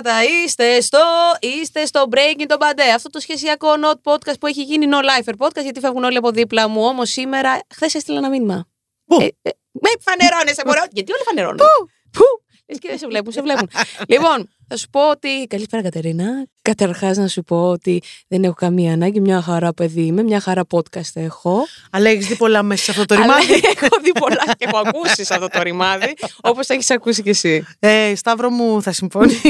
Υπέροχα 0.00 0.20
πλάσματα. 0.20 0.22
Είστε 0.44 0.80
στο, 0.80 0.98
είστε 1.40 1.84
στο 1.84 2.08
Breaking 2.10 2.46
the 2.50 2.58
Bad 2.58 2.78
Day. 2.78 2.92
Αυτό 2.94 3.10
το 3.10 3.20
σχεσιακό 3.20 3.68
not 3.82 4.12
podcast 4.12 4.34
που 4.40 4.46
έχει 4.46 4.62
γίνει 4.62 4.86
no 4.90 4.96
lifer 4.96 5.46
podcast, 5.46 5.62
γιατί 5.62 5.80
φεύγουν 5.80 6.04
όλοι 6.04 6.16
από 6.16 6.30
δίπλα 6.30 6.68
μου. 6.68 6.82
Όμως 6.84 7.10
σήμερα, 7.10 7.58
χθες 7.74 7.94
έστειλα 7.94 8.18
ένα 8.18 8.28
μήνυμα. 8.28 8.68
Πού; 9.04 9.20
Ε, 9.20 9.24
ε, 9.42 9.50
με 9.72 9.90
φανερώνεσαι, 10.00 10.62
μπορώ. 10.66 10.82
γιατί 10.90 11.12
όλοι 11.12 11.22
φανερώνουν. 11.24 11.56
Πού; 11.56 11.88
Πού; 12.10 12.24
Λες 12.68 12.78
και 12.78 12.88
δεν 12.88 12.98
σε 12.98 13.06
βλέπουν, 13.06 13.32
σε 13.32 13.42
βλέπουν. 13.42 13.70
λοιπόν, 14.12 14.48
θα 14.72 14.76
σου 14.76 14.88
πω 14.90 15.10
ότι. 15.10 15.46
Καλησπέρα, 15.48 15.82
Κατερίνα. 15.82 16.46
Καταρχάς, 16.62 17.16
να 17.16 17.28
σου 17.28 17.42
πω 17.42 17.68
ότι 17.70 18.02
δεν 18.28 18.44
έχω 18.44 18.54
καμία 18.54 18.92
ανάγκη. 18.92 19.20
Μια 19.20 19.42
χαρά 19.42 19.72
παιδί 19.74 20.00
είμαι, 20.02 20.22
μια 20.22 20.40
χαρά 20.40 20.62
podcast 20.70 21.10
έχω. 21.14 21.66
Αλλά 21.90 22.10
έχεις 22.10 22.26
δει 22.26 22.36
πολλά 22.36 22.62
μέσα 22.62 22.84
σε 22.84 22.90
αυτό 22.90 23.04
το 23.04 23.14
Αλλά 23.14 23.24
ρημάδι. 23.24 23.52
έχω 23.76 23.96
δει 24.02 24.12
πολλά 24.12 24.44
και 24.58 24.66
έχω 24.68 24.78
ακούσει 24.78 25.22
αυτό 25.30 25.48
το 25.48 25.62
ρημάδι, 25.62 26.14
όπως 26.42 26.68
έχεις 26.68 26.90
ακούσει 26.90 27.22
κι 27.22 27.28
εσύ. 27.28 27.66
Ε, 27.78 28.14
Σταύρο 28.16 28.50
μου, 28.50 28.82
θα 28.82 28.92
συμφωνήσω. 28.92 29.40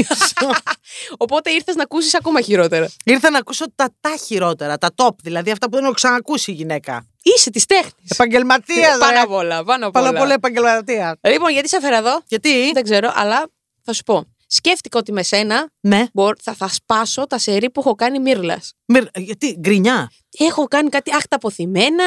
Οπότε 1.17 1.49
ήρθες 1.51 1.75
να 1.75 1.83
ακούσεις 1.83 2.15
ακόμα 2.15 2.41
χειρότερα. 2.41 2.89
Ήρθα 3.05 3.29
να 3.29 3.37
ακούσω 3.37 3.65
τα 3.75 3.89
τα 4.01 4.15
χειρότερα, 4.25 4.77
τα 4.77 4.89
top, 4.95 5.15
δηλαδή 5.23 5.51
αυτά 5.51 5.69
που 5.69 5.75
δεν 5.75 5.83
έχω 5.83 5.93
ξανακούσει 5.93 6.51
η 6.51 6.53
γυναίκα. 6.53 7.05
Είσαι 7.21 7.49
της 7.49 7.65
τέχνης. 7.65 8.09
Επαγγελματίας, 8.09 8.97
Πάνω 8.97 9.23
απ' 9.23 9.31
όλα. 9.31 9.63
Πάνω 9.63 9.87
απ' 9.87 9.93
Πάνω 9.93 10.07
όλα. 10.07 10.17
απ' 10.17 10.23
όλα 10.23 10.33
επαγγελματίας. 10.33 11.13
Λοιπόν, 11.21 11.51
γιατί 11.51 11.69
σε 11.69 11.75
έφερα 11.75 11.97
εδώ, 11.97 12.21
Γιατί; 12.27 12.71
δεν 12.71 12.83
ξέρω, 12.83 13.11
αλλά 13.15 13.47
θα 13.83 13.93
σου 13.93 14.03
πω. 14.03 14.25
Σκέφτηκα 14.53 14.99
ότι 14.99 15.11
με 15.11 15.23
σένα 15.23 15.71
Ναι. 15.81 16.05
μπορ- 16.13 16.39
θα, 16.41 16.53
θα 16.53 16.67
σπάσω 16.67 17.27
τα 17.27 17.37
σερί 17.37 17.69
που 17.69 17.79
έχω 17.79 17.95
κάνει 17.95 18.19
μύρλα. 18.19 18.61
Μυρ- 18.85 19.17
Γιατί, 19.19 19.55
γκρινιά; 19.59 20.11
Έχω 20.37 20.63
κάνει 20.67 20.89
κάτι 20.89 21.11
άχτα 21.15 21.35
αποθυμένα. 21.35 22.03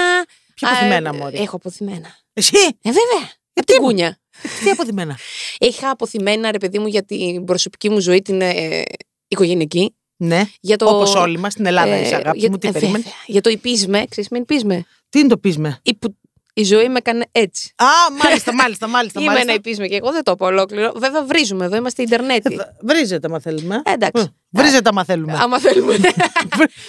Ποια 0.55 0.69
Α, 0.69 0.73
αποθυμένα, 0.73 1.09
ε, 1.09 1.13
μωρή; 1.13 1.39
Έχω 1.39 1.57
αποθυμένα. 1.57 2.17
Εσύ, 2.33 2.57
Ε, 2.57 2.71
βέβαια. 2.91 3.31
Από 3.53 3.67
την 3.67 3.77
κούνια. 3.81 4.19
τι 4.65 4.71
αποθυμένα; 4.71 5.19
Είχα 5.59 5.91
αποθυμένα, 5.91 6.51
ρε 6.51 6.59
παιδί 6.59 6.79
μου, 6.79 6.87
για 6.87 7.05
την 7.05 7.45
προσωπική 7.45 7.91
μου 7.91 8.01
ζωή, 8.01 8.23
την 8.23 8.41
ε, 8.41 8.83
οικογενειακή. 9.29 9.95
Ναι. 10.17 10.43
Για 10.61 10.77
το, 10.77 10.87
Όπως 10.87 11.15
όλοι 11.15 11.39
μας 11.39 11.53
στην 11.53 11.67
Ελλάδα, 11.67 11.93
ε, 11.93 12.01
είσαι 12.01 12.15
αγάπη 12.15 12.39
για- 12.39 12.51
μου, 12.51 12.59
τι 12.59 12.69
ε, 12.69 12.71
περίμενες; 12.73 13.03
βέβαια. 13.03 13.19
Για 13.27 13.41
το 13.41 13.51
υπίσμε, 13.51 14.05
ξέρεις 14.09 14.31
μην 14.31 14.43
υπίσμε; 14.43 14.85
Τι 15.09 15.19
είναι 15.19 15.29
το 15.29 15.39
πείσμε. 15.39 15.79
Η, 15.83 15.95
που- 15.95 16.17
η 16.57 16.63
ζωή 16.65 16.89
με 16.89 16.99
έκανε 16.99 17.27
έτσι. 17.33 17.73
Α, 17.77 17.87
μάλιστα, 18.25 18.55
μάλιστα, 18.55 18.87
μάλιστα. 18.89 19.21
Είμαι 19.21 19.29
ένα 19.31 19.39
μάλιστα. 19.39 19.59
υπίσμε 19.59 19.87
και 19.87 19.97
εγώ 19.97 20.13
δεν 20.13 20.23
το 20.23 20.31
είπα 20.33 20.47
ολόκληρο. 20.47 20.93
Βέβαια 20.97 21.25
βρίζουμε 21.25 21.65
εδώ, 21.65 21.77
είμαστε 21.77 22.03
Ιντερνετ. 22.03 22.47
Ε, 22.47 22.57
Βρίζεται, 22.81 23.29
μα 23.29 23.41
θέλουμε. 23.41 23.83
Ε, 23.85 23.93
εντάξει. 23.93 24.23
Ε, 24.23 24.27
Βρίζεται, 24.51 24.89
άμα 24.89 25.05
θέλουμε. 25.05 25.33
Άμα 25.41 25.59
θέλουμε. 25.61 25.97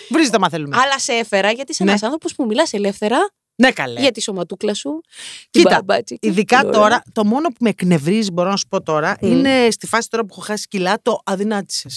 Βρίζεται, 0.09 0.35
άμα 0.35 0.49
θέλουμε. 0.49 0.77
Αλλά 0.83 0.99
σε 0.99 1.11
έφερα 1.13 1.51
γιατί 1.51 1.71
είσαι 1.71 1.83
Ναι. 1.83 1.91
ένα 1.91 1.99
άνθρωπο 2.03 2.27
που 2.35 2.45
μιλά 2.45 2.63
ελεύθερα 2.71 3.17
Ναι, 3.55 3.71
καλέ. 3.71 3.99
για 3.99 4.11
τη 4.11 4.21
σωματούκλα 4.21 4.73
σου. 4.73 5.01
την 5.51 5.61
Κοίτα, 5.63 5.69
μπαμπάτσικη, 5.85 6.27
ειδικά 6.27 6.57
την 6.59 6.67
ωραία. 6.67 6.79
τώρα, 6.81 7.03
το 7.11 7.25
μόνο 7.25 7.47
που 7.47 7.55
με 7.59 7.69
εκνευρίζει, 7.69 8.31
μπορώ 8.31 8.49
να 8.49 8.57
σου 8.57 8.67
πω 8.69 8.81
τώρα, 8.81 9.17
Μμ. 9.21 9.27
είναι 9.31 9.67
στη 9.71 9.87
φάση 9.87 10.09
τώρα 10.09 10.23
που 10.25 10.29
έχω 10.31 10.41
χάσει 10.41 10.67
κιλά, 10.67 10.97
το 11.01 11.19
αδυνάτησε. 11.25 11.87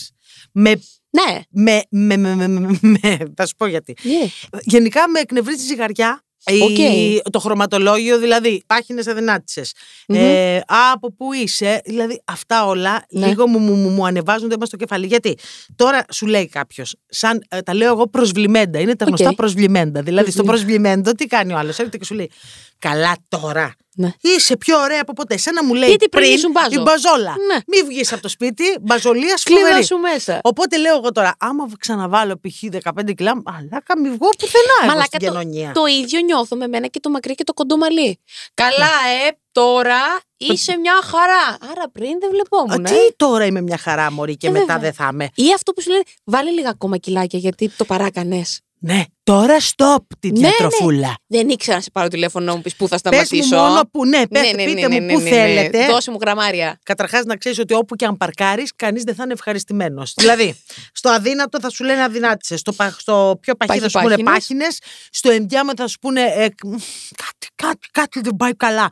Με, 0.53 0.81
Ναι. 1.11 1.41
με, 1.51 1.83
με, 1.91 2.17
με, 2.17 2.35
με, 2.35 2.49
με, 2.49 2.79
με- 2.81 3.19
θα 3.37 3.47
σου 3.47 3.55
πω 3.57 3.67
γιατί. 3.67 3.97
Yeah. 4.03 4.49
Γενικά 4.63 5.09
με 5.09 5.21
εκνευρίζει 5.21 5.63
η 5.63 5.67
ζυγαριά. 5.67 6.23
Η- 6.47 6.61
Οκ. 6.63 7.33
το 7.33 7.39
χρωματολόγιο, 7.39 8.19
δηλαδή 8.19 8.63
πάχινε 8.67 9.03
αδυνάτησε. 9.11 9.63
Μμμ. 10.09 10.17
Ε, 10.19 10.57
α, 10.57 10.65
από 10.95 11.13
πού 11.13 11.33
είσαι, 11.33 11.81
δηλαδή 11.85 12.23
αυτά 12.25 12.67
όλα 12.67 13.05
Ναι. 13.11 13.27
λίγο 13.27 13.47
μου, 13.49 13.59
μου, 13.59 13.75
μου, 13.75 13.89
μου 13.89 14.07
ανεβάζουν 14.07 14.49
το 14.49 14.55
αίμα 14.55 14.67
στο 14.67 14.77
κεφάλι. 14.77 15.07
Γιατί 15.07 15.39
τώρα 15.77 16.05
σου 16.13 16.27
λέει 16.27 16.49
κάποιος, 16.49 16.95
σαν 17.09 17.45
ε, 17.49 17.61
τα 17.61 17.75
λέω 17.75 17.93
εγώ 17.93 18.07
προσβλημέντα, 18.09 18.81
είναι 18.81 18.97
τα 18.97 19.05
Οκ. 19.05 19.09
γνωστά 19.15 19.35
προσβλημέντα. 19.35 20.03
Δηλαδή 20.03 20.31
στο 20.31 20.43
Προσβλη- 20.43 20.67
προσβλημέντα 20.67 21.13
τι 21.15 21.27
κάνει 21.27 21.53
ο 21.53 21.57
άλλος, 21.59 21.79
έρχεται 21.79 21.99
και 21.99 22.05
σου 22.05 22.15
λέει, 22.15 22.31
Καλά 22.79 23.17
τώρα. 23.29 23.75
Ναι. 23.95 24.13
Είσαι 24.21 24.57
πιο 24.57 24.79
ωραία 24.81 25.01
από 25.01 25.13
ποτέ. 25.13 25.37
Σαν 25.37 25.55
να 25.55 25.65
μου 25.65 25.75
λέει 25.75 25.89
Γιατί 25.89 26.09
πριν 26.09 26.33
ήσουν 26.35 26.51
μπάζο. 26.51 26.69
η 26.81 26.83
μπαζόλα. 26.83 27.35
Ναι. 27.47 27.57
Μην 27.67 27.87
βγεις 27.87 28.13
από 28.13 28.23
το 28.23 28.29
σπίτι, 28.29 28.65
μπαζολία 28.81 29.35
Κλείδα 29.43 29.61
σφοβερή. 29.61 29.85
σου 29.85 29.97
μέσα. 29.97 30.41
Οπότε 30.43 30.79
λέω 30.79 30.97
εγώ 30.97 31.13
τώρα, 31.13 31.35
άμα 31.39 31.69
ξαναβάλω 31.79 32.35
π.χ. 32.41 32.63
15 33.01 33.15
κιλά, 33.17 33.43
μαλάκα 33.45 33.99
μη 33.99 34.09
βγω 34.09 34.29
πουθενά 34.39 34.65
εγώ 34.83 34.87
Μαλάκα, 34.91 35.05
στην 35.05 35.19
το, 35.19 35.27
κοινωνία. 35.27 35.73
το 35.73 35.85
ίδιο 35.87 36.21
νιώθω 36.21 36.57
με 36.57 36.67
μένα 36.67 36.87
και 36.87 37.01
το 37.01 37.11
μακρύ 37.11 37.35
και 37.35 37.45
το 37.45 37.53
κοντό 37.55 37.77
μαλλί. 37.77 38.21
Καλά, 38.55 38.87
ε, 39.27 39.31
τώρα 39.53 40.01
είσαι 40.37 40.77
μια 40.77 41.01
χαρά. 41.05 41.71
Άρα 41.71 41.91
πριν 41.93 42.11
δεν 42.21 42.29
Α, 42.29 42.31
βλεπόμουν. 42.31 42.85
τι 42.85 42.95
Ε. 42.95 43.11
τώρα 43.17 43.45
είμαι 43.45 43.61
μια 43.61 43.77
χαρά 43.79 44.13
μωρή 44.13 44.37
και 44.37 44.47
Ε, 44.47 44.51
μετά 44.51 44.65
βέβαια. 44.65 44.79
δεν 44.79 44.93
θα 44.93 45.09
είμαι. 45.13 45.29
Ή 45.35 45.53
αυτό 45.55 45.73
που 45.73 45.81
σου 45.83 45.91
λένε, 45.91 46.03
βάλε 46.25 46.51
λίγα 46.51 46.69
ακόμα 46.71 46.97
κιλάκια 46.97 47.39
γιατί 47.39 47.69
το 47.77 47.85
παράκανες. 47.85 48.61
Ναι, 48.81 49.03
τώρα 49.33 49.57
stop 49.61 50.03
τη 50.21 50.31
Ναι, 50.31 50.39
διατροφούλα. 50.39 51.15
Δεν 51.27 51.49
ήξερα 51.49 51.77
να 51.77 51.83
σε 51.83 51.91
πάρω 51.93 52.09
τηλέφωνο 52.09 52.45
να 52.45 52.55
μου 52.55 52.61
πεις 52.61 52.77
πού 52.77 52.85
θα 52.89 52.89
Πες 52.89 52.99
σταματήσω. 53.01 53.57
μου 53.57 53.63
μόνο 53.63 53.81
που, 53.93 54.07
ναι, 54.07 54.27
πες, 54.27 54.43
ναι, 54.43 54.51
ναι, 54.53 54.65
πείτε 54.65 54.89
ναι, 54.89 55.01
μου 55.01 55.07
ναι, 55.07 55.13
πού 55.13 55.19
ναι, 55.19 55.25
ναι. 55.31 55.37
θέλετε. 55.37 55.87
Δώσε 55.87 56.11
μου 56.11 56.19
γραμμάρια. 56.21 56.79
Καταρχάς 56.83 57.25
να 57.25 57.37
ξέρεις 57.37 57.59
ότι 57.59 57.75
όπου 57.75 57.97
και 57.97 58.05
αν 58.05 58.17
παρκάρεις, 58.17 58.73
κανείς 58.77 59.03
δεν 59.03 59.15
θα 59.15 59.23
είναι 59.25 59.33
ευχαριστημένος. 59.33 60.13
δηλαδή, 60.17 60.63
στο 60.93 61.09
αδύνατο 61.11 61.61
θα 61.61 61.71
σου 61.71 61.85
λένε 61.85 62.03
αδυνάτησες. 62.03 62.61
Στο, 62.61 62.73
πα- 62.73 62.97
στο 62.99 63.39
πιο 63.41 63.55
παχύ 63.55 63.79
θα 63.79 63.89
σου 63.89 63.99
πούνε 63.99 64.11
Παχυπάχινες. 64.11 64.67
πάχινε. 64.79 64.89
Στο 65.11 65.31
ενδιάμετο 65.31 65.83
θα 65.83 65.89
σου 65.89 65.99
πούνε 65.99 66.21
ε, 66.23 66.49
μ, 66.65 66.71
κάτι, 67.17 67.47
κάτι, 67.55 67.89
κάτι 67.93 68.21
δεν 68.21 68.37
πάει 68.37 68.55
καλά. 68.57 68.89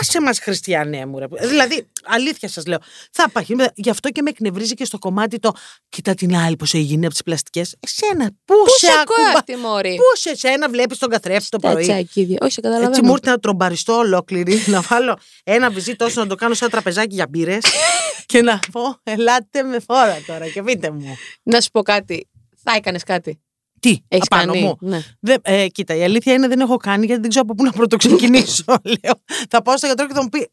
Άσε 0.00 0.20
μας, 0.20 0.38
Χριστιανέ 0.38 1.06
μου. 1.06 1.18
Ρε. 1.18 1.26
Δηλαδή, 1.48 1.88
αλήθεια 2.04 2.48
σας 2.48 2.66
λέω. 2.66 2.78
Θα 3.10 3.30
παχύνει. 3.30 3.64
Γι' 3.74 3.90
αυτό 3.90 4.08
και 4.10 4.22
με 4.22 4.30
εκνευρίζει 4.30 4.74
και 4.74 4.84
στο 4.84 4.98
κομμάτι 4.98 5.38
το. 5.38 5.52
Κοίτα 5.88 6.14
την 6.14 6.36
άλλη 6.36 6.56
πώς 6.56 6.74
έγινε 6.74 7.04
από 7.04 7.14
τις 7.14 7.22
πλαστικές. 7.22 7.76
Εσένα, 7.80 8.30
πού, 8.44 8.54
Πού 8.64 8.70
σε 8.78 8.86
σε 8.86 8.92
ακούμπα. 9.74 9.88
κόφτη, 9.88 9.88
Μωρή. 9.88 9.96
Πού 9.96 10.02
σε 10.20 10.30
εσένα 10.30 10.68
βλέπεις 10.68 10.98
τον 10.98 11.08
καθρέφτη 11.08 11.48
το 11.48 11.58
πρωί; 11.58 11.82
Τσακίδι. 11.82 12.38
Όχι, 12.40 12.52
σε 12.52 12.60
καταλαβαίνω. 12.60 12.90
Έτσι 12.90 13.02
μου 13.02 13.12
ήρθε 13.12 13.30
να 13.30 13.38
τρομπαριστώ 13.38 13.92
ολόκληρη, 13.92 14.62
να 14.66 14.80
βάλω 14.80 15.18
ένα 15.44 15.70
βυζί 15.70 15.96
τόσο 15.96 16.20
να 16.20 16.26
το 16.26 16.34
κάνω 16.34 16.54
σαν 16.54 16.70
τραπεζάκι 16.70 17.14
για 17.14 17.26
μπύρες 17.30 17.62
και 18.26 18.42
να 18.42 18.58
πω 18.72 18.80
ελάτε 19.02 19.62
με 19.62 19.78
φόρα 19.80 20.18
τώρα 20.26 20.48
και 20.48 20.62
πείτε 20.62 20.90
μου. 20.90 21.16
Να 21.42 21.60
σου 21.60 21.70
πω 21.70 21.82
κάτι. 21.82 22.28
Θα 22.62 22.72
έκανες 22.76 23.02
κάτι. 23.02 23.38
Τι, 23.80 23.98
Έχεις 24.08 24.26
απάνω 24.30 24.52
κάνει; 24.52 24.64
μου. 24.64 24.76
Ναι. 24.80 25.02
Δεν, 25.20 25.36
ε, 25.42 25.66
κοίτα, 25.68 25.94
η 25.94 26.02
αλήθεια 26.02 26.32
είναι 26.32 26.48
δεν 26.48 26.60
έχω 26.60 26.76
κάνει 26.76 27.06
γιατί 27.06 27.20
δεν 27.20 27.30
ξέρω 27.30 27.44
από 27.48 27.54
πού 27.54 27.64
να 27.64 27.72
πρωτοξεκινήσω. 27.72 28.64
Λέω, 29.02 29.14
θα 29.48 29.62
πάω 29.62 29.76
στο 29.76 29.86
γιατρό 29.86 30.06
και 30.06 30.14
θα 30.14 30.22
μου 30.22 30.28
πει 30.28 30.50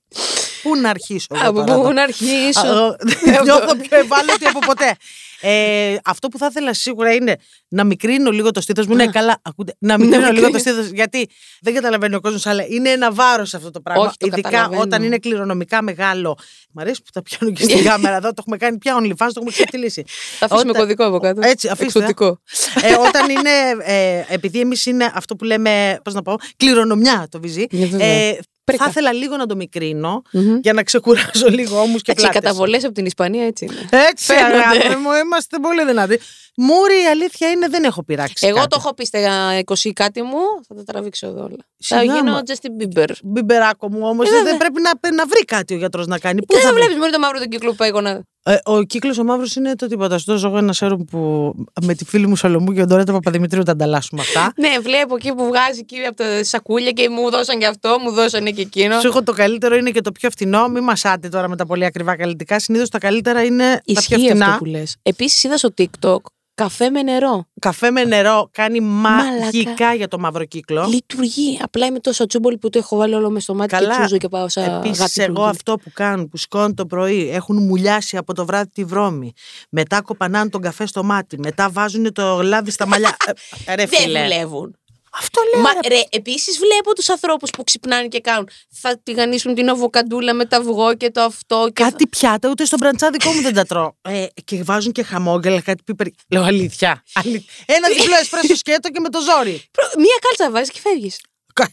πού 0.64 0.76
να 0.76 0.90
αρχίσω. 0.90 1.28
εγώ 1.36 1.48
Από 1.50 1.54
τώρα 1.64 1.74
πού 1.76 1.80
εδώ;» 1.82 1.92
να 1.94 2.02
αρχίσω. 2.04 2.68
Α, 2.68 2.96
ε, 3.26 3.42
Νιώθω 3.44 3.76
πιο 3.76 3.98
ευάλωτη 3.98 4.46
από 4.46 4.60
ποτέ. 4.60 4.96
Ε, 5.44 5.96
αυτό 6.06 6.28
που 6.28 6.38
θα 6.38 6.48
ήθελα 6.50 6.74
σίγουρα 6.74 7.14
είναι 7.14 7.36
να 7.68 7.84
μικρύνω 7.84 8.32
λίγο 8.32 8.52
το 8.52 8.62
στήθος 8.62 8.86
μου. 8.88 8.96
Ναι, 8.96 9.08
καλά, 9.08 9.40
ακούτε. 9.42 9.76
Να 9.80 9.98
μικρύνω 9.98 10.18
λίγο 10.18 10.32
μικρύνω. 10.32 10.52
το 10.52 10.58
στήθος. 10.60 10.88
Γιατί 10.88 11.30
δεν 11.62 11.74
καταλαβαίνει 11.74 12.16
ο 12.16 12.20
κόσμος, 12.22 12.46
αλλά 12.46 12.66
είναι 12.68 12.90
ένα 12.90 13.12
βάρος 13.12 13.54
αυτό 13.54 13.72
το 13.72 13.82
πράγμα. 13.82 14.04
Όχι, 14.04 14.16
το 14.18 14.26
Ειδικά 14.26 14.50
καταλαβαίνω. 14.50 14.82
όταν 14.82 15.04
είναι 15.04 15.18
κληρονομικά 15.18 15.82
μεγάλο. 15.82 16.38
Μ' 16.72 16.80
αρέσει 16.80 17.02
που 17.02 17.10
τα 17.14 17.22
πιάνω 17.22 17.52
και 17.54 17.64
στην 17.64 17.84
κάμερα 17.90 18.16
εδώ. 18.16 18.28
Το 18.28 18.36
έχουμε 18.40 18.58
κάνει 18.58 18.78
πια 18.78 18.96
OnlyFans, 19.00 19.16
το 19.18 19.26
έχουμε 19.36 19.52
ξεφτυλίσει. 19.52 20.04
Θα 20.40 20.46
αφήσουμε 20.46 20.70
Όταν- 20.70 20.82
κωδικό 20.82 21.06
από 21.06 21.20
κάτω. 21.20 21.42
Έτσι, 21.44 21.68
αφήστε. 21.68 22.00
Εξωτικό. 22.00 22.40
ε, 22.82 22.94
όταν 22.94 23.30
είναι. 23.30 23.50
Ε, 23.84 24.24
επειδή 24.28 24.60
εμείς 24.60 24.86
είναι 24.86 25.12
αυτό 25.16 25.36
που 25.36 25.44
λέμε. 25.44 26.00
Πώς 26.04 26.14
να 26.14 26.22
πω. 26.22 26.36
Κληρονομιά 26.58 27.28
το 27.32 27.40
βυζί. 27.40 27.66
Ναι, 27.72 27.86
βέβαια. 27.86 28.08
Ε, 28.08 28.30
Πρίκα. 28.32 28.42
Θα 28.78 28.86
ήθελα 28.90 29.14
λίγο 29.14 29.38
να 29.38 29.46
το 29.46 29.56
μικρύνω 29.56 30.22
Μμμ. 30.32 30.58
για 30.62 30.74
να 30.74 30.84
ξεκουράζω 30.84 31.48
λίγο 31.50 31.80
όμως 31.82 32.02
και 32.02 32.12
Εντάξει, 32.12 32.28
οι 32.28 32.32
πλάτες. 32.32 32.42
καταβολές 32.50 32.84
από 32.84 32.94
την 32.94 33.06
Ισπανία 33.06 33.46
έτσι 33.46 33.66
είναι. 33.66 34.04
Έτσι, 34.10 34.26
Φαίνονται. 34.26 34.58
αγάπη 34.58 34.96
μου, 34.96 35.10
είμαστε 35.26 35.58
πολύ 35.62 35.86
δυνατοί. 35.86 36.20
Μούρι, 36.68 36.94
η 37.04 37.08
αλήθεια 37.12 37.50
είναι 37.50 37.68
δεν 37.68 37.84
έχω 37.84 38.04
πειράξει. 38.04 38.48
Εγώ 38.48 38.56
κάτι. 38.58 38.68
το 38.68 38.76
έχω 38.80 38.94
πει 38.94 39.06
στα 39.06 39.20
20 39.66 39.90
κάτι 39.94 40.22
μου, 40.22 40.40
θα 40.68 40.76
τα 40.76 40.84
τραβήξω 40.84 41.28
εδώ 41.28 41.40
όλα. 41.44 41.66
Θα 41.84 42.00
Σιγά, 42.00 42.04
γίνω 42.14 42.32
μα. 42.32 42.42
Justin 42.48 42.98
Bieber. 43.00 43.10
Μπιμπεράκο 43.24 43.90
μου 43.90 44.00
όμως, 44.04 44.28
Ε, 44.28 44.30
βέβαια. 44.30 44.44
δεν 44.44 44.58
πρέπει 44.58 44.82
να, 44.82 45.12
να 45.16 45.26
βρει 45.26 45.46
κάτι 45.46 45.74
ο 45.74 45.78
γιατρός 45.78 46.08
να 46.08 46.20
κάνει. 46.20 46.40
Πού 46.46 46.54
Και 46.54 46.60
θα 46.60 46.66
δεν 46.66 46.74
βρει; 46.74 46.82
βλέπεις 46.82 46.98
μόνο 47.00 47.12
το 47.12 47.20
μαύρο 47.20 47.38
τον 47.40 47.48
κύκλο 47.48 47.74
που 47.74 47.84
έγωνα. 47.84 48.22
Ε, 48.44 48.58
ο 48.64 48.82
κύκλος 48.84 49.18
ο 49.18 49.24
μαύρος 49.24 49.56
είναι 49.56 49.76
το 49.76 49.88
τίποτα. 49.88 50.18
Στο 50.18 50.38
ζω 50.38 50.58
ένα 50.58 50.74
σέρουμ 50.74 51.04
που 51.04 51.54
με 51.82 51.94
τη 51.94 52.06
φίλη 52.06 52.28
μου 52.28 52.36
Σαλομού 52.36 52.72
και 52.74 52.80
τον 52.80 52.88
Ντορέτα 52.88 53.12
Παπαδημητρίου 53.12 53.64
τα 53.64 53.72
ανταλλάσσουμε 53.72 54.22
αυτά. 54.22 54.54
Ναι, 54.56 54.70
βλέπω 54.82 55.16
εκεί 55.16 55.34
που 55.34 55.46
βγάζει 55.48 55.80
εκεί 55.80 55.98
από 56.08 56.16
τα 56.16 56.44
σακούλια 56.44 56.92
και 56.92 57.10
μου 57.10 57.30
δώσαν 57.30 57.60
και 57.60 57.66
αυτό, 57.66 57.98
μου 58.04 58.12
δώσαν 58.12 58.44
και 58.46 58.62
εκείνο. 58.62 59.00
Σου 59.00 59.08
έχω 59.08 59.24
το 59.24 59.32
καλύτερο 59.34 59.76
είναι 59.76 59.92
και 59.92 60.02
το 60.02 60.12
πιο 60.12 60.30
φθηνό. 60.30 60.68
Μη 60.68 60.80
μασάτε 60.80 61.30
τώρα 61.30 61.48
με 61.50 61.56
τα 61.56 61.66
πολύ 61.66 61.86
ακριβά 61.86 62.16
καλλιτικά. 62.16 62.60
Συνήθως 62.60 62.90
τα 62.90 62.98
καλύτερα 62.98 63.44
είναι 63.44 63.64
τα 63.74 63.82
πιο 63.84 63.94
Ισχύει 63.94 64.16
φθηνά. 64.16 64.46
αυτό 64.46 64.58
που 64.58 64.66
λες. 64.66 64.96
Επίσης 65.04 65.44
είδα 65.44 65.58
στο 65.58 65.74
TikTok 65.78 66.18
Καφέ 66.64 66.90
με 66.90 67.02
νερό. 67.04 67.46
Καφέ 67.60 67.92
με 67.92 68.04
νερό 68.04 68.50
κάνει 68.52 68.80
μαγικά 68.80 69.94
για 69.94 70.08
το 70.08 70.20
μαύρο 70.20 70.46
κύκλο. 70.46 70.86
Λειτουργεί. 70.90 71.60
Απλά 71.62 71.86
είμαι 71.86 72.00
τόσο 72.00 72.26
τσούμπολη 72.26 72.58
που 72.58 72.70
το 72.70 72.78
έχω 72.78 72.96
βάλει 72.98 73.14
όλο 73.14 73.30
μες 73.30 73.44
στο 73.44 73.56
μάτι 73.56 73.70
Καλά. 73.76 73.94
και 73.96 74.00
τσούζω 74.00 74.18
και 74.18 74.28
πάω 74.28 74.50
σαν 74.50 74.64
Επίσης, 74.78 75.00
αγάπη 75.00 75.22
εγώ 75.22 75.34
πλούγκη. 75.34 75.50
αυτό 75.50 75.78
που 75.78 75.92
κάνουν, 75.94 76.30
που 76.30 76.38
σηκώνουν 76.38 76.76
το 76.76 76.86
πρωί, 76.86 77.30
έχουν 77.30 77.64
μουλιάσει 77.64 78.18
από 78.18 78.34
το 78.34 78.46
βράδυ 78.46 78.70
τη 78.70 78.84
βρώμη. 78.84 79.32
Μετά 79.70 80.02
κοπανάνε 80.02 80.50
τον 80.50 80.62
καφέ 80.62 80.86
στο 80.86 81.04
μάτι. 81.04 81.38
Μετά 81.40 81.70
βάζουν 81.70 82.14
το 82.14 82.42
λάδι 82.42 82.72
στα 82.72 82.88
μαλλιά. 82.88 83.16
Ε, 83.66 83.76
ρε 83.76 83.86
Δεν 83.86 84.00
φίλε. 84.00 84.22
δουλεύουν. 84.22 84.76
Αυτό 85.20 85.42
λέω. 85.54 85.62
Μα 85.64 85.70
ρε. 85.74 85.96
ρε, 85.96 86.02
επίσης 86.10 86.58
βλέπω 86.58 86.94
τους 86.96 87.10
ανθρώπους 87.10 87.50
που 87.50 87.64
ξυπνάνε 87.64 88.08
και 88.08 88.20
κάνουν. 88.20 88.50
Θα 88.72 89.00
τηγανίσουν 89.04 89.56
την 89.56 89.70
αβοκαντούλα 89.70 90.34
με 90.34 90.46
το 90.46 90.56
αυγό 90.56 90.96
και 90.96 91.12
το 91.12 91.22
αυτό. 91.22 91.66
Και 91.74 91.84
Κάτι 91.84 92.08
πιάτα, 92.08 92.50
ούτε 92.50 92.66
στον 92.66 92.80
μπραντσά 92.80 93.10
δικό 93.10 93.32
μου 93.32 93.42
δεν 93.42 93.54
τα 93.54 93.64
τρώω. 93.66 93.92
Ε, 94.10 94.26
και 94.46 94.64
βάζουν 94.64 94.92
και 94.92 95.04
χαμόγελα, 95.04 95.62
κάτι 95.62 95.84
πίπερ. 95.84 96.08
Λέω 96.30 96.44
αλήθεια. 96.44 97.04
Αλή- 97.14 97.46
Ένα 97.66 97.88
διπλό 97.88 98.16
εσπρέσο 98.22 98.56
σκέτο 98.56 98.90
και 98.90 99.00
με 99.00 99.10
το 99.10 99.20
ζόρι. 99.22 99.64
Προ- 99.72 99.96
Μία 99.98 100.16
κάλτσα 100.22 100.52
βάζεις 100.52 100.72
και 100.74 100.80
φεύγεις. 100.84 101.20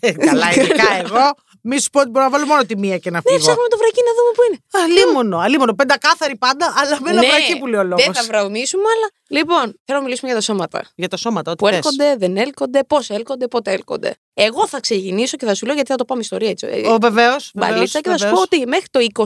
Ε, 0.00 0.12
Καλά, 0.12 0.50
ειδικά 0.54 0.84
εγώ. 1.04 1.34
Μη 1.62 1.80
σου 1.80 1.90
πω 1.90 2.00
ότι 2.00 2.10
μπορώ 2.10 2.24
να 2.24 2.30
βάλω 2.30 2.46
μόνο 2.46 2.64
τη 2.64 2.76
μία 2.76 2.98
και 2.98 3.10
να 3.10 3.16
Ναι, 3.16 3.22
φύγω. 3.30 3.38
ψάχνουμε 3.38 3.68
το 3.68 3.76
βρακί 3.76 4.00
να 4.08 4.12
δούμε 4.18 4.30
πού 4.36 4.42
είναι. 4.48 4.58
Αλίμονο, 4.84 5.38
αλίμονο. 5.38 5.74
Πεντακάθαρη 5.74 6.36
πάντα, 6.36 6.74
αλλά 6.76 6.98
με 7.02 7.10
ένα 7.10 7.20
βρακί 7.26 7.58
που 7.58 7.66
λέει 7.66 7.80
ο 7.80 7.82
λόγος. 7.84 8.06
Ναι, 8.06 8.12
δεν 8.12 8.22
θα 8.22 8.28
βραουμίσουμε, 8.28 8.82
αλλά. 8.96 9.10
Λοιπόν, 9.28 9.80
θέλω 9.84 9.98
να 9.98 10.04
μιλήσουμε 10.04 10.30
για 10.30 10.38
τα 10.40 10.44
σώματα. 10.44 10.84
Για 10.94 11.08
τα 11.08 11.16
σώματα, 11.16 11.50
ό,τι 11.50 11.64
Που 11.64 11.66
θες. 11.70 11.76
έρχονται, 11.76 12.16
δεν 12.16 12.36
έλκονται, 12.36 12.84
πώς 12.84 13.10
έλκονται, 13.10 13.48
πότε 13.48 13.72
έλκονται. 13.72 14.14
Εγώ 14.34 14.66
θα 14.68 14.80
ξεκινήσω 14.80 15.36
και 15.36 15.46
θα 15.46 15.54
σου 15.54 15.66
λέω 15.66 15.74
γιατί 15.74 15.90
θα 15.90 15.96
το 15.96 16.04
πάμε 16.04 16.20
ιστορία 16.20 16.50
έτσι. 16.50 16.66
ε, 16.70 16.86
Ο 16.88 16.98
βεβαίως. 17.00 17.50
μπαλίτσα 17.54 18.00
και 18.00 18.08
θα 18.10 18.18
σου 18.18 18.30
πω 18.30 18.40
ότι 18.40 18.66
μέχρι 18.66 18.86
το 18.90 19.00
20 19.14 19.24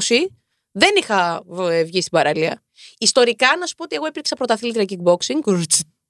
δεν 0.73 0.91
είχα 0.99 1.43
ε, 1.71 1.83
βγει 1.83 2.01
στην 2.01 2.13
παραλία. 2.13 2.63
Ιστορικά 2.99 3.47
να 3.61 3.67
σου 3.67 3.75
πω 3.75 3.83
ότι 3.85 3.95
εγώ 3.97 4.07
υπήρξα 4.07 4.35
πρωταθλήτρια 4.37 4.85
kickboxing. 4.89 5.55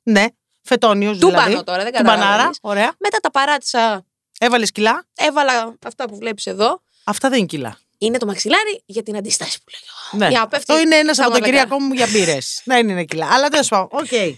Ναι, 0.03 0.25
φετόνιος 0.63 1.19
Του 1.19 1.27
δηλαδή. 1.27 1.51
πάνω 1.51 1.65
τώρα, 1.65 1.83
δεν 1.83 1.93
Του 1.93 2.03
μπανάρα, 2.03 2.21
καταλαβαίνεις. 2.23 2.59
ωραία. 2.61 2.93
Μετά 2.99 3.19
τα 3.19 3.31
παράτησα, 3.31 4.05
Έβαλες 4.45 4.73
κιλά; 4.73 5.07
έβαλα 5.15 5.75
αυτά 5.87 6.05
που 6.09 6.17
βλέπεις 6.17 6.47
εδώ. 6.47 6.83
Αυτά 7.05 7.29
δεν 7.29 7.39
είναι 7.39 7.47
κιλά. 7.47 7.79
Είναι 7.99 8.19
το 8.19 8.27
μαξιλάρι 8.27 8.83
για 8.87 9.03
την 9.03 9.17
αντιστάση 9.17 9.59
που 9.59 9.71
λέω. 9.71 10.21
Ναι. 10.25 10.29
Για 10.31 10.41
να 10.41 10.49
πέφτει 10.49 10.73
Αυτό 10.73 10.85
είναι 10.85 10.97
ένας 10.97 11.15
στα 11.17 11.25
Σαββατοκύριακό 11.25 11.81
μου 11.81 11.93
για 11.95 12.07
μπύρες. 12.07 12.63
δεν 12.65 12.89
είναι 12.89 13.05
κιλά. 13.05 13.29
Αλλά 13.33 13.49
τέλος 13.49 13.69
πάντων. 13.69 13.89
Οκ. 13.93 14.13
Ε, 14.13 14.33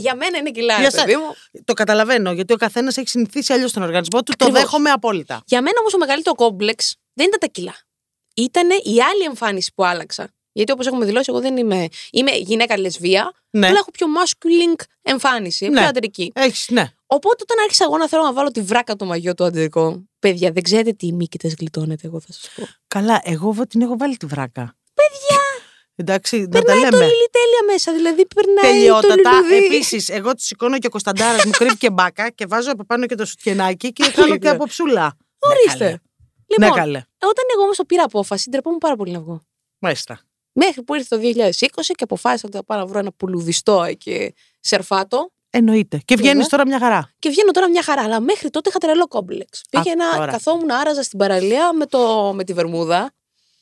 για 0.00 0.14
μένα 0.14 0.38
είναι 0.38 0.50
κιλά, 0.50 0.74
Για 0.80 0.88
ρε 0.90 0.96
παιδί 0.96 1.12
σά- 1.12 1.18
μου. 1.20 1.34
Το 1.64 1.72
καταλαβαίνω 1.72 2.32
γιατί 2.32 2.52
ο 2.52 2.56
καθένας 2.56 2.96
έχει 2.96 3.08
συνηθίσει 3.08 3.52
αλλιώς 3.52 3.72
τον 3.72 3.82
οργανισμό 3.82 4.22
του. 4.22 4.32
Το 4.36 4.44
Ακριβώς. 4.44 4.60
δέχομαι 4.62 4.90
απόλυτα. 4.90 5.42
Για 5.46 5.62
μένα 5.62 5.76
όμως 5.80 5.92
το 5.92 5.98
μεγαλύτερο 5.98 6.34
κόμπλεξ 6.34 6.94
δεν 7.14 7.26
ήταν 7.26 7.38
τα 7.40 7.46
κιλά. 7.46 7.74
Ήταν 8.34 8.68
η 8.70 9.02
άλλη 9.02 9.22
εμφάνιση 9.26 9.72
που 9.74 9.84
άλλαξα. 9.84 10.28
Γιατί 10.52 10.72
όπως 10.72 10.86
έχουμε 10.86 11.04
δηλώσει, 11.04 11.26
εγώ 11.30 11.40
δεν 11.40 11.56
είμαι. 11.56 11.88
Είμαι 12.10 12.30
γυναίκα 12.30 12.78
λεσβία, 12.78 13.32
Ναι. 13.50 13.66
αλλά 13.66 13.78
έχω 13.78 13.90
πιο 13.90 14.06
masculine 14.22 14.84
εμφάνιση, 15.02 15.68
Ναι. 15.68 15.78
πιο 15.80 15.88
αντρική. 15.88 16.32
Έχεις, 16.34 16.66
ναι. 16.70 16.92
Οπότε 17.10 17.36
όταν 17.42 17.58
άρχισα 17.64 17.84
εγώ 17.84 17.96
να 17.96 18.08
θέλω 18.08 18.22
να 18.22 18.32
βάλω 18.32 18.50
τη 18.50 18.60
βράκα 18.60 18.96
το 18.96 19.04
μαγιό 19.04 19.34
του 19.34 19.44
αντρικό. 19.44 20.02
Παιδιά, 20.18 20.52
δεν 20.52 20.62
ξέρετε 20.62 20.92
τι 20.92 21.12
μύκητες 21.12 21.54
γλιτώνετε, 21.58 22.06
εγώ 22.06 22.20
θα 22.20 22.32
σας 22.32 22.50
πω. 22.56 22.66
Καλά, 22.88 23.20
εγώ 23.24 23.52
βα- 23.52 23.66
την 23.66 23.80
έχω 23.80 23.96
βάλει 23.96 24.16
τη 24.16 24.26
βράκα. 24.26 24.76
Παιδιά! 24.94 25.40
Εντάξει, 25.94 26.40
να 26.40 26.48
τα 26.48 26.62
Περνάει 26.62 26.90
το 26.90 26.96
λέμε. 26.96 27.04
λιλί 27.04 27.28
τέλεια 27.30 27.72
μέσα, 27.72 27.92
δηλαδή 27.92 28.26
περνάει 28.26 28.72
Τελειότατα. 28.72 29.14
το 29.14 29.30
λουλουδί. 29.30 29.54
Επίσης, 29.66 30.08
εγώ 30.08 30.34
τη 30.34 30.42
σηκώνω 30.42 30.78
και 30.78 30.86
ο 30.86 30.90
Κωνσταντάρας 30.90 31.44
μου 31.44 31.50
κρύβει 31.50 31.76
και 31.76 31.90
μπάκα 31.90 32.30
και 32.30 32.46
βάζω 32.46 32.70
από 32.72 32.84
πάνω 32.84 33.06
και 33.06 33.14
το 33.14 33.24
σουτιενάκι 33.26 33.92
και 33.92 34.02
κάνω 34.02 34.26
και 34.26 34.30
Αλήθεια. 34.32 34.50
από 34.52 34.64
ψούλα. 34.66 35.16
Ορίστε. 35.38 35.88
Ναι, 35.90 35.96
Λοιπόν, 36.66 36.78
καλέ. 36.78 36.98
όταν 37.18 37.44
εγώ 37.54 37.62
όμως 37.62 37.76
το 37.76 37.84
πήρα 37.84 38.02
απόφαση, 38.02 38.50
ντρεπόμουν 38.50 38.78
πάρα 38.78 38.96
πολύ 38.96 39.10
να 39.12 39.20
βγω. 39.20 39.42
Μάλιστα. 39.78 40.20
Μέχρι 40.52 40.82
που 40.82 40.94
ήρθε 40.94 41.16
το 41.16 41.22
2020 41.22 41.94
και 41.94 42.04
αποφάσισα 42.04 42.42
ότι 42.46 42.56
θα 42.56 42.64
πάω 42.64 42.78
να 42.78 42.86
βρω 42.86 42.98
ένα 42.98 43.12
πουλουδιστό 43.12 43.82
εκεί 43.82 44.34
σερφάτο. 44.60 45.30
Εννοείται. 45.50 46.00
Και 46.04 46.14
βγαίνεις 46.16 46.32
Βέβαια. 46.32 46.48
τώρα 46.48 46.66
μια 46.66 46.78
χαρά. 46.78 47.10
Και 47.18 47.28
βγαίνω 47.28 47.50
τώρα 47.50 47.68
μια 47.70 47.82
χαρά. 47.82 48.02
Αλλά 48.02 48.20
μέχρι 48.20 48.50
τότε 48.50 48.68
είχα 48.68 48.78
τρελό 48.78 49.06
κόμπλεξ. 49.06 49.62
Πήγαινα, 49.70 50.04
τώρα. 50.14 50.32
καθόμουν, 50.32 50.70
άραζα 50.70 51.02
στην 51.02 51.18
παραλία 51.18 51.72
με, 51.72 51.86
το, 51.86 52.32
με 52.34 52.44
τη 52.44 52.52
βερμούδα 52.52 53.10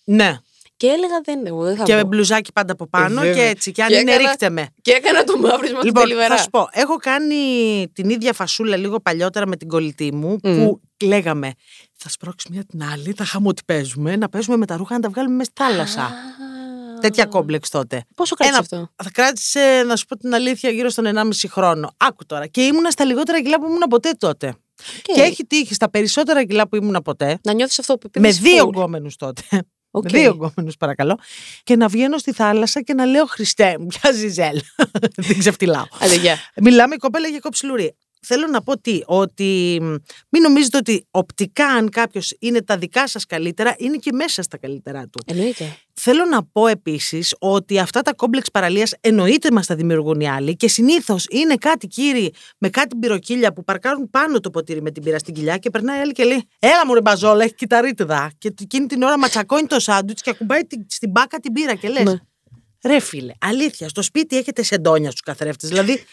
Ναι. 0.04 0.38
και 0.76 0.86
έλεγα 0.86 1.20
δεν, 1.24 1.46
εγώ 1.46 1.62
δεν 1.62 1.76
θα 1.76 1.82
Και 1.84 1.92
με 1.94 1.98
βγω. 1.98 2.08
μπλουζάκι 2.08 2.52
πάντα 2.52 2.72
από 2.72 2.86
πάνω 2.88 3.20
Ε, 3.20 3.24
και 3.24 3.30
βέβαια. 3.32 3.48
έτσι. 3.48 3.72
Και 3.72 3.82
αν 3.82 3.88
Και 3.88 3.96
είναι, 3.96 4.10
έκανα- 4.12 4.28
ρίχτε 4.28 4.50
με. 4.50 4.68
Και 4.82 4.90
έκανα 4.92 5.24
το 5.24 5.38
μαύρισμα 5.38 5.78
Λοιπόν, 5.84 6.02
του 6.02 6.08
τελειβερά. 6.08 6.36
θα 6.36 6.42
σου 6.42 6.50
πω, 6.50 6.68
έχω 6.72 6.96
κάνει 6.96 7.36
την 7.92 8.10
ίδια 8.10 8.32
φασούλα 8.32 8.76
λίγο 8.76 9.00
παλιότερα 9.00 9.46
με 9.46 9.56
την 9.56 9.68
κολλητή 9.68 10.12
μου 10.14 10.38
Μμμ. 10.42 10.64
που 10.64 10.80
λέγαμε 11.04 11.52
θα 11.96 12.08
σπρώξεις 12.08 12.50
μια 12.50 12.64
την 12.64 12.82
άλλη, 12.82 13.12
θα 13.16 13.24
χάμε 13.24 13.48
ότι 13.48 13.62
παίζουμε, 13.66 14.16
να 14.16 14.28
παίζουμε 14.28 14.56
με 14.56 14.66
τα 14.66 14.76
ρούχα 14.76 14.94
να 14.94 15.00
τα 15.00 15.08
βγάλουμε 15.08 15.34
μέσα 15.34 15.50
στη 15.54 15.62
θάλασσα. 15.64 16.10
Τέτοια 17.08 17.25
κόμπλεξ 17.26 17.69
τότε. 17.70 18.05
Πόσο 18.14 18.35
κράτησε 18.35 18.58
Ένα- 18.75 18.82
αυτό; 18.82 18.93
Θα 19.05 19.11
κράτησε, 19.11 19.82
να 19.87 19.97
σου 19.97 20.06
πω 20.06 20.17
την 20.17 20.35
αλήθεια, 20.35 20.70
γύρω 20.70 20.88
στον 20.88 21.06
1,5 21.06 21.49
χρόνο. 21.49 21.91
Άκου 21.97 22.26
τώρα. 22.26 22.47
Και 22.47 22.62
ήμουνα 22.62 22.91
στα 22.91 23.05
λιγότερα 23.05 23.43
κιλά 23.43 23.61
που 23.61 23.67
ήμουν 23.67 23.82
ποτέ 23.88 24.11
τότε. 24.19 24.55
Και, 25.03 25.12
Και 25.12 25.20
έχει 25.20 25.44
τύχει 25.47 25.75
στα 25.75 25.91
περισσότερα 25.91 26.44
κιλά 26.44 26.69
που 26.69 26.76
ήμουν 26.76 27.03
ποτέ. 27.05 27.38
Να 27.43 27.53
νιώθεις 27.53 27.79
αυτό 27.79 27.99
που 27.99 28.11
με 28.14 28.20
πήγες 28.20 28.38
δύο 28.38 28.64
full. 28.64 28.69
γκόμενους 28.69 29.17
τότε. 29.17 29.43
Οκ. 29.91 30.11
Με 30.12 30.19
δύο 30.19 30.31
γκόμενους, 30.31 30.76
παρακαλώ. 30.76 31.19
Και 31.64 31.76
να 31.76 31.88
βγαίνω 31.88 32.19
στη 32.19 32.32
θάλασσα 32.32 32.82
και 32.82 32.94
να 32.94 33.05
λέω 33.05 33.26
Χριστέ 33.26 33.76
μου, 33.79 33.87
ποια 33.87 34.12
Ζιζέλ. 34.12 34.60
Δεν 35.26 35.38
ξεφτυλάω. 35.38 35.85
Άντε, 36.00 36.14
γεια. 36.14 36.37
Μιλάμε 36.62 36.94
η 36.94 36.99
κοπέλα 36.99 37.29
για 37.29 37.38
κοψιλουρί. 37.38 37.97
Θέλω 38.28 38.46
να 38.46 38.62
πω 38.62 38.78
τι, 38.81 39.00
ότι 39.06 39.78
μ, 39.82 39.94
μην 40.28 40.43
νομίζετε 40.43 40.76
ότι 40.76 41.06
οπτικά 41.11 41.67
αν 41.67 41.88
κάποιος 41.90 42.34
είναι 42.38 42.62
τα 42.62 42.76
δικά 42.78 43.08
σας 43.08 43.25
καλύτερα, 43.26 43.75
είναι 43.78 43.96
και 43.96 44.12
μέσα 44.12 44.43
στα 44.43 44.58
καλύτερά 44.58 45.02
του. 45.02 45.23
Εννοείται. 45.26 45.76
Θέλω 45.94 46.25
να 46.25 46.44
πω 46.44 46.67
επίσης 46.67 47.34
ότι 47.38 47.78
αυτά 47.78 48.02
τα 48.02 48.14
κόμπλεξ 48.14 48.50
παραλίας 48.50 48.94
εννοείται 49.00 49.50
μας 49.52 49.67
τα 49.67 49.75
δημιουργούν 49.75 50.20
οι 50.20 50.28
άλλοι 50.28 50.56
και 50.56 50.69
συνήθως 50.69 51.26
είναι 51.31 51.55
κάτι 51.55 51.87
κύριοι 51.87 52.34
με 52.58 52.69
κάτι 52.69 52.96
μπυροκοίλια 52.96 53.52
που 53.52 53.64
παρκάρουν 53.64 54.11
πάνω 54.11 54.40
το 54.40 54.50
ποτήρι 54.50 54.82
με 54.82 54.90
την 54.90 55.02
μπύρα 55.02 55.19
στην 55.19 55.34
κοιλιά 55.34 55.56
και 55.56 55.70
περνάει 55.70 56.00
άλλη 56.00 56.12
και 56.12 56.25
λέει 56.25 56.44
Έλα 56.58 56.87
μου 56.87 56.94
ρε 56.94 57.00
μπαζόλα, 57.00 57.44
έχει 57.44 57.55
κυτταρίτιδα. 57.54 58.31
Και 58.38 58.55
εκείνη 58.61 58.87
την 58.87 59.02
ώρα 59.02 59.19
ματσακώνει 59.19 59.67
το 59.67 59.81
σάντουιτς 59.81 60.22
και 60.22 60.31
ακουμπάει 60.31 60.61
την- 60.67 60.84
στην 60.88 61.11
μπάκα 61.11 61.38
την 61.38 61.52
μπύρα 61.52 61.75
και 61.75 61.88
λες 61.88 62.02
Ναι. 62.05 62.14
Ρε 62.84 63.00
φίλε, 63.00 63.32
αλήθεια, 63.40 63.88
στο 63.88 64.02
σπίτι 64.02 64.37
έχετε 64.37 64.62
σεντόνια 64.62 65.08
στους 65.11 65.20
καθρέφτες. 65.20 65.69
Δηλαδή, 65.69 66.05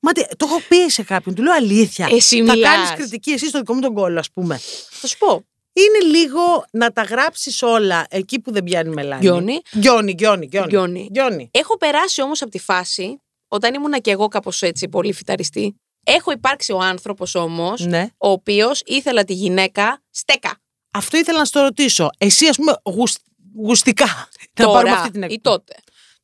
μα 0.00 0.12
τι, 0.12 0.22
το 0.36 0.46
έχω 0.48 0.60
πει 0.68 0.88
σε 0.90 1.02
κάποιον, 1.02 1.34
του 1.34 1.42
λέω 1.42 1.52
αλήθεια. 1.54 2.08
Εσύ 2.10 2.44
θα 2.44 2.52
μιλάς. 2.54 2.74
κάνεις 2.74 2.90
κριτική 2.90 3.30
εσύ 3.30 3.46
στο 3.48 3.58
δικό 3.58 3.74
μου 3.74 3.80
τον 3.80 3.94
κόλλο, 3.94 4.18
ας 4.18 4.30
πούμε. 4.32 4.60
Θα 4.90 5.06
σου 5.06 5.18
πω. 5.18 5.44
Είναι 5.72 6.18
λίγο 6.18 6.64
να 6.70 6.92
τα 6.92 7.02
γράψεις 7.02 7.62
όλα 7.62 8.06
εκεί 8.10 8.40
που 8.40 8.52
δεν 8.52 8.64
πιάνει 8.64 8.90
μελάνι. 8.90 9.20
Γιώνει. 9.22 9.60
Γιώνει, 9.70 10.14
γιώνει, 10.18 10.46
γιώνει. 10.50 10.68
Γιώνει. 10.70 11.08
Γιώνει. 11.12 11.48
Έχω 11.52 11.76
περάσει 11.76 12.22
όμως 12.22 12.42
από 12.42 12.50
τη 12.50 12.58
φάση, 12.58 13.20
όταν 13.48 13.74
ήμουνα 13.74 13.98
και 13.98 14.10
εγώ 14.10 14.28
κάπως 14.28 14.62
έτσι 14.62 14.88
πολύ 14.88 15.12
φυταριστή. 15.12 15.74
Έχω 16.04 16.30
υπάρξει 16.32 16.72
ο 16.72 16.78
άνθρωπος 16.80 17.34
όμως, 17.34 17.80
Ναι. 17.86 18.08
ο 18.18 18.30
οποίος 18.30 18.82
ήθελα 18.84 19.24
τη 19.24 19.32
γυναίκα 19.32 20.02
στέκα. 20.10 20.58
Αυτό 20.90 21.16
ήθελα 21.16 21.38
να 21.38 21.44
στο 21.44 21.60
ρωτήσω. 21.60 22.08
Εσύ, 22.18 22.46
ας 22.46 22.56
πούμε, 22.56 22.72
γουσ- 22.84 23.22
γουστικά. 23.56 24.28
να 24.58 24.64
Τώρα 24.64 24.72
πάρουμε 24.72 24.92
αυτή 24.94 25.10
την 25.10 25.20
ή 25.20 25.24
έκδοση. 25.24 25.40
τότε. 25.40 25.74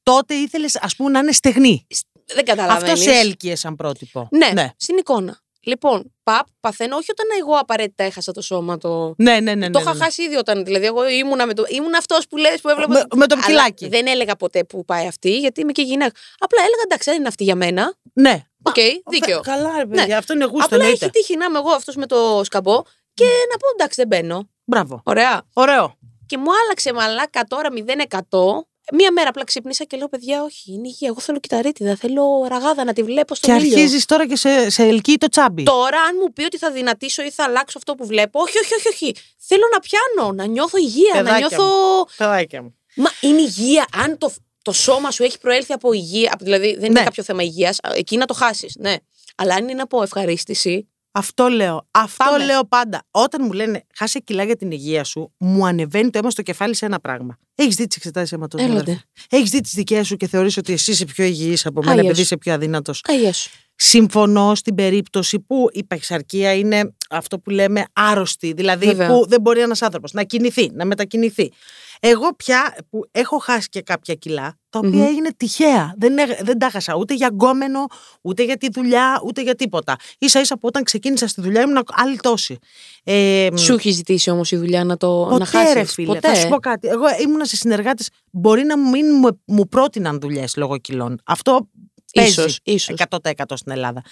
Τότε 0.02 0.34
ήθελες, 0.34 0.76
ας 0.76 0.96
πούμε, 0.96 1.11
να 1.11 1.19
είναι 1.19 1.32
στεγνή. 1.32 1.87
Δεν 2.34 2.44
καταλαβαίνεις. 2.44 2.93
Αυτός 2.93 3.14
σε 3.14 3.20
έλκυε 3.20 3.56
σαν 3.56 3.76
πρότυπο. 3.76 4.28
Ναι, 4.31 4.75
στην 4.76 4.97
εικόνα. 4.97 5.40
Λοιπόν, 5.61 6.14
παπ, 6.23 6.47
παθαίνω, 6.61 6.97
όχι 6.97 7.11
όταν 7.11 7.26
εγώ 7.40 7.54
απαραίτητα 7.54 8.04
έχασα 8.04 8.33
το 8.33 8.40
σώμα 8.40 8.78
το. 8.78 9.14
Ναι, 9.18 9.33
ναι, 9.33 9.40
ναι. 9.40 9.54
ναι, 9.54 9.71
το 9.71 9.78
ναι, 9.78 9.85
είχα 9.85 9.95
ναι. 9.95 10.04
χάσει 10.04 10.23
ήδη 10.23 10.37
όταν. 10.37 10.64
Δηλαδή, 10.64 10.87
εγώ 10.87 11.09
ήμουνα, 11.09 11.47
με 11.47 11.54
το, 11.54 11.64
ήμουν 11.68 11.95
αυτός 11.95 12.26
που 12.28 12.37
λες 12.37 12.61
που 12.61 12.68
έβλεπα. 12.68 12.92
Με, 12.92 13.04
με 13.14 13.26
το 13.26 13.35
Αλλά 13.35 13.45
πτυλάκι. 13.45 13.88
Δεν 13.88 14.06
έλεγα 14.06 14.37
ποτέ 14.37 14.64
που 14.64 14.85
πάει 14.85 15.06
αυτή, 15.06 15.38
γιατί 15.38 15.61
είμαι 15.61 15.73
και 15.73 15.83
γυναίκα. 15.83 16.12
Απλά 16.38 16.61
έλεγα 16.61 16.83
εντάξει, 16.85 17.11
δεν 17.11 17.18
είναι 17.18 17.28
αυτή 17.28 17.45
για 17.45 17.54
μένα. 17.54 17.95
Ναι. 18.12 18.42
Οκ, 18.62 18.75
δίκαιο. 19.11 19.40
Καλά, 19.40 19.73
ρε 19.78 19.87
παιδιά, 19.87 20.06
Ναι. 20.06 20.14
αυτό 20.14 20.33
είναι 20.33 20.45
γούστο, 20.45 20.64
Απλά 20.64 20.76
εννοείται. 20.76 21.04
έχει 21.04 21.14
τύχει 21.14 21.37
να 21.37 21.45
είμαι 21.45 21.59
εγώ 21.59 21.71
αυτός 21.71 21.95
με 21.97 22.06
το 22.06 22.40
σκαμπό 22.45 22.83
και 23.14 23.25
να 23.25 23.56
πω 23.56 23.66
εντάξει, 23.78 24.04
δεν 24.04 24.06
μπαίνω. 24.06 24.49
Μπράβο. 24.64 25.00
Ωραία. 25.04 25.42
Ωραίο. 25.52 25.99
Και 26.26 26.38
μου 26.38 26.50
άλλαξε 26.64 26.92
μαλάκα 26.92 27.45
τώρα 27.45 27.68
0%. 27.73 28.66
Μία 28.93 29.12
μέρα 29.12 29.28
απλά 29.28 29.45
ξύπνησα 29.45 29.85
και 29.85 29.97
λέω: 29.97 30.09
Παιδιά, 30.09 30.43
όχι, 30.43 30.73
είναι 30.73 30.88
υγεία. 30.88 31.09
Εγώ 31.09 31.21
θέλω 31.21 31.38
κυταρίτιδα. 31.40 31.97
Θέλω 31.97 32.47
ραγάδα 32.49 32.85
να 32.85 32.93
τη 32.93 33.02
βλέπω 33.02 33.35
Και 33.35 33.40
στον 33.45 33.57
ήλιο. 33.57 33.75
αρχίζεις 33.75 34.05
τώρα 34.05 34.26
και 34.26 34.37
σε, 34.37 34.71
σε 34.71 34.83
ελκύει 34.83 35.16
το 35.16 35.28
τσάμπι. 35.28 35.62
Τώρα, 35.62 36.00
αν 36.00 36.16
μου 36.21 36.33
πει 36.33 36.45
ότι 36.45 36.59
θα 36.59 36.71
δυνατήσω 36.71 37.23
ή 37.23 37.31
θα 37.31 37.45
αλλάξω 37.45 37.78
αυτό 37.78 37.95
που 37.95 38.07
βλέπω, 38.07 38.40
όχι, 38.40 38.59
όχι, 38.59 38.75
όχι. 38.75 38.88
όχι. 38.88 39.14
Θέλω 39.38 39.62
να 39.73 39.78
πιάνω, 39.81 40.33
να 40.33 40.45
νιώθω 40.47 40.78
υγεία, 40.78 41.12
να 41.14 41.23
Παιδάκια 41.23 41.47
νιώθω. 41.49 42.07
Παιδάκια 42.16 42.62
μου. 42.62 42.75
Μα 42.97 43.11
είναι 43.21 43.40
υγεία. 43.40 43.87
Αν 44.02 44.19
το, 44.19 44.33
το 44.62 44.73
σώμα 44.73 45.11
σου 45.11 45.23
έχει 45.23 45.38
προέλθει 45.38 45.73
από 45.73 45.93
υγεία, 45.93 46.31
από- 46.33 46.45
δηλαδή 46.45 46.71
δεν 46.71 46.81
Ναι. 46.81 46.87
είναι 46.87 47.02
κάποιο 47.02 47.23
θέμα 47.23 47.43
υγείας, 47.43 47.78
εκεί 47.95 48.16
να 48.16 48.26
το 48.26 48.35
χάσεις. 48.35 48.75
Ναι. 48.78 48.95
Αλλά 49.37 49.55
αν 49.55 49.69
είναι 49.69 49.83
από 49.83 50.02
ευχαρίστηση. 50.02 50.88
Αυτό 51.12 51.49
λέω. 51.49 51.88
Αυτό 51.90 52.25
Πάμε. 52.25 52.45
λέω 52.45 52.64
πάντα. 52.64 53.02
Όταν 53.11 53.40
μου 53.45 53.52
λένε 53.52 53.85
χάσε 53.97 54.19
κιλά 54.19 54.45
για 54.45 54.57
την 54.57 54.71
υγεία 54.71 55.05
σου, 55.05 55.33
μου 55.38 55.66
ανεβαίνει 55.66 56.11
το 56.11 56.19
αίμα 56.19 56.31
στο 56.31 56.43
κεφάλι 56.43 56.75
σε 56.75 56.87
ένα 56.87 57.00
πράγμα. 57.00 57.38
Έχεις 57.58 57.75
δει 57.75 57.86
τις 57.86 57.96
εξετάσεις 57.96 58.32
αίματο. 58.32 58.58
Έλατε. 58.62 59.02
Έχεις 59.30 59.50
δει 59.50 59.60
τις 59.60 59.72
δικές 59.75 60.06
σου 60.06 60.16
και 60.16 60.26
θεωρείς 60.28 60.56
ότι 60.56 60.72
εσύ 60.72 60.90
είσαι 60.90 61.04
πιο 61.04 61.25
υγιής 61.25 61.66
από 61.66 61.80
μένα, 61.80 61.90
Άγιος. 61.92 62.06
επειδή 62.06 62.20
είσαι 62.22 62.36
πιο 62.36 62.52
αδύνατος. 62.52 63.02
Αγία 63.08 63.32
σου. 63.32 63.50
Συμφωνώ 63.78 64.54
στην 64.54 64.75
περίπτωση 64.75 65.40
που 65.40 65.66
η 65.72 65.84
παχυσαρκία 65.84 66.52
είναι 66.54 66.94
αυτό 67.10 67.38
που 67.38 67.50
λέμε 67.50 67.84
άρρωστη, 67.92 68.52
δηλαδή 68.52 68.86
Βέβαια. 68.86 69.08
που 69.08 69.26
δεν 69.28 69.40
μπορεί 69.40 69.60
ένας 69.60 69.82
άνθρωπος 69.82 70.12
να 70.12 70.22
κινηθεί, 70.22 70.70
να 70.75 70.84
μετακινηθεί. 70.84 71.52
Εγώ 72.00 72.34
πια 72.36 72.76
που 72.90 73.04
έχω 73.12 73.38
χάσει 73.38 73.68
και 73.68 73.80
κάποια 73.82 74.14
κιλά, 74.14 74.58
τα 74.70 74.78
οποία 74.78 74.90
Μμμ. 75.00 75.06
έγινε 75.06 75.28
τυχαία. 75.36 75.94
Δεν, 75.98 76.18
έχ- 76.18 76.42
δεν 76.42 76.58
τα 76.58 76.70
χάσα 76.70 76.94
ούτε 76.94 77.14
για 77.14 77.26
γκόμενο, 77.26 77.86
ούτε 78.22 78.44
για 78.44 78.56
τη 78.56 78.68
δουλειά, 78.72 79.20
ούτε 79.26 79.42
για 79.42 79.54
τίποτα. 79.54 79.96
σα 80.18 80.40
ίσα 80.40 80.54
που 80.58 80.66
όταν 80.66 80.82
ξεκίνησα 80.82 81.26
στη 81.28 81.40
δουλειά 81.40 81.60
ήμουν 81.60 81.82
άλλη 81.92 82.16
τόση. 82.16 82.58
Ε, 83.04 83.48
Σου 83.54 83.72
έχει 83.75 83.90
ζητήσει 83.90 84.30
όμως 84.30 84.50
η 84.52 84.56
δουλειά 84.56 84.84
να 84.84 84.96
το 84.96 85.25
να 85.25 85.28
Ποτέ 85.28 85.44
χάσεις. 85.44 85.75
ρε 85.75 85.84
φίλε. 85.84 86.06
Ποτέ. 86.06 86.28
Θα 86.28 86.34
σου 86.34 86.48
πω 86.48 86.56
κάτι. 86.56 86.88
Εγώ 86.88 87.04
ήμουνα 87.22 87.44
σε 87.46 87.56
συνεργάτε. 87.56 88.04
Μπορεί 88.30 88.64
να 88.64 88.78
μην 88.78 89.06
μου, 89.12 89.40
μου 89.44 89.68
πρότειναν 89.68 90.20
δουλειές 90.20 90.56
λόγω 90.56 90.78
κιλών. 90.78 91.20
Αυτό 91.24 91.68
παίζει 92.14 92.30
Ίσως, 92.30 92.58
ίσως. 92.62 92.96
100% 93.10 93.56
στην 93.56 93.72
Ελλάδα. 93.72 94.02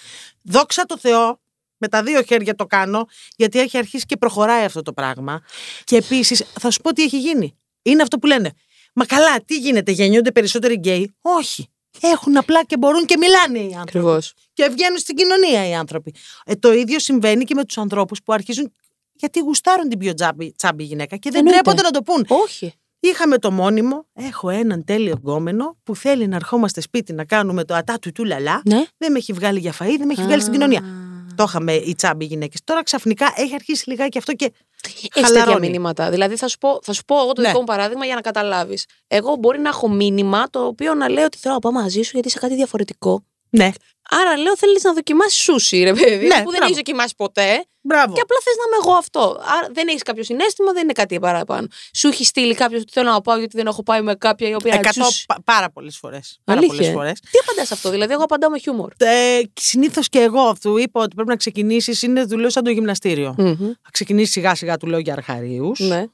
Δόξα 0.41 0.83
τω 0.85 0.97
Θεώ, 0.97 1.39
με 1.77 1.87
τα 1.87 2.03
δύο 2.03 2.21
χέρια 2.21 2.55
το 2.55 2.65
κάνω, 2.65 3.05
γιατί 3.35 3.59
έχει 3.59 3.77
αρχίσει 3.77 4.05
και 4.05 4.17
προχωράει 4.17 4.63
αυτό 4.65 4.81
το 4.81 4.93
πράγμα. 4.93 5.41
Και 5.83 5.95
επίσης, 5.95 6.43
θα 6.59 6.71
σου 6.71 6.81
πω 6.81 6.93
τι 6.93 7.03
έχει 7.03 7.19
γίνει. 7.19 7.57
Είναι 7.81 8.01
αυτό 8.01 8.17
που 8.19 8.27
λένε. 8.27 8.51
Μα 8.93 9.05
καλά, 9.05 9.41
τι 9.45 9.57
γίνεται, 9.57 9.91
γεννιούνται 9.91 10.31
περισσότεροι 10.31 10.73
γκέι; 10.73 11.15
Όχι. 11.21 11.69
Έχουν 11.99 12.37
απλά 12.37 12.65
και 12.65 12.77
μπορούν 12.77 13.05
και 13.05 13.17
μιλάνε 13.17 13.59
οι 13.59 13.63
άνθρωποι. 13.63 13.79
Ακριβώς. 13.79 14.33
Και 14.53 14.67
βγαίνουν 14.67 14.97
στην 14.97 15.15
κοινωνία 15.15 15.67
οι 15.67 15.75
άνθρωποι. 15.75 16.13
Ε, 16.45 16.55
το 16.55 16.73
ίδιο 16.73 16.99
συμβαίνει 16.99 17.43
και 17.43 17.53
με 17.53 17.65
τους 17.65 17.77
ανθρώπους 17.77 18.23
που 18.23 18.33
αρχίζουν. 18.33 18.71
Γιατί 19.13 19.39
γουστάρουν 19.39 19.89
την 19.89 19.99
πιο 19.99 20.13
τσάμπη, 20.13 20.53
τσάμπη 20.55 20.83
γυναίκα 20.83 21.17
και 21.17 21.29
δεν 21.29 21.39
Εννοείται. 21.39 21.61
τρέπονται 21.61 21.81
να 21.81 21.91
το 21.91 22.01
πούν. 22.01 22.25
Όχι. 22.27 22.73
Είχαμε 23.07 23.37
το 23.37 23.51
μόνιμο, 23.51 24.05
έχω 24.13 24.49
έναν 24.49 24.83
τέλειο 24.83 25.13
γκόμενο 25.17 25.77
που 25.83 25.95
θέλει 25.95 26.27
να 26.27 26.35
ερχόμαστε 26.35 26.81
σπίτι 26.81 27.13
να 27.13 27.25
κάνουμε 27.25 27.63
το 27.63 27.73
ατά 27.73 27.99
του 27.99 28.11
του 28.11 28.23
λαλά. 28.25 28.61
Ναι. 28.65 28.83
Δεν 28.97 29.11
με 29.11 29.17
έχει 29.17 29.33
βγάλει 29.33 29.59
για 29.59 29.71
φαΐ, 29.71 29.95
δεν 29.97 30.05
με 30.07 30.13
έχει 30.13 30.23
βγάλει 30.23 30.41
στην 30.41 30.53
κοινωνία. 30.53 30.81
Το 31.35 31.43
είχαμε 31.47 31.73
οι 31.73 31.95
τσάμποι 31.95 32.25
γυναίκες. 32.25 32.59
Τώρα 32.63 32.83
ξαφνικά 32.83 33.33
έχει 33.35 33.53
αρχίσει 33.53 33.89
λιγάκι 33.89 34.17
αυτό 34.17 34.33
και. 34.33 34.51
Έχει 34.87 35.07
τέτοια 35.09 35.27
χαλαρώνει. 35.27 35.69
μηνύματα. 35.69 36.09
Δηλαδή, 36.09 36.35
θα 36.35 36.47
σου 36.47 36.57
πω, 36.57 36.79
θα 36.83 36.93
σου 36.93 37.05
πω 37.05 37.15
εγώ 37.21 37.33
το 37.33 37.41
Ναι. 37.41 37.47
δικό 37.47 37.59
μου 37.59 37.65
παράδειγμα 37.65 38.05
για 38.05 38.15
να 38.15 38.21
καταλάβεις. 38.21 38.85
Εγώ 39.07 39.35
μπορεί 39.35 39.59
να 39.59 39.69
έχω 39.69 39.89
μήνυμα 39.89 40.49
το 40.49 40.65
οποίο 40.65 40.93
να 40.93 41.09
λέω 41.09 41.25
ότι 41.25 41.37
θέλω 41.37 41.53
να 41.53 41.59
πάω 41.59 41.71
μαζί 41.71 42.01
σου 42.01 42.09
γιατί 42.13 42.27
είσαι 42.27 42.39
κάτι 42.39 42.55
διαφορετικό. 42.55 43.23
Ναι, 43.49 43.71
Άρα 44.09 44.37
λέω 44.37 44.57
θέλεις 44.57 44.83
να 44.83 44.93
δοκιμάσεις 44.93 45.39
σούσι, 45.43 45.83
ρε 45.83 45.93
παιδί, 45.93 46.09
Ναι, 46.09 46.27
που 46.27 46.27
δεν 46.27 46.43
μπράβο. 46.43 46.63
έχεις 46.63 46.75
δοκιμάσει 46.75 47.13
ποτέ. 47.17 47.65
Μπράβο. 47.85 48.13
Και 48.13 48.21
απλά 48.21 48.37
θες 48.43 48.53
να 48.61 48.63
είμαι 48.67 48.77
εγώ 48.83 48.93
αυτό. 48.97 49.21
Άρα 49.57 49.67
δεν 49.73 49.87
έχεις 49.87 50.01
κάποιο 50.03 50.23
συνέστημα, 50.23 50.71
δεν 50.71 50.83
είναι 50.83 50.91
κάτι 50.93 51.19
παραπάνω. 51.19 51.67
Σου 51.93 52.07
έχει 52.07 52.25
στείλει 52.25 52.53
κάποιος 52.55 52.81
ότι 52.81 52.91
θέλω 52.91 53.09
να 53.11 53.21
πάω 53.21 53.37
γιατί 53.37 53.57
δεν 53.57 53.67
έχω 53.67 53.83
πάει 53.83 54.01
με 54.01 54.15
κάποια 54.15 54.49
η 54.49 54.53
οποία. 54.53 54.73
Εκατό 54.73 55.01
τσουσ. 55.01 55.25
πα- 55.25 55.41
πάρα 55.43 55.69
πολλές 55.69 55.97
φορές. 55.97 56.39
Πάρα 56.43 56.59
Αλήθεια. 56.59 56.77
πολλές 56.77 56.93
φορές. 56.93 57.19
Τι 57.19 57.37
απαντάς 57.43 57.71
αυτό, 57.71 57.89
δηλαδή, 57.89 58.13
εγώ 58.13 58.23
απαντάω 58.23 58.49
με 58.49 58.57
χιούμορ. 58.59 58.91
Ε, 58.97 59.39
Συνήθως 59.53 60.09
και 60.09 60.19
εγώ 60.19 60.55
του 60.61 60.77
είπα 60.77 61.01
ότι 61.01 61.15
πρέπει 61.15 61.29
να 61.29 61.35
ξεκινήσεις. 61.35 62.01
Είναι 62.01 62.27
του 62.27 62.37
λέω 62.37 62.49
σαν 62.49 62.63
το 62.63 62.69
γυμναστήριο. 62.69 63.35
Μμμ. 63.37 63.55
Θα 63.57 63.89
ξεκινήσεις 63.91 64.31
σιγά 64.33 64.55
σιγά 64.55 64.77
του 64.77 64.87
λέω 64.87 64.99
για 64.99 65.13
αρχαρίους. 65.13 65.79
Ναι. 65.79 66.05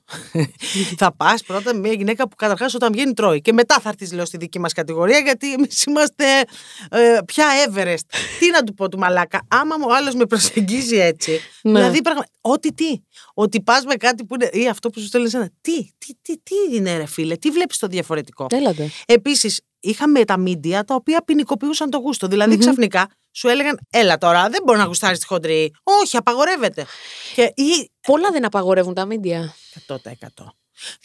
θα 0.97 1.13
πας 1.15 1.43
πρώτα 1.43 1.73
με 1.73 1.79
μια 1.79 1.93
γυναίκα 1.93 2.27
που 2.27 2.35
καταρχάς 2.35 2.73
όταν 2.73 2.91
βγαίνει 2.91 3.13
τρώει. 3.13 3.41
Και 3.41 3.53
μετά 3.53 3.79
θα 3.81 3.89
έρθεις, 3.89 4.11
λέω, 4.13 4.25
στη 4.25 4.37
δική 4.37 4.59
μας 4.59 4.73
κατηγορία, 4.73 5.19
γιατί 5.19 5.53
εμείς 5.53 5.83
είμαστε 5.83 6.25
ε, 6.91 7.17
πια 7.25 7.45
Everest. 7.67 8.05
τι 8.39 8.49
να 8.51 8.63
του 8.63 8.73
πω 8.73 8.89
του 8.89 8.97
μαλάκα. 8.97 9.41
Άμα 9.47 9.75
ο 9.87 9.93
άλλος 9.93 10.13
με 10.15 10.25
προσεγγίζει 10.25 10.97
έτσι. 10.97 11.39
Ναι. 11.63 11.80
Δηλαδή, 11.80 12.01
πραγμα... 12.01 12.25
ό,τι 12.41 12.74
τι. 12.74 13.01
Ότι 13.34 13.62
πας 13.62 13.84
με 13.86 13.96
κάτι 13.96 14.25
που 14.25 14.36
είναι. 14.36 14.50
ή 14.53 14.68
αυτό 14.68 14.89
που 14.89 15.00
σου 15.00 15.06
στέλνει 15.06 15.30
ένα. 15.34 15.50
Τι, 15.62 15.88
τι, 15.98 16.13
τι, 16.22 16.38
τι 16.38 16.56
είναι, 16.75 16.98
ρε 16.98 17.06
φίλε, 17.06 17.36
τι 17.36 17.50
βλέπεις 17.50 17.77
το 17.77 17.88
διαφορετικό; 17.88 18.46
Έλατε. 18.50 18.89
Επίσης, 19.06 19.62
είχαμε 19.80 20.25
τα 20.25 20.38
μίντια 20.38 20.84
τα 20.84 20.96
οποία 20.96 21.24
ποινικοποιούσαν 21.24 21.89
το 21.89 21.98
γούστο. 21.98 22.27
Δηλαδή, 22.27 22.51
Μμμ. 22.53 22.60
ξαφνικά 22.60 23.10
σου 23.32 23.48
έλεγαν, 23.48 23.80
Έλα 23.89 24.18
τώρα, 24.18 24.50
δεν 24.50 24.62
μπορεί 24.65 24.77
να 24.77 24.84
γουστάρεις 24.86 25.20
τη 25.20 25.25
χοντρή. 25.25 25.72
Όχι, 25.84 26.18
απαγορεύεται. 26.18 26.86
Και 27.36 27.41
ή 27.56 27.89
Πολλά 28.01 28.32
δεν 28.32 28.46
απαγορεύουν 28.46 28.94
τα 28.94 29.06
μίντια. 29.06 29.53
100%. 29.88 29.96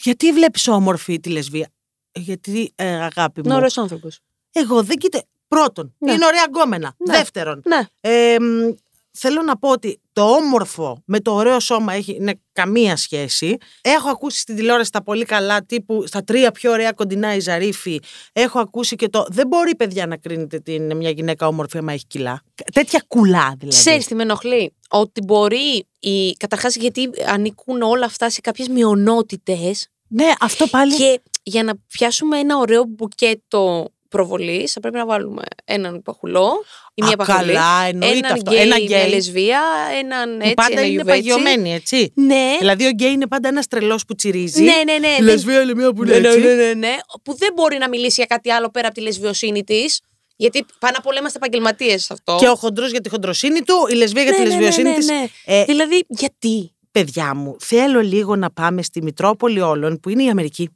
Γιατί 0.01 0.31
βλέπεις 0.33 0.67
όμορφη 0.67 1.19
τη 1.19 1.29
λεσβία; 1.29 1.69
Γιατί, 2.11 2.71
ε, 2.75 2.85
αγάπη 2.87 3.39
μου, 3.41 3.45
Είναι 3.45 3.55
ωραίο 3.55 3.69
άνθρωπος. 3.75 4.19
εγώ 4.51 4.83
δεν 4.83 4.97
κοίτα. 4.97 5.23
Πρώτον, 5.47 5.95
Ναι. 5.97 6.11
είναι 6.13 6.25
ωραία 6.25 6.43
γκόμενα. 6.47 6.95
Ναι. 6.97 7.17
Δεύτερον, 7.17 7.61
Ναι. 7.65 7.81
ε, 8.01 8.39
μ, 8.39 8.73
θέλω 9.17 9.41
να 9.41 9.57
πω 9.57 9.69
ότι 9.69 10.01
το 10.13 10.21
όμορφο 10.23 11.03
με 11.05 11.19
το 11.19 11.33
ωραίο 11.33 11.59
σώμα 11.59 11.93
έχει 11.93 12.15
είναι 12.15 12.39
καμία 12.51 12.95
σχέση. 12.95 13.57
Έχω 13.81 14.09
ακούσει 14.09 14.39
στην 14.39 14.55
τηλεόραση 14.55 14.91
τα 14.91 15.03
πολύ 15.03 15.25
καλά 15.25 15.63
τύπου 15.63 16.03
στα 16.07 16.23
τρία 16.23 16.51
πιο 16.51 16.71
ωραία 16.71 16.91
κοντινά 16.91 17.35
η 17.35 17.39
Ζαρίφη. 17.39 17.99
Έχω 18.33 18.59
ακούσει 18.59 18.95
και 18.95 19.09
το 19.09 19.25
δεν 19.29 19.47
μπορεί 19.47 19.75
παιδιά 19.75 20.05
να 20.07 20.17
κρίνετε 20.17 20.59
την, 20.59 20.95
μια 20.95 21.09
γυναίκα 21.09 21.47
όμορφη 21.47 21.77
άμα 21.77 21.93
έχει 21.93 22.05
κιλά. 22.07 22.41
Τέτοια 22.73 23.03
κουλά 23.07 23.55
δηλαδή. 23.57 23.77
Ξέρεις 23.77 24.07
τι 24.07 24.15
με 24.15 24.23
ενοχλεί; 24.23 24.73
Ότι 24.89 25.21
μπορεί. 25.23 25.87
Η... 25.99 26.31
Καταρχάς, 26.31 26.75
γιατί 26.75 27.09
ανήκουν 27.27 27.81
όλα 27.81 28.05
αυτά 28.05 28.29
σε 28.29 28.41
κάποιες 28.41 28.67
μειονότητες. 28.67 29.87
Ναι, 30.07 30.31
αυτό 30.39 30.67
πάλι. 30.67 30.95
Και 30.95 31.21
για 31.43 31.63
να 31.63 31.73
πιάσουμε 31.87 32.39
ένα 32.39 32.57
ωραίο 32.57 32.83
μπουκέτο 32.87 33.91
προβολής, 34.09 34.71
θα 34.71 34.79
πρέπει 34.79 34.95
να 34.95 35.05
βάλουμε 35.05 35.41
έναν 35.65 36.01
παχουλό 36.01 36.51
ή 36.93 37.01
μια 37.03 37.13
Α, 37.13 37.15
παχουλή. 37.25 37.53
καλά, 37.53 37.83
εννοείται 37.87 38.17
έναν 38.17 38.31
αυτό. 38.31 38.51
γκέι 38.51 38.61
Ένα 38.61 38.75
με 38.77 38.81
γκέι. 38.83 39.09
λεσβία, 39.09 39.61
έναν 39.99 40.29
που 40.31 40.37
έτσι, 40.41 40.53
πάντα 40.53 40.71
ένα 40.71 40.81
είναι 40.81 40.89
γιουβέτσι. 40.89 41.21
παγιωμένη, 41.21 41.73
έτσι. 41.73 42.11
Ναι. 42.15 42.55
Δηλαδή 42.59 42.85
ο 42.85 42.89
γκέι 42.89 43.11
είναι 43.11 43.27
πάντα 43.27 43.47
ένας 43.47 43.67
τρελός 43.67 44.05
που 44.05 44.15
τσιρίζει. 44.15 44.61
Ναι, 44.63 44.71
ναι, 44.85 44.97
ναι. 44.97 45.07
Η 45.07 45.11
δεν- 45.15 45.23
λεσβία 45.23 45.61
είναι 45.61 45.75
μια 45.75 45.93
που 45.93 46.03
ναι, 46.03 46.15
είναι 46.15 46.19
ναι, 46.19 46.27
έτσι. 46.35 46.39
ναι, 46.47 46.53
ναι, 46.53 46.73
ναι. 46.73 46.95
Που 47.23 47.35
δεν 47.37 47.49
μπορεί 47.55 47.77
να 47.77 47.89
μιλήσει 47.89 48.13
για 48.15 48.25
κάτι 48.25 48.51
άλλο 48.51 48.69
πέρα 48.69 48.85
από 48.87 48.95
τη 48.95 49.01
λεσβιοσύνη 49.01 49.63
της. 49.63 50.01
Γιατί 50.39 50.65
πάνω 50.79 50.95
απ' 50.97 51.07
όλα 51.07 51.19
είμαστε 51.19 51.37
επαγγελματίες 51.37 52.03
σε 52.03 52.13
αυτό. 52.13 52.37
Και 52.39 52.47
ο 52.47 52.55
χοντρός 52.55 52.91
για 52.91 53.01
τη 53.01 53.09
χοντροσύνη 53.09 53.61
του, 53.61 53.73
η 53.89 53.93
λεσβία 53.93 54.23
για 54.23 54.31
Ναι, 54.31 54.37
τη 54.37 54.43
ναι, 54.43 54.47
ναι, 54.49 54.55
λεσβιοσύνη 54.55 54.89
ναι, 54.89 54.95
της. 54.95 55.07
ναι. 55.07 55.25
Ε, 55.45 55.63
Δηλαδή, 55.63 56.05
γιατί; 56.07 56.75
παιδιά 56.91 57.35
μου, 57.35 57.55
θέλω 57.59 58.01
λίγο 58.01 58.35
να 58.35 58.51
πάμε 58.51 58.81
στη 58.83 59.01
Μητρόπολη 59.03 59.61
όλων, 59.61 59.99
που 59.99 60.09
είναι 60.09 60.23
η 60.23 60.29
Αμερική, 60.29 60.69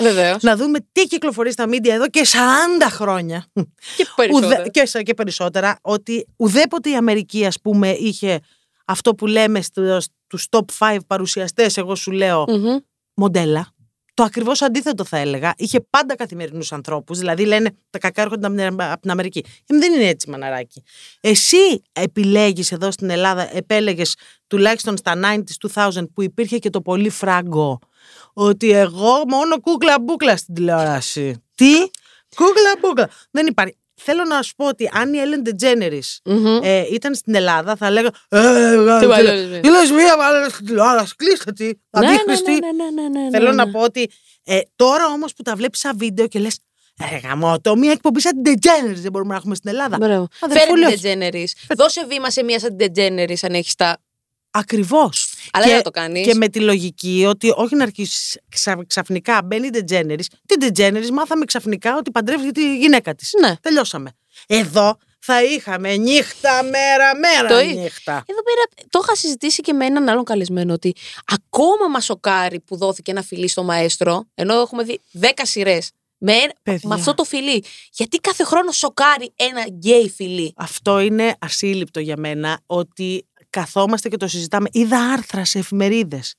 Βεβαίως. 0.00 0.42
να 0.42 0.56
δούμε 0.56 0.78
τι 0.92 1.06
κυκλοφορεί 1.06 1.52
στα 1.52 1.68
μίντια 1.68 1.94
εδώ 1.94 2.08
και 2.08 2.24
40 2.24 2.90
χρόνια. 2.90 3.46
Και 3.96 4.06
περισσότερο. 4.16 4.46
Ουδέ- 4.60 4.70
και, 4.70 4.86
σε- 4.86 5.02
και 5.02 5.14
περισσότερα, 5.14 5.78
ότι 5.82 6.26
ουδέποτε 6.36 6.90
η 6.90 6.94
Αμερική, 6.96 7.46
ας 7.46 7.60
πούμε, 7.60 7.90
είχε 7.90 8.40
αυτό 8.84 9.14
που 9.14 9.26
λέμε 9.26 9.62
στο- 9.62 10.00
στους 10.00 10.46
top 10.50 10.64
5 10.78 10.96
παρουσιαστές, 11.06 11.76
εγώ 11.76 11.94
σου 11.94 12.10
λέω, 12.10 12.44
Μμμ. 12.48 12.76
μοντέλα. 13.14 13.68
Το 14.14 14.22
ακριβώς 14.26 14.62
αντίθετο 14.62 15.04
θα 15.04 15.16
έλεγα. 15.16 15.52
Είχε 15.56 15.80
πάντα 15.90 16.16
καθημερινούς 16.16 16.72
ανθρώπους. 16.72 17.18
Δηλαδή 17.18 17.44
λένε 17.44 17.70
τα 17.90 17.98
κακά 17.98 18.22
έρχονται 18.22 18.46
από 18.46 18.56
την- 18.56 18.82
από 18.82 19.00
την 19.00 19.10
Αμερική. 19.10 19.38
Ε, 19.66 19.76
δεν 19.78 19.92
είναι 19.92 20.04
έτσι, 20.08 20.30
μαναράκι. 20.30 20.82
Εσύ 21.20 21.82
επιλέγεις 21.92 22.72
εδώ 22.72 22.90
στην 22.90 23.10
Ελλάδα, 23.10 23.56
επέλεγες 23.56 24.14
τουλάχιστον 24.46 24.96
στα 24.96 25.14
90s, 25.14 25.56
2000 25.58 26.08
που 26.14 26.22
υπήρχε 26.22 26.58
και 26.58 26.70
το 26.70 26.80
πολύ 26.80 27.08
φράγκο. 27.08 27.78
Ότι 28.42 28.70
εγώ 28.70 29.22
μόνο 29.28 29.60
κούκλα 29.60 30.00
μπούκλα 30.00 30.36
στην 30.36 30.54
τηλεόραση. 30.54 31.42
Τι; 31.54 31.72
Κούκλα 32.36 32.76
μπούκλα. 32.80 33.08
Δεν 33.30 33.46
υπάρχει. 33.46 33.74
Θέλω 34.02 34.24
να 34.24 34.42
σου 34.42 34.54
πω 34.56 34.66
ότι 34.66 34.90
αν 34.92 35.14
η 35.14 35.18
Ellen 35.24 35.48
DeGeneres 35.48 36.16
Μμμ. 36.24 36.58
ε, 36.62 36.86
ήταν 36.92 37.14
στην 37.14 37.34
Ελλάδα, 37.34 37.76
θα 37.76 37.90
λέγα. 37.90 38.08
Ε, 38.28 38.40
Τι 38.98 39.04
ε, 39.04 39.06
βάλε, 39.06 39.30
ε, 39.30 39.34
λεσβία. 39.34 39.60
η 39.64 39.68
λεσβία 39.68 40.16
βάλε 40.16 40.48
στην 40.48 40.66
τηλεόραση. 40.66 41.14
Κλείστε 41.16 41.52
τη. 41.52 41.64
Ναι, 41.64 41.72
ναι, 42.00 42.06
Αντίχρηστη. 42.06 42.50
ναι, 42.50 42.58
ναι, 42.58 42.90
ναι, 43.02 43.08
ναι, 43.08 43.20
ναι, 43.24 43.30
Θέλω 43.30 43.48
ναι. 43.48 43.64
να 43.64 43.70
πω 43.70 43.80
ότι 43.80 44.10
ε, 44.44 44.58
τώρα 44.76 45.06
όμως 45.06 45.32
που 45.34 45.42
τα 45.42 45.56
βλέπεις 45.56 45.78
σαν 45.80 45.98
βίντεο 45.98 46.26
και 46.26 46.38
λες. 46.38 46.58
Ρε 47.10 47.16
γαμώτο, 47.28 47.76
μία 47.76 47.90
εκπομπή 47.92 48.20
σαν 48.20 48.42
την 48.42 48.54
DeGeneres 48.62 48.94
δεν 48.96 49.12
μπορούμε 49.12 49.30
να 49.30 49.36
έχουμε 49.36 49.54
στην 49.54 49.70
Ελλάδα. 49.70 49.96
Μπράβο. 49.96 50.28
Αδερφούλη, 50.40 50.84
Φέρε 50.84 50.96
την 50.96 51.20
DeGeneres. 51.20 51.74
Δώσε 51.76 52.06
βήμα 52.06 52.30
σε 52.30 52.42
μία 52.42 52.58
σαν 52.58 52.76
την 52.76 52.92
DeGeneres 52.94 53.36
αν 53.42 53.54
έχεις 53.54 53.74
τα. 53.74 53.98
Ακριβώς. 54.50 55.29
Αλλά 55.52 55.66
δεν 55.66 55.76
θα 55.76 55.82
το 55.82 55.90
κάνεις. 55.90 56.26
Και 56.26 56.34
με 56.34 56.48
τη 56.48 56.60
λογική 56.60 57.24
ότι 57.28 57.52
όχι 57.56 57.74
να 57.76 57.82
αρχίσεις 57.82 58.38
ξαφνικά 58.86 59.42
μπαίνει 59.44 59.66
η 59.66 59.70
DeGeneres. 59.74 60.24
Την 60.46 60.60
DeGeneres 60.74 61.10
μάθαμε 61.12 61.44
ξαφνικά 61.44 61.96
ότι 61.96 62.10
παντρεύεις 62.10 62.52
τη 62.52 62.76
γυναίκα 62.76 63.14
της. 63.14 63.30
Ναι. 63.40 63.54
Τελειώσαμε. 63.60 64.10
Εδώ 64.46 64.96
θα 65.18 65.42
είχαμε 65.44 65.96
νύχτα, 65.96 66.62
μέρα, 66.62 67.14
μέρα 67.18 67.48
Το 67.48 67.58
εί- 67.60 67.76
νύχτα. 67.78 68.12
Εδώ 68.26 68.42
πέρα 68.42 68.86
το 68.90 69.00
είχα 69.02 69.14
συζητήσει 69.16 69.60
και 69.62 69.72
με 69.72 69.84
έναν 69.86 70.08
άλλον 70.08 70.24
καλεσμένο 70.24 70.72
ότι 70.72 70.94
ακόμα 71.32 71.88
μας 71.90 72.04
σοκάρει 72.04 72.60
που 72.60 72.76
δόθηκε 72.76 73.10
ένα 73.10 73.22
φιλί 73.22 73.48
στο 73.48 73.62
μαέστρο, 73.62 74.24
ενώ 74.34 74.60
έχουμε 74.60 74.82
δει 74.82 75.00
10 75.20 75.26
σειρές. 75.42 75.90
Με, 76.22 76.32
Παιδιά. 76.62 76.88
με 76.88 76.94
αυτό 76.94 77.14
το 77.14 77.24
φιλί. 77.24 77.64
Γιατί 77.92 78.16
κάθε 78.18 78.44
χρόνο 78.44 78.70
σοκάρει 78.72 79.32
ένα 79.36 79.60
γκέι 79.68 80.10
φιλί. 80.10 80.52
Αυτό 80.56 80.98
είναι 81.00 81.34
ασύλληπτο 81.38 82.00
για 82.00 82.16
μένα 82.16 82.60
ότι 82.66 83.26
καθόμαστε 83.50 84.08
και 84.08 84.16
το 84.16 84.28
συζητάμε. 84.28 84.68
Είδα 84.72 84.98
άρθρα 84.98 85.44
σε 85.44 85.58
εφημερίδες 85.58 86.34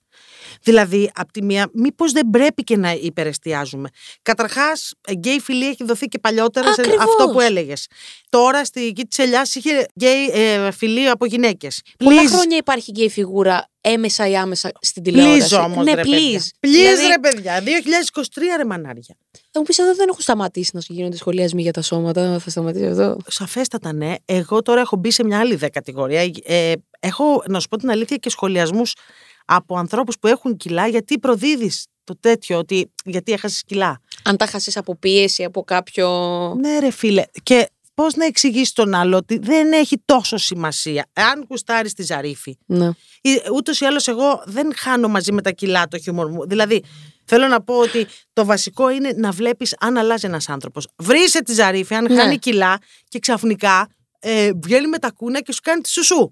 Δηλαδή, 0.62 1.12
απ' 1.16 1.32
τη 1.32 1.44
μία, 1.44 1.70
μήπως 1.74 2.12
δεν 2.12 2.30
πρέπει 2.30 2.64
και 2.64 2.78
να 2.78 2.92
υπερεστιάζουμε. 2.92 3.90
Καταρχάς, 4.22 4.94
γκέι 5.12 5.40
φιλιά 5.40 5.68
έχει 5.68 5.84
δοθεί 5.84 6.06
και 6.06 6.20
παλιότερα 6.20 6.74
σε 6.74 6.82
Ακριβώς. 6.82 7.04
αυτό 7.04 7.30
που 7.32 7.40
έλεγες. 7.40 7.88
Τώρα 8.30 8.66
στη 8.66 8.88
γη 8.88 9.04
της 9.08 9.18
Ελιάς 9.18 9.56
είχε 9.56 9.88
γκέι 10.00 10.30
ε, 10.34 10.72
φιλιά 10.72 11.12
από 11.12 11.26
γυναίκες. 11.26 11.82
Πολλά 11.98 12.28
χρόνια 12.28 12.58
υπάρχει 12.58 12.92
και 12.92 13.04
η 13.04 13.10
φιγούρα 13.10 13.70
έμμεσα 13.82 14.28
ή 14.28 14.36
άμεσα 14.38 14.72
στην 14.82 15.04
τηλεόραση. 15.04 15.56
Please 15.56 15.64
όμως, 15.64 15.86
ναι, 15.86 15.94
ρε 15.94 16.02
please. 16.02 16.06
παιδιά. 16.06 16.40
Please, 16.60 16.68
Δηλαδή, 16.68 17.08
ρε 17.08 17.20
παιδιά. 17.20 17.60
2023 17.62 18.42
ρε 18.58 18.66
μανάρια. 18.66 19.16
Θα 19.52 19.60
μου 19.60 19.64
πεις 19.64 19.78
εδώ 19.78 19.96
δεν 19.96 20.08
έχουν 20.10 20.22
σταματήσει 20.22 20.72
να 20.74 20.82
σου 20.82 20.94
γίνονται 20.94 21.18
σχολιασμοί 21.18 21.62
για 21.62 21.74
τα 21.74 21.82
σώματα. 21.82 22.40
Θα 22.40 22.50
σταματήσει 22.50 22.86
αυτό. 22.86 23.18
Σαφέστατα 23.28 23.94
ναι. 23.94 24.14
Εγώ 24.26 24.62
τώρα 24.62 24.82
έχω 24.82 24.96
μπει 24.96 25.12
σε 25.12 25.24
μια 25.24 25.40
άλλη 25.40 25.56
δε 25.56 25.70
κατηγορία. 25.70 26.32
Ε, 26.44 26.74
έχω, 27.00 27.44
να 27.48 27.60
σου 27.60 27.68
πω 27.68 27.78
την 27.78 27.90
αλήθεια, 27.90 28.18
και 28.18 28.30
σχολιασμούς 28.30 28.94
από 29.46 29.78
ανθρώπους 29.78 30.20
που 30.20 30.28
έχουν 30.28 30.58
κιλά 30.58 30.88
γιατί 30.88 31.20
προδίδεις 31.20 31.86
το 32.04 32.18
τέτοιο, 32.20 32.58
ότι 32.58 32.92
γιατί 33.06 33.32
έχασες 33.32 33.64
κιλά. 33.66 34.02
Αν 34.24 34.38
τα 34.38 34.46
χάσει 34.46 34.72
από 34.76 34.96
πίεση, 34.96 35.44
από 35.44 35.64
κάποιο. 35.64 36.08
Ναι, 36.60 36.80
ρε 36.80 36.92
φίλε. 36.92 37.24
Και 37.44 37.70
πώς 37.94 38.16
να 38.16 38.26
εξηγήσεις 38.26 38.74
τον 38.74 38.94
άλλο 38.94 39.18
ότι 39.18 39.38
δεν 39.38 39.72
έχει 39.72 40.02
τόσο 40.06 40.38
σημασία. 40.38 41.06
Αν 41.14 41.48
κουστάρει 41.48 41.92
τη 41.92 42.04
ζαρίφη, 42.04 42.58
Ναι. 42.66 42.90
Ούτως 43.54 43.80
ή 43.80 43.86
άλλως, 43.86 44.08
εγώ 44.08 44.44
δεν 44.46 44.74
χάνω 44.76 45.08
μαζί 45.08 45.32
με 45.32 45.42
τα 45.42 45.52
κιλά 45.52 45.88
το 45.88 45.98
χιούμορ 45.98 46.30
μου. 46.32 46.48
Δηλαδή, 46.48 46.84
θέλω 47.26 47.48
να 47.48 47.62
πω 47.64 47.78
ότι 47.78 48.08
το 48.34 48.46
βασικό 48.46 48.90
είναι 48.90 49.14
να 49.16 49.32
βλέπεις 49.32 49.76
αν 49.80 49.98
αλλάζει 49.98 50.26
ένας 50.28 50.50
άνθρωπος. 50.50 50.88
Βρίσκε 50.96 51.40
τη 51.40 51.54
ζαρίφη, 51.54 51.94
αν 51.96 52.04
Ναι. 52.04 52.16
χάνει 52.16 52.38
κιλά 52.38 52.78
και 53.08 53.20
ξαφνικά 53.20 53.88
ε, 54.20 54.52
βγαίνει 54.64 54.88
με 54.88 54.98
τα 54.98 55.12
κούνα 55.12 55.42
και 55.42 55.52
σου 55.54 55.62
κάνει 55.64 55.82
τη 55.82 55.90
σουσού. 55.90 56.32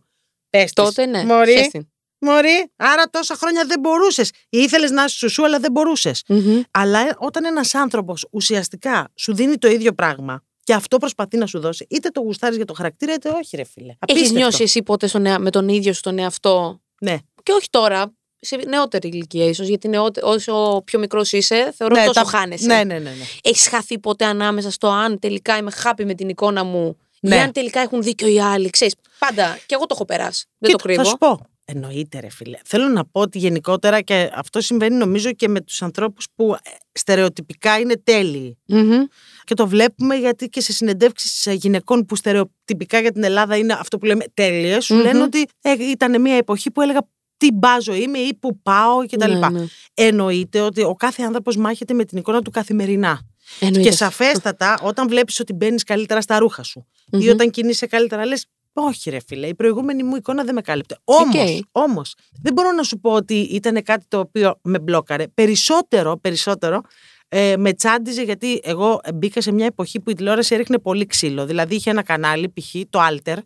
Πες 0.49 0.63
της, 0.63 0.73
Τότε 0.73 1.05
ναι. 1.05 1.23
Μωρή, 1.23 1.53
Χες 1.57 1.67
την. 1.67 1.87
Μωρή, 2.19 2.71
άρα 2.75 3.03
τόσα 3.09 3.35
χρόνια 3.35 3.65
δεν 3.65 3.79
μπορούσες. 3.79 4.31
Ήθελες 4.49 4.91
να 4.91 5.03
είσαι 5.03 5.15
σουσού, 5.17 5.45
αλλά 5.45 5.59
δεν 5.59 5.71
μπορούσες. 5.71 6.23
Μμμ. 6.27 6.61
Αλλά 6.71 6.99
ε, 6.99 7.15
όταν 7.17 7.45
ένας 7.45 7.75
άνθρωπος 7.75 8.25
ουσιαστικά 8.31 9.11
σου 9.15 9.33
δίνει 9.35 9.57
το 9.57 9.67
ίδιο 9.67 9.93
πράγμα 9.93 10.41
και 10.63 10.73
αυτό 10.73 10.97
προσπαθεί 10.97 11.37
να 11.37 11.45
σου 11.45 11.59
δώσει, 11.59 11.85
είτε 11.89 12.09
το 12.09 12.21
γουστάρεις 12.21 12.55
για 12.55 12.65
το 12.65 12.73
χαρακτήρα, 12.73 13.13
είτε 13.13 13.29
όχι, 13.29 13.55
ρε 13.55 13.63
φίλε. 13.63 13.85
Έχεις 13.85 13.97
Απίστευτο. 13.99 14.37
νιώσει 14.39 14.63
εσύ 14.63 14.83
ποτέ 14.83 15.07
στον 15.07 15.23
ea- 15.27 15.37
με 15.39 15.49
τον 15.49 15.69
ίδιο 15.69 15.93
σου 15.93 16.01
τον 16.01 16.19
εαυτό; 16.19 16.81
Ναι. 17.01 17.17
Και 17.43 17.51
όχι 17.51 17.67
τώρα, 17.69 18.13
σε 18.39 18.55
νεότερη 18.67 19.07
ηλικία 19.07 19.45
ίσως. 19.45 19.67
Γιατί 19.67 19.87
νεότε- 19.87 20.23
όσο 20.23 20.81
πιο 20.85 20.99
μικρός 20.99 21.31
είσαι, 21.31 21.73
θεωρώ 21.77 21.95
Ναι, 21.95 22.05
τόσο 22.05 22.21
τα- 22.23 22.29
χάνεσαι. 22.29 22.65
Ναι, 22.65 22.75
ναι, 22.75 22.93
ναι. 22.93 22.99
ναι. 22.99 23.23
Έχεις 23.43 23.67
χαθεί 23.67 23.99
ποτέ 23.99 24.25
ανάμεσα 24.25 24.71
στο 24.71 24.87
αν 24.87 25.19
τελικά 25.19 25.57
είμαι 25.57 25.71
happy 25.83 26.05
με 26.05 26.13
την 26.13 26.29
εικόνα 26.29 26.63
μου 26.63 26.97
Ναι. 27.21 27.35
ή 27.35 27.39
αν 27.39 27.51
τελικά 27.51 27.79
έχουν 27.79 28.01
δίκιο 28.01 28.27
οι 28.27 28.41
άλλοι. 28.41 28.69
Ξέρεις, 28.69 28.95
πάντα. 29.19 29.57
Και 29.65 29.73
εγώ 29.75 29.81
το 29.85 29.93
έχω 29.95 30.05
περάσει. 30.05 30.45
Δεν 30.57 30.69
Κοίτα, 30.71 30.77
το 30.77 30.83
κρύβω. 30.83 31.03
Θα 31.03 31.09
σου 31.09 31.17
πω. 31.17 31.39
Εννοείται, 31.71 32.19
ρε 32.19 32.29
φίλε. 32.29 32.57
Θέλω 32.65 32.87
να 32.87 33.05
πω 33.05 33.21
ότι 33.21 33.37
γενικότερα 33.37 34.01
και 34.01 34.31
αυτό 34.33 34.61
συμβαίνει 34.61 34.95
νομίζω 34.95 35.31
και 35.31 35.47
με 35.47 35.61
τους 35.61 35.81
ανθρώπους 35.81 36.25
που 36.35 36.53
ε, 36.53 36.69
στερεοτυπικά 36.91 37.79
είναι 37.79 38.01
τέλειοι. 38.03 38.57
Μμμ. 38.65 39.03
Και 39.43 39.53
το 39.53 39.67
βλέπουμε 39.67 40.15
γιατί 40.15 40.47
και 40.49 40.61
σε 40.61 40.71
συνεντεύξεις 40.73 41.53
γυναικών 41.53 42.05
που 42.05 42.15
στερεοτυπικά 42.15 42.99
για 42.99 43.11
την 43.11 43.23
Ελλάδα 43.23 43.57
είναι 43.57 43.73
αυτό 43.73 43.97
που 43.97 44.05
λέμε 44.05 44.25
τέλειες, 44.33 44.85
σου 44.85 44.93
Μμμ. 44.95 45.01
λένε 45.01 45.21
ότι 45.21 45.45
ε, 45.61 45.71
ήταν 45.89 46.21
μια 46.21 46.35
εποχή 46.35 46.71
που 46.71 46.81
έλεγα 46.81 47.07
τι 47.37 47.51
μπάζο 47.51 47.93
είμαι 47.93 48.17
ή 48.17 48.33
που 48.33 48.59
πάω 48.61 49.05
κτλ. 49.05 49.31
Ναι, 49.31 49.49
ναι. 49.49 49.65
Εννοείται 49.93 50.61
ότι 50.61 50.81
ο 50.83 50.95
κάθε 50.95 51.23
άνθρωπος 51.23 51.57
μάχεται 51.57 51.93
με 51.93 52.05
την 52.05 52.17
εικόνα 52.17 52.41
του 52.41 52.51
καθημερινά. 52.51 53.21
Εννοείται. 53.59 53.89
Και 53.89 53.95
σαφέστατα, 53.95 54.79
όταν 54.81 55.07
βλέπεις 55.07 55.39
ότι 55.39 55.53
μπαίνεις 55.53 55.83
καλύτερα 55.83 56.21
στα 56.21 56.39
ρούχα 56.39 56.63
σου 56.63 56.87
ή 57.11 57.17
Μμμ. 57.17 57.29
όταν 57.29 57.49
κινείσαι 57.49 57.85
καλύτερα, 57.85 58.25
λες. 58.25 58.45
Όχι, 58.73 59.09
ρε 59.09 59.17
φίλε, 59.27 59.47
η 59.47 59.55
προηγούμενη 59.55 60.03
μου 60.03 60.15
εικόνα 60.15 60.43
δεν 60.43 60.53
με 60.53 60.61
κάλυπτε. 60.61 60.97
Όμω, 61.03 61.41
Οκ. 61.41 61.65
όμως, 61.71 62.15
δεν 62.41 62.53
μπορώ 62.53 62.71
να 62.71 62.83
σου 62.83 62.99
πω 62.99 63.11
ότι 63.11 63.33
ήταν 63.39 63.83
κάτι 63.83 64.05
το 64.07 64.19
οποίο 64.19 64.59
με 64.63 64.79
μπλόκαρε. 64.79 65.27
Περισσότερο, 65.27 66.17
περισσότερο, 66.17 66.81
ε, 67.27 67.57
με 67.57 67.73
τσάντιζε 67.73 68.21
γιατί 68.23 68.59
εγώ 68.63 68.99
μπήκα 69.13 69.41
σε 69.41 69.51
μια 69.51 69.65
εποχή 69.65 69.99
που 69.99 70.09
η 70.09 70.13
τηλεόραση 70.13 70.53
έριχνε 70.55 70.79
πολύ 70.79 71.05
ξύλο. 71.05 71.45
Δηλαδή 71.45 71.75
είχε 71.75 71.89
ένα 71.89 72.03
κανάλι, 72.03 72.49
π.χ. 72.49 72.75
το 72.89 72.99
Alter, 73.09 73.37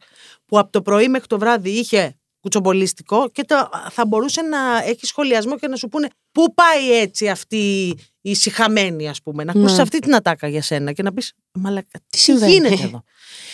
που 0.46 0.60
από 0.60 0.72
το 0.72 0.82
πρωί 0.82 1.08
μέχρι 1.08 1.28
το 1.28 1.40
βράδυ 1.40 1.70
είχε 1.70 2.18
κουτσομπολίστικο 2.40 3.30
και 3.30 3.44
το, 3.44 3.70
θα 3.90 4.06
μπορούσε 4.06 4.42
να 4.42 4.58
έχει 4.86 5.06
σχολιασμό 5.06 5.58
και 5.58 5.68
να 5.68 5.76
σου 5.76 5.88
πούνε 5.88 6.08
πού 6.32 6.54
πάει 6.54 6.92
έτσι 7.00 7.30
αυτή 7.30 7.94
η 8.22 8.36
συχαμένη, 8.36 9.10
ας 9.10 9.22
πούμε. 9.22 9.44
Να 9.44 9.52
ακούσεις 9.52 9.76
Ναι. 9.76 9.82
αυτή 9.82 10.00
την 10.00 10.16
ατάκα 10.16 10.48
για 10.48 10.62
σένα 10.62 10.92
και 10.92 11.04
να 11.04 11.14
πεις 11.14 11.34
Μαλακα, 11.52 12.00
τι 12.10 12.18
συμβαίνει;» 12.20 12.52
γίνεται 12.52 12.84
εδώ; 12.84 13.04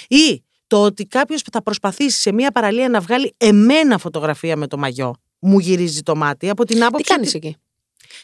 Ή 0.07 0.43
το 0.69 0.83
ότι 0.83 1.05
κάποιος 1.05 1.41
θα 1.51 1.63
προσπαθήσει 1.63 2.19
σε 2.19 2.31
μια 2.31 2.51
παραλία 2.51 2.89
να 2.89 2.99
βγάλει 2.99 3.33
εμένα 3.37 3.97
φωτογραφία 3.97 4.55
με 4.55 4.67
το 4.67 4.77
μαγιό. 4.77 5.15
Μου 5.39 5.59
γυρίζει 5.59 6.01
το 6.01 6.15
μάτι 6.15 6.49
από 6.49 6.65
την 6.65 6.77
Τι 6.77 6.83
άποψη. 6.83 7.03
κάνεις 7.13 7.35
ότι- 7.35 7.47
εκεί; 7.47 7.57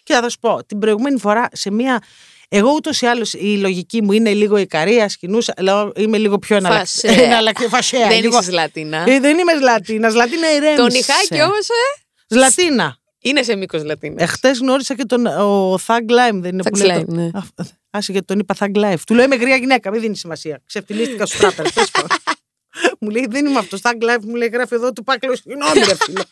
Και 0.03 0.13
θα 0.13 0.29
σου 0.29 0.39
πω, 0.39 0.65
την 0.65 0.79
προηγούμενη 0.79 1.19
φορά 1.19 1.47
σε 1.51 1.71
μια. 1.71 2.01
Εγώ 2.49 2.71
ούτως 2.71 3.01
ή 3.01 3.05
άλλως 3.05 3.33
η 3.33 3.57
λογική 3.57 4.01
μου 4.01 4.11
είναι 4.11 4.33
λίγο 4.33 4.57
ικαρία, 4.57 5.09
σκηνούσα. 5.09 5.53
Λέω, 5.59 5.91
είμαι 5.95 6.17
λίγο 6.17 6.39
πιο 6.39 6.61
Φασέα. 6.61 7.21
εναλλακτική. 7.23 7.69
Φασέα. 7.69 8.07
Δεν 8.07 8.19
λίγο. 8.21 8.39
είσαι 8.39 8.51
Λατίνα. 8.51 9.03
Ε, 9.07 9.19
δεν 9.19 9.37
είμαι 9.37 9.53
Λατίνας. 9.59 10.13
Λατίνα 10.13 10.51
ηρέμησε. 10.55 10.75
Το 10.81 10.87
νυχάκι 10.87 11.41
όμως 11.41 11.67
ε, 12.27 12.35
Λατίνα. 12.35 12.97
είναι 13.19 13.43
σε 13.43 13.55
μήκος 13.55 13.83
Λατίνας. 13.83 14.21
Εχθέ 14.23 14.51
γνώρισα 14.51 14.95
και 14.95 15.03
τον 15.05 15.25
ο 15.25 15.73
Thug 15.73 15.99
Lime, 16.09 16.39
δεν 16.41 16.51
είναι 16.51 16.63
Thug 16.65 16.71
που 16.71 16.85
λέει. 16.85 16.97
Lime, 17.01 17.05
το- 17.05 17.13
ναι. 17.15 17.25
Α, 17.33 17.41
Άσε 17.89 18.11
γιατί 18.11 18.27
τον 18.27 18.39
είπα 18.39 18.55
Thug 18.59 18.75
Life. 18.77 18.99
Του 19.07 19.13
λέω 19.13 19.25
είμαι 19.25 19.35
γρία 19.35 19.55
γυναίκα, 19.55 19.91
μην 19.91 20.01
δίνεις 20.01 20.19
σημασία. 20.19 20.61
Ξεφτυλίστηκα 20.65 21.25
στους 21.25 21.39
τράπερ. 21.39 21.65
μου 22.99 23.09
λέει 23.09 23.27
δεν 23.29 23.45
είμαι 23.45 23.59
αυτός. 23.59 23.79
Thug 23.83 24.03
Life 24.03 24.23
μου 24.23 24.35
λέει 24.35 24.47
γράφει 24.47 24.75
εδώ 24.75 24.93
του 24.93 25.03
πάκλο. 25.03 25.35
Συγγνώμη, 25.35 25.79
ρε 25.79 25.95
φίλο. 25.95 26.23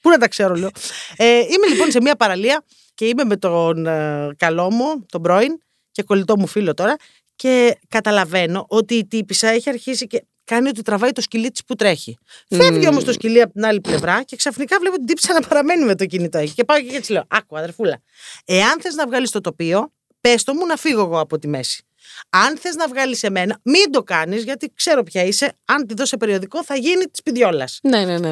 Πού 0.00 0.10
να 0.10 0.18
τα 0.18 0.28
ξέρω, 0.28 0.54
λέω. 0.54 0.70
Ε, 1.16 1.38
είμαι 1.38 1.66
λοιπόν 1.68 1.90
σε 1.90 2.00
μια 2.00 2.16
παραλία 2.16 2.64
και 2.94 3.06
είμαι 3.06 3.24
με 3.24 3.36
τον 3.36 3.86
ε, 3.86 4.28
καλό 4.36 4.70
μου, 4.70 5.06
τον 5.08 5.22
πρώην 5.22 5.60
και 5.92 6.02
κολλητό 6.02 6.38
μου 6.38 6.46
φίλο 6.46 6.74
τώρα 6.74 6.96
και 7.36 7.78
καταλαβαίνω 7.88 8.64
ότι 8.68 8.94
η 8.94 9.06
τύπησα 9.06 9.48
έχει 9.48 9.68
αρχίσει 9.68 10.06
και 10.06 10.24
κάνει 10.44 10.68
ότι 10.68 10.82
τραβάει 10.82 11.12
το 11.12 11.20
σκυλί 11.20 11.50
της 11.50 11.64
που 11.64 11.74
τρέχει. 11.74 12.18
Φεύγει 12.48 12.86
όμως 12.88 13.04
το 13.04 13.12
σκυλί 13.12 13.40
από 13.40 13.52
την 13.52 13.64
άλλη 13.64 13.80
πλευρά 13.80 14.22
και 14.22 14.36
ξαφνικά 14.36 14.78
βλέπω 14.80 14.96
την 14.96 15.06
τύπησα 15.06 15.32
να 15.32 15.40
παραμένει 15.40 15.84
με 15.84 15.94
το 15.94 16.06
κινητό 16.06 16.38
εκεί. 16.38 16.52
Και 16.52 16.64
πάω 16.64 16.80
και 16.80 16.96
έτσι 16.96 17.12
λέω: 17.12 17.24
Άκου, 17.28 17.58
αδερφούλα, 17.58 18.02
εάν 18.44 18.80
θες 18.80 18.94
να 18.94 19.06
βγάλεις 19.06 19.30
το 19.30 19.40
τοπίο, 19.40 19.92
πες 20.20 20.42
το 20.42 20.54
μου 20.54 20.66
να 20.66 20.76
φύγω 20.76 21.00
εγώ 21.00 21.20
από 21.20 21.38
τη 21.38 21.48
μέση. 21.48 21.84
Αν 22.30 22.56
θες 22.58 22.74
να 22.74 22.88
βγάλεις 22.88 23.22
εμένα, 23.22 23.58
μην 23.62 23.90
το 23.90 24.02
κάνεις, 24.02 24.42
γιατί 24.44 24.72
ξέρω 24.74 25.02
ποια 25.02 25.24
είσαι. 25.24 25.52
Αν 25.64 25.86
τη 25.86 25.94
δώσει 25.94 26.16
περιοδικό, 26.16 26.64
θα 26.64 26.74
γίνει 26.74 27.04
της 27.04 27.22
πιδιόλα. 27.22 27.68
Ναι, 27.82 28.04
ναι, 28.04 28.18
ναι. 28.18 28.30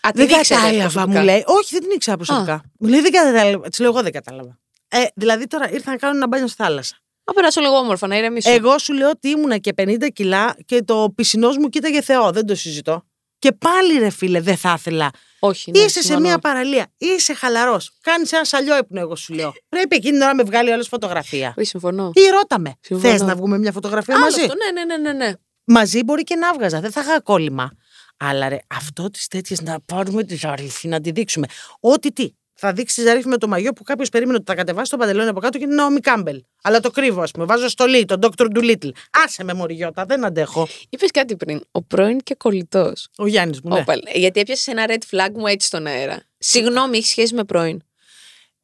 Α, 0.00 0.10
Δεν 0.14 0.26
την 0.26 0.36
ήξερε 0.38 0.60
κατάλαβα, 0.60 0.82
προσωπικά. 0.82 1.18
μου 1.18 1.24
λέει. 1.24 1.42
Όχι, 1.46 1.68
δεν 1.70 1.80
την 1.80 1.90
ήξερα 1.94 2.16
προσωπικά. 2.16 2.62
Μου 2.78 2.88
λέει 2.88 3.00
δεν 3.00 3.12
κατάλαβα. 3.12 3.68
Της 3.68 3.78
λέω 3.78 3.90
εγώ 3.90 4.02
δεν 4.02 4.12
κατάλαβα. 4.12 4.58
Ε, 4.88 5.04
δηλαδή 5.14 5.46
τώρα 5.46 5.70
ήρθα 5.70 5.90
να 5.90 5.96
κάνω 5.96 6.16
ένα 6.16 6.26
μπάνιο 6.26 6.46
στη 6.46 6.62
θάλασσα. 6.62 6.96
Να 7.24 7.32
περάσω 7.32 7.60
λίγο 7.60 7.76
όμορφα, 7.76 8.06
να 8.06 8.16
ηρεμήσω. 8.16 8.50
Εγώ 8.50 8.78
σου 8.78 8.92
λέω 8.92 9.08
ότι 9.08 9.28
ήμουνα 9.28 9.58
και 9.58 9.72
50 9.78 10.08
κιλά 10.12 10.56
και 10.64 10.82
το 10.82 11.12
πισινός 11.14 11.56
μου 11.56 11.68
κοίταγε 11.68 12.02
Θεό. 12.02 12.30
Δεν 12.32 12.46
το 12.46 12.54
συζητώ. 12.54 13.02
Και 13.38 13.52
πάλι 13.52 13.98
ρε 13.98 14.10
φίλε, 14.10 14.40
δεν 14.40 14.56
θα 14.56 14.74
ήθελα. 14.78 15.10
Όχι, 15.38 15.70
ναι, 15.70 15.78
είσαι 15.78 15.88
σε 15.88 16.00
συμφωνώ. 16.00 16.20
μια 16.20 16.38
παραλία, 16.38 16.86
είσαι 16.98 17.34
χαλαρός. 17.34 17.92
Κάνεις 18.00 18.32
ένα 18.32 18.44
σαλιόυπνο, 18.44 19.00
εγώ 19.00 19.16
σου 19.16 19.34
λέω. 19.34 19.52
Πρέπει 19.68 19.96
εκείνη 19.96 20.12
την 20.12 20.20
ώρα 20.20 20.34
να 20.34 20.34
με 20.34 20.42
βγάλει 20.42 20.72
άλλο 20.72 20.84
φωτογραφία. 20.84 21.54
Όχι, 21.56 21.66
συμφωνώ. 21.66 22.10
Ή 22.14 22.20
ρώτα 22.30 22.58
με. 22.58 22.74
Συμφωνώ. 22.80 23.12
Θες 23.12 23.22
να 23.22 23.34
βγούμε 23.34 23.58
μια 23.58 23.72
φωτογραφία 23.72 24.14
Άλλο 24.14 24.24
μαζί; 24.24 24.40
αυτό, 24.40 24.54
ναι, 24.54 24.84
ναι, 24.84 24.96
ναι, 24.96 25.12
ναι, 25.12 25.24
ναι. 25.24 25.32
Μαζί 25.64 26.02
μπορεί 26.02 26.22
και 26.22 26.36
να 26.36 26.52
βγάζα, 26.52 26.80
δεν 26.80 26.90
θα 26.92 27.00
είχα 27.00 27.20
κόλλημα. 27.20 27.70
Αλλά 28.16 28.48
ρε, 28.48 28.58
αυτό 28.66 29.10
τις 29.10 29.28
τέτοιες 29.28 29.60
να 29.60 29.80
πάρουμε 29.80 30.24
τη 30.24 30.36
ζαρίφη, 30.36 30.88
να 30.88 31.00
τη 31.00 31.10
δείξουμε. 31.10 31.46
Ό,τι 31.80 32.12
τι. 32.12 32.30
Θα 32.60 32.72
δείξεις 32.72 32.96
τη 32.96 33.08
ζαρίφη 33.08 33.28
με 33.28 33.36
το 33.36 33.48
μαγιό 33.48 33.72
που 33.72 33.82
κάποιος 33.82 34.08
περίμενε 34.08 34.36
ότι 34.36 34.44
θα 34.46 34.54
κατεβάσει 34.54 34.90
το 34.90 34.96
παντελόνι 34.96 35.28
από 35.28 35.40
κάτω 35.40 35.58
και 35.58 35.64
είναι 35.64 35.74
Νόμι 35.74 36.00
Κάμπελ. 36.00 36.42
Αλλά 36.62 36.80
το 36.80 36.90
κρύβω, 36.90 37.22
ας 37.22 37.30
πούμε. 37.30 37.44
Βάζω 37.44 37.68
στολή, 37.68 38.04
τον 38.04 38.18
Dr. 38.20 38.46
Doolittle. 38.56 38.90
Άσε 39.24 39.44
με, 39.44 39.54
Μωριώτα, 39.54 40.04
δεν 40.04 40.24
αντέχω. 40.24 40.68
Είπες 40.88 41.10
κάτι 41.10 41.36
πριν. 41.36 41.60
Ο 41.70 41.82
πρώην 41.82 42.18
και 42.18 42.34
κολλητός. 42.34 43.08
Ο 43.16 43.26
Γιάννης 43.26 43.60
μου, 43.60 43.74
ναι. 43.74 43.84
Γιατί 44.14 44.40
έπιασες 44.40 44.66
ένα 44.66 44.84
red 44.88 45.16
flag 45.16 45.30
μου 45.34 45.46
έτσι 45.46 45.66
στον 45.66 45.86
αέρα. 45.86 46.22
Συγγνώμη, 46.38 46.96
έχει 46.96 47.06
σχέση 47.06 47.34
με 47.34 47.44
πρώην. 47.44 47.82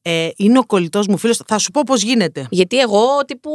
Ε, 0.02 0.28
είναι 0.37 0.59
ο 0.59 0.64
κολλητός 0.64 1.07
μου 1.07 1.16
φίλος. 1.16 1.40
Θα 1.46 1.59
σου 1.59 1.70
πω 1.70 1.83
πώς 1.87 2.02
γίνεται. 2.02 2.46
Γιατί 2.50 2.78
εγώ 2.78 3.24
τύπου 3.26 3.50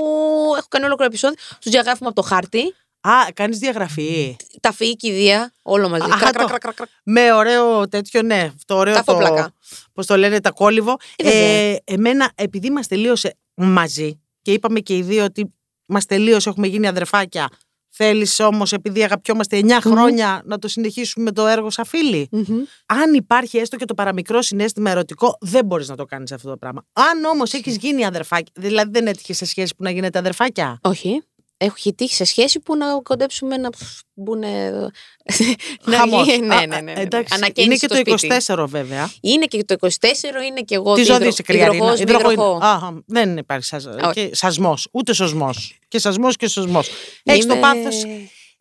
έχω 0.58 0.68
κάνει 0.70 0.86
ολόκληρο 0.86 1.10
επεισόδιο. 1.10 1.38
Του 1.62 1.70
διαγράφουμε 1.70 2.10
από 2.10 2.22
το 2.22 2.28
χάρτη. 2.28 2.76
Α, 3.02 3.12
κάνεις 3.34 3.58
διαγραφή. 3.58 4.36
Τα 4.62 4.72
φύγη 4.72 4.96
κηδεία, 4.96 5.54
όλο 5.62 5.90
μαζί. 5.90 6.10
Αχα, 6.12 6.18
Κρακ, 6.20 6.34
το- 6.38 6.46
κρακ, 6.48 6.60
κρακ, 6.62 6.76
κρακ. 6.76 6.88
Με 7.04 7.34
ωραίο 7.34 7.88
τέτοιο, 7.88 8.22
ναι. 8.22 8.52
Το 8.66 8.76
ωραίο 8.76 8.94
Τα 8.94 9.04
το. 9.04 9.12
φοπλακά. 9.12 9.52
Πώς 9.94 10.06
το 10.06 10.18
λένε, 10.18 10.40
τα 10.42 10.52
κόλληβο. 10.52 10.96
Ε, 11.16 11.24
βέβαια. 11.24 11.40
Ε, 11.40 11.78
εμένα, 11.84 12.32
επειδή 12.36 12.70
μας 12.70 12.88
τελείωσε 12.88 13.38
μαζί 13.54 14.20
και 14.42 14.52
είπαμε 14.52 14.80
και 14.80 14.96
οι 14.98 15.02
δύο 15.02 15.24
ότι 15.24 15.54
μας 15.86 16.06
τελείωσε, 16.06 16.50
έχουμε 16.50 16.68
γίνει 16.68 16.88
αδερφάκια. 16.88 17.50
Θέλεις 17.92 18.40
όμως, 18.40 18.72
επειδή 18.74 19.04
αγαπιόμαστε 19.04 19.58
9 19.58 19.82
χρόνια, 19.82 20.42
να 20.46 20.60
το 20.60 20.68
συνεχίσουμε 20.68 21.24
με 21.26 21.32
το 21.32 21.48
έργο 21.48 21.70
σαν 21.70 21.86
φίλοι. 21.86 22.28
Μμμ. 22.32 22.58
Αν 22.86 23.14
υπάρχει 23.14 23.58
έστω 23.58 23.76
και 23.76 23.86
το 23.86 23.94
παραμικρό 23.94 24.42
συνέστημα 24.42 24.90
ερωτικό, 24.92 25.38
δεν 25.42 25.66
μπορείς 25.66 25.88
να 25.88 25.96
το 25.96 26.06
κάνεις 26.06 26.32
αυτό 26.32 26.50
το 26.50 26.58
πράγμα. 26.58 26.86
Αν 26.94 27.24
όμως 27.24 27.54
έχεις 27.54 27.78
γίνει 27.78 28.06
αδερφάκια, 28.06 28.52
δηλαδή 28.56 28.92
δεν 28.92 29.08
έτυχε 29.08 29.34
σε 29.34 29.46
σχέση 29.46 29.76
που 29.76 29.84
να 29.84 29.90
γίνετε 29.92 30.20
αδερφάκια; 30.20 30.80
Όχι. 30.82 31.22
Έχει 31.62 31.94
τύχει 31.94 32.14
σε 32.14 32.24
σχέση 32.24 32.60
που 32.60 32.76
να 32.76 32.86
κοντέψουμε 33.04 33.58
να 33.58 33.70
μπουν. 34.14 34.40
να 34.40 35.98
Χαμός. 35.98 36.26
γίνει- 36.28 36.46
Ναι, 36.48 36.56
Α, 36.56 36.66
ναι, 36.66 36.82
ναι. 36.82 36.82
ναι. 36.82 37.02
εντάξει, 37.02 37.34
Ανακαίνιση 37.36 37.64
είναι 37.66 37.74
και 37.78 37.86
στο 37.96 38.04
το 38.04 38.18
σπίτι. 38.18 38.36
24 38.64 38.66
βέβαια. 38.70 39.12
Είναι 39.22 39.46
και 39.46 39.64
το 39.64 39.74
24, 39.74 40.44
είναι 40.48 40.62
και 40.62 40.76
εγώ. 40.76 40.94
Τι 40.94 41.02
υδρο- 41.02 41.14
ζώδιο 41.14 41.28
είσαι 41.28 41.44
κρυαρίνα. 41.44 41.74
υδροχός 41.76 41.98
με 42.00 42.04
Υδροχό 42.04 42.32
είναι. 42.32 42.42
υδροχό. 42.42 42.66
Α, 42.66 43.02
δεν 43.06 43.38
υπάρχει 43.38 43.66
σας, 43.66 43.86
Όχι. 43.86 44.14
και 44.14 44.36
σασμός, 44.36 44.88
ούτε 44.92 45.14
σωσμός. 45.14 45.80
Και 45.88 46.00
σασμός 46.00 46.36
και 46.36 46.48
σωσμός. 46.48 46.90
Έχεις 47.24 47.46
το 47.46 47.54
Είμαι- 47.54 47.62
πάθος. 47.62 48.04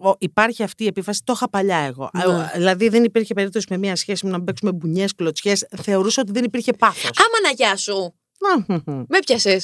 Ο- 0.00 0.14
υπάρχει 0.18 0.62
αυτή 0.62 0.84
η 0.84 0.86
επίφαση, 0.86 1.20
το 1.24 1.32
είχα 1.36 1.50
παλιά 1.50 1.76
εγώ. 1.78 2.10
Ναι. 2.12 2.22
Ε, 2.22 2.50
Δηλαδή 2.54 2.88
δεν 2.88 3.04
υπήρχε 3.04 3.34
περίπτωση 3.34 3.66
με 3.70 3.76
μια 3.76 3.96
σχέση 3.96 4.26
μου 4.26 4.32
να 4.32 4.42
παίξουμε 4.42 4.72
μπουνιές, 4.72 5.14
κλωτσιές. 5.14 5.66
Θεωρούσα 5.82 6.22
ότι 6.22 6.32
δεν 6.32 6.44
υπήρχε 6.44 6.72
πάθος. 6.72 7.10
Άμα 7.16 7.40
να 7.42 7.50
γεια 7.50 7.76
σου. 7.76 8.14
Με 9.08 9.18
πιασε. 9.26 9.60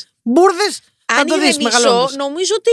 Μπούρδες, 1.14 1.16
θα 1.16 1.20
Αν 1.20 1.26
το 1.26 1.34
είναι 1.34 1.44
δεις 1.46 1.56
μισό, 1.56 1.78
μεγαλώνοντας. 1.78 2.16
νομίζω 2.16 2.54
ότι. 2.58 2.70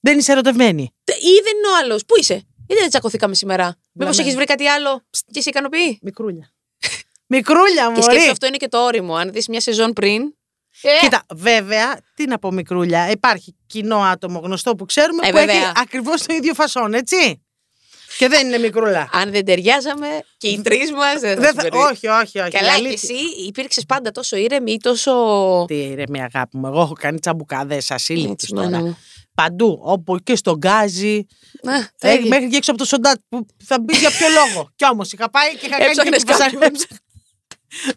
Δεν 0.00 0.18
είσαι 0.18 0.32
ερωτευμένη. 0.32 0.82
ή 1.04 1.32
δεν 1.44 1.56
είναι 1.56 1.68
ο 1.72 1.76
άλλος. 1.82 2.04
Πού 2.04 2.18
είσαι, 2.18 2.34
ή 2.66 2.74
δεν 2.74 2.88
τσακωθήκαμε 2.88 3.34
σήμερα; 3.34 3.64
Μήπως 3.66 3.80
Μιλάμε. 3.92 4.22
έχεις 4.22 4.34
βρει 4.34 4.44
κάτι 4.44 4.66
άλλο 4.66 5.02
και 5.30 5.40
σε 5.40 5.48
ικανοποιεί. 5.48 5.98
Μικρούλια. 6.02 6.52
Μικρούλια, 7.34 7.82
Και 7.84 7.88
μωρή. 7.90 8.02
σκέψου 8.02 8.30
αυτό 8.30 8.46
είναι 8.46 8.56
και 8.56 8.68
το 8.68 8.78
όριμο. 8.84 9.14
Αν 9.14 9.32
δεις 9.32 9.48
μια 9.48 9.60
σεζόν 9.60 9.92
πριν. 9.92 10.22
Ε, 10.82 10.98
Κοίτα, 11.00 11.22
βέβαια, 11.34 12.00
τι 12.14 12.26
να 12.26 12.38
πω 12.38 12.50
μικρούλια, 12.52 13.10
υπάρχει 13.10 13.56
κοινό 13.66 13.96
άτομο 14.02 14.38
γνωστό 14.38 14.74
που 14.74 14.84
ξέρουμε 14.84 15.26
Ε, 15.26 15.30
που 15.30 15.36
έχει 15.36 15.46
βέβαια. 15.46 15.72
ακριβώς 15.76 16.22
το 16.26 16.34
ίδιο 16.34 16.54
φασόν, 16.54 16.94
έτσι. 16.94 17.42
Και 18.20 18.28
δεν 18.28 18.46
είναι 18.46 18.58
μικρούλα. 18.58 19.08
Αν 19.12 19.30
δεν 19.30 19.44
ταιριάζαμε 19.44 20.06
και 20.36 20.48
οι 20.48 20.60
τρεις 20.60 20.92
μας 20.92 21.20
δεν 21.20 21.34
θα, 21.34 21.40
Δεν 21.40 21.50
σου 21.50 21.56
θα- 21.56 21.62
περνεί. 21.62 21.78
όχι, 21.78 22.06
όχι, 22.08 22.38
όχι. 22.38 22.50
Καλά, 22.50 22.50
η 22.50 22.50
και 22.50 22.68
αλήθεια- 22.86 22.92
εσύ 23.16 23.46
υπήρξες 23.46 23.84
πάντα 23.86 24.10
τόσο 24.10 24.36
ήρεμη 24.36 24.72
ή 24.72 24.76
τόσο. 24.76 25.12
Τι 25.68 25.94
ρε 25.94 26.02
μια 26.08 26.30
αγάπη 26.34 26.56
μου, 26.56 26.66
εγώ 26.66 26.80
έχω 26.80 26.92
κάνει 27.00 27.18
τσαμπουκάδες 27.18 27.90
ασύλληπτους 27.90 28.32
Έτσι, 28.32 28.54
τώρα. 28.54 28.68
μάνα 28.70 28.84
μου. 28.84 28.96
Παντού, 29.34 29.80
όπου 29.82 30.16
και 30.22 30.36
στον 30.36 30.56
γκάζι, 30.56 31.26
Α, 31.68 31.74
ε, 31.74 31.90
τέλεια. 31.98 32.26
μέχρι 32.28 32.48
και 32.48 32.56
έξω 32.56 32.70
από 32.70 32.80
το 32.80 32.86
σοντάτ 32.86 33.16
που 33.28 33.46
θα 33.64 33.80
μπει 33.80 33.96
για 33.96 34.10
ποιο 34.10 34.26
λόγο. 34.28 34.68
Κι 34.76 34.84
όμως 34.92 35.12
είχα 35.12 35.30
πάει 35.30 35.50
και 35.56 35.66
είχα 35.66 35.76
κάνει 35.78 35.84
Έψαχνες 35.90 36.24
και 36.24 36.32
φασάρι. 36.32 36.56
κάποιον. 36.56 36.86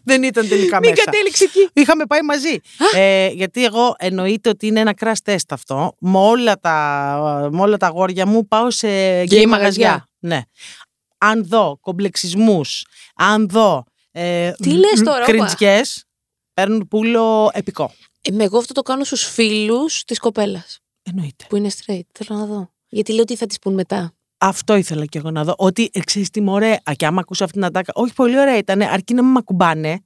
Δεν 0.04 0.22
ήταν 0.22 0.48
τελικά 0.48 0.78
Μην 0.78 0.90
μέσα. 0.90 1.04
κατέληξε 1.04 1.44
εκεί. 1.44 1.68
Είχαμε 1.72 2.04
πάει 2.06 2.20
μαζί. 2.22 2.56
Ε, 2.94 3.28
γιατί 3.28 3.64
εγώ 3.64 3.94
εννοείται 3.98 4.48
ότι 4.48 4.66
είναι 4.66 4.80
ένα 4.80 4.94
crash 5.00 5.30
test 5.32 5.36
αυτό. 5.50 5.92
Με 5.98 6.18
όλα 6.18 6.58
τα, 6.60 7.48
με 7.52 7.60
όλα 7.60 7.76
τα 7.76 7.86
αγόρια 7.86 8.26
μου 8.26 8.46
πάω 8.48 8.70
σε 8.70 9.22
γκέι 9.22 9.46
μαγαζιά. 9.46 10.08
Μαγαζιά. 10.24 10.38
Ναι. 10.38 10.42
Αν 11.18 11.46
δω 11.46 11.78
κομπλεξισμούς, 11.80 12.84
αν 13.14 13.48
δω 13.48 13.84
ε, 14.12 14.52
Τι 14.52 14.70
λες 14.70 15.00
τώρα, 15.04 15.16
όπα. 15.22 15.24
κριντζιές, 15.24 16.04
παίρνουν 16.54 16.88
πουλο 16.88 17.50
επικό. 17.52 17.94
Ε, 18.22 18.30
με 18.32 18.44
εγώ 18.44 18.58
αυτό 18.58 18.72
το 18.72 18.82
κάνω 18.82 19.04
στους 19.04 19.24
φίλους 19.24 20.04
της 20.04 20.18
κοπέλας 20.18 20.78
Εννοείται. 21.02 21.44
που 21.48 21.56
είναι 21.56 21.70
straight. 21.70 22.06
Θέλω 22.12 22.38
να 22.38 22.46
δω. 22.46 22.72
Γιατί 22.88 23.12
λέω 23.12 23.24
τι 23.24 23.36
θα 23.36 23.46
της 23.46 23.58
πούν 23.58 23.74
μετά. 23.74 24.14
Αυτό 24.38 24.74
ήθελα 24.76 25.04
και 25.04 25.18
εγώ 25.18 25.30
να 25.30 25.44
δω. 25.44 25.54
Ότι 25.58 25.90
ε, 25.92 26.00
ξέρεις 26.00 26.30
τι 26.30 26.40
μωρέ, 26.40 26.72
α, 26.72 26.92
και 26.96 27.06
άμα 27.06 27.20
ακούσω 27.20 27.44
αυτήν 27.44 27.60
την 27.60 27.68
ατάκα, 27.70 27.92
όχι 27.94 28.12
πολύ 28.14 28.38
ωραία 28.38 28.56
ήταν, 28.56 28.82
αρκεί 28.82 29.14
να 29.14 29.22
με 29.22 29.38
ακουμπάνε. 29.38 30.04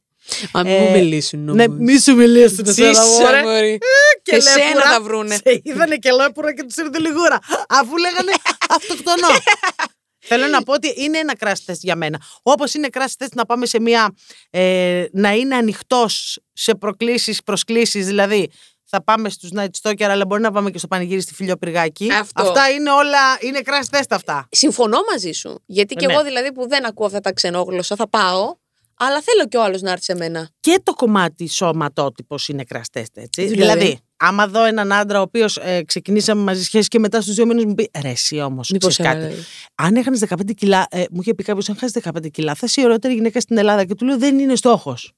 Αν 0.53 0.67
Ε, 0.67 0.81
μου 0.81 0.91
μιλήσουν 0.91 1.55
Ναι, 1.55 1.69
μη 1.69 1.99
σου 1.99 2.15
μιλήσουν 2.15 2.67
εσένα, 2.67 3.05
μωρέ. 3.07 3.79
Και 4.23 4.37
εσένα 4.37 4.65
λέπουρα. 4.65 4.83
θα 4.93 5.03
βρούνε. 5.03 5.35
Σε 5.35 5.61
είδανε 5.63 5.97
και 5.97 6.11
λέπουρα 6.13 6.55
και 6.55 6.63
τους 6.63 6.77
ήρθε 6.77 6.99
λιγούρα. 6.99 7.39
Αφού 7.69 7.97
λέγανε 7.97 8.33
αυτοκτονό. 8.69 9.29
Θέλω 10.29 10.47
να 10.47 10.63
πω 10.63 10.73
ότι 10.73 10.95
είναι 10.97 11.19
ένα 11.19 11.35
crash 11.41 11.71
test 11.73 11.79
για 11.81 11.97
μένα. 11.97 12.21
Όπως 12.43 12.75
είναι 12.75 12.89
crash 12.93 13.25
test 13.25 13.33
να 13.35 13.47
πάμε 13.47 13.67
σε 13.67 13.81
μια. 13.81 14.15
Ε, 14.51 15.05
να 15.13 15.33
είναι 15.33 15.55
ανοιχτός 15.55 16.39
σε 16.53 16.75
προκλήσεις, 16.75 17.43
προσκλήσεις. 17.43 18.07
Δηλαδή, 18.07 18.51
θα 18.85 19.03
πάμε 19.03 19.29
στους 19.29 19.51
Night 19.57 19.69
Stalker, 19.83 20.03
αλλά 20.03 20.27
μπορεί 20.27 20.43
να 20.43 20.53
πάμε 20.53 20.71
και 20.71 20.79
στο 20.79 20.87
πανηγύρι 20.87 21.21
στη 21.21 21.35
Φιλιοπυργάκη. 21.35 22.13
Αυτό. 22.13 22.43
Αυτά 22.43 22.71
είναι 22.71 22.91
όλα. 22.91 23.19
Είναι 23.41 23.61
crash 23.65 23.97
test 23.99 24.03
αυτά. 24.11 24.49
Συμφωνώ 24.51 24.99
μαζί 25.11 25.33
σου. 25.33 25.63
Γιατί 25.67 25.95
και 25.95 26.07
Ναι. 26.07 26.13
εγώ 26.13 26.23
δηλαδή 26.23 26.53
που 26.53 26.69
δεν 26.69 26.87
ακούω 26.87 27.07
αυτά 27.07 27.21
τα 27.21 27.33
ξενόγλωσσα 27.33 27.97
θα 27.97 28.09
πάω, 28.09 28.55
αλλά 28.99 29.23
θέλω 29.23 29.47
και 29.49 29.57
ο 29.57 29.63
άλλος 29.63 29.81
να 29.81 29.91
έρθει 29.91 30.05
σε 30.05 30.15
μένα. 30.15 30.51
Και 30.61 30.81
το 30.83 30.93
κομμάτι 30.95 31.49
σωματότυπος 31.49 32.49
είναι 32.49 32.65
crash 32.75 32.99
test, 32.99 33.03
έτσι. 33.13 33.47
Δηλαδή; 33.47 33.55
Δηλαδή, 33.55 33.99
άμα 34.17 34.47
δω 34.47 34.65
έναν 34.65 34.93
άντρα 34.93 35.19
ο 35.19 35.23
οποίος 35.23 35.57
ε, 35.57 35.83
ξεκινήσαμε 35.87 36.43
μαζί 36.43 36.63
σχέση 36.65 36.89
και 36.89 36.99
μετά 36.99 37.21
στους 37.21 37.35
δύο 37.35 37.47
μήνες 37.47 37.65
μου 37.65 37.75
πει 37.75 37.91
Ρε, 38.03 38.09
εσύ 38.09 38.41
όμως. 38.41 38.71
Μήπως 38.71 38.97
κάτι. 38.97 39.35
Αν 39.75 39.97
έχανες 39.97 40.23
15 40.29 40.55
κιλά, 40.57 40.87
ε, 40.91 41.05
μου 41.11 41.21
είχε 41.21 41.35
πει 41.35 41.43
κάποιος: 41.43 41.69
Αν 41.69 41.77
χάσεις 41.77 42.03
15 42.05 42.31
κιλά, 42.31 42.55
θα 42.55 42.67
είσαι 42.69 42.81
η 42.81 42.85
ωραιότερη 42.85 43.15
γυναίκα 43.15 43.41
στην 43.41 43.59
Ελλάδα. 43.59 43.85
Και 43.85 43.95
του 43.95 44.05
λέω: 44.05 44.19
Δεν 44.19 44.39
είναι 44.39 44.57
στόχος. 44.57 45.13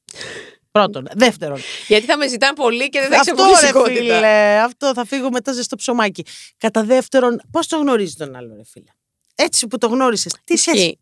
Πρώτον. 0.70 1.08
Δεύτερον. 1.14 1.58
Γιατί 1.88 2.06
θα 2.06 2.16
με 2.16 2.28
ζητάνε 2.28 2.54
πολύ 2.54 2.88
και 2.88 3.00
δεν 3.00 3.08
θα 3.08 3.14
έχει 3.14 3.30
αυτό 3.30 3.42
ρε 3.42 3.68
απολυσικότητα. 3.68 4.14
φίλε, 4.14 4.60
αυτό 4.60 4.92
θα 4.94 5.04
φύγω 5.04 5.30
μετά 5.30 5.52
ζεστό 5.52 5.76
ψωμάκι. 5.76 6.24
Κατά 6.58 6.84
δεύτερον, 6.84 7.40
πώς 7.50 7.66
το 7.66 7.76
γνωρίζεις 7.76 8.16
τον 8.16 8.36
άλλο, 8.36 8.54
ρε 8.56 8.64
φίλε; 8.64 8.90
Έτσι 9.34 9.66
που 9.66 9.78
το 9.78 9.86
γνώρισες. 9.86 10.34
Τι 10.44 10.56
σχέση. 10.56 10.76
Ισχύει. 10.78 10.98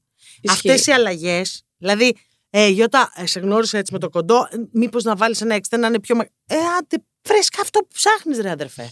Αυτές 0.48 0.74
Ισχύει. 0.74 0.90
οι 0.90 0.92
αλλαγές, 0.92 1.62
δηλαδή, 1.78 2.16
ε, 2.50 2.68
Γιώτα, 2.68 3.12
ε, 3.16 3.26
σε 3.26 3.40
γνώρισα 3.40 3.78
έτσι 3.78 3.92
με 3.92 3.98
το 3.98 4.08
κοντό, 4.10 4.48
μήπως 4.72 5.04
να 5.04 5.16
βάλεις 5.16 5.40
ένα 5.40 5.54
εξτέ 5.54 5.76
να 5.76 5.86
είναι 5.86 6.00
πιο. 6.00 6.16
μα- 6.16 6.24
Ε, 6.46 6.56
άντε, 6.78 6.96
φρέσκα 7.22 7.60
αυτό 7.62 7.80
που 7.80 7.88
ψάχνεις, 7.92 8.38
ρε 8.38 8.50
αδερφέ. 8.50 8.88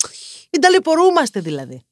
Μην 0.53 0.61
ταλαιπωρούμαστε 0.63 1.41
δηλαδή. 1.41 1.85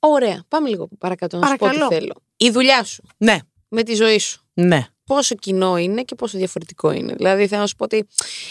Ωραία. 0.00 0.44
Πάμε 0.48 0.68
λίγο 0.68 0.88
παρακάτω 0.98 1.38
να 1.38 1.46
σου 1.46 1.52
πω 1.56 1.66
Παρακαλώ. 1.66 1.88
τι 1.88 1.94
θέλω. 1.94 2.14
Η 2.36 2.50
δουλειά 2.50 2.84
σου 2.84 3.02
Ναι, 3.16 3.38
με 3.68 3.82
τη 3.82 3.94
ζωή 3.94 4.18
σου. 4.18 4.42
ναι. 4.54 4.86
Πόσο 5.04 5.34
κοινό 5.34 5.76
είναι 5.76 6.02
και 6.02 6.14
πόσο 6.14 6.38
διαφορετικό 6.38 6.90
είναι. 6.92 7.14
Δηλαδή 7.14 7.46
θέλω 7.46 7.60
να 7.60 7.66
σου 7.66 7.76
πω 7.76 7.84
ότι. 7.84 8.06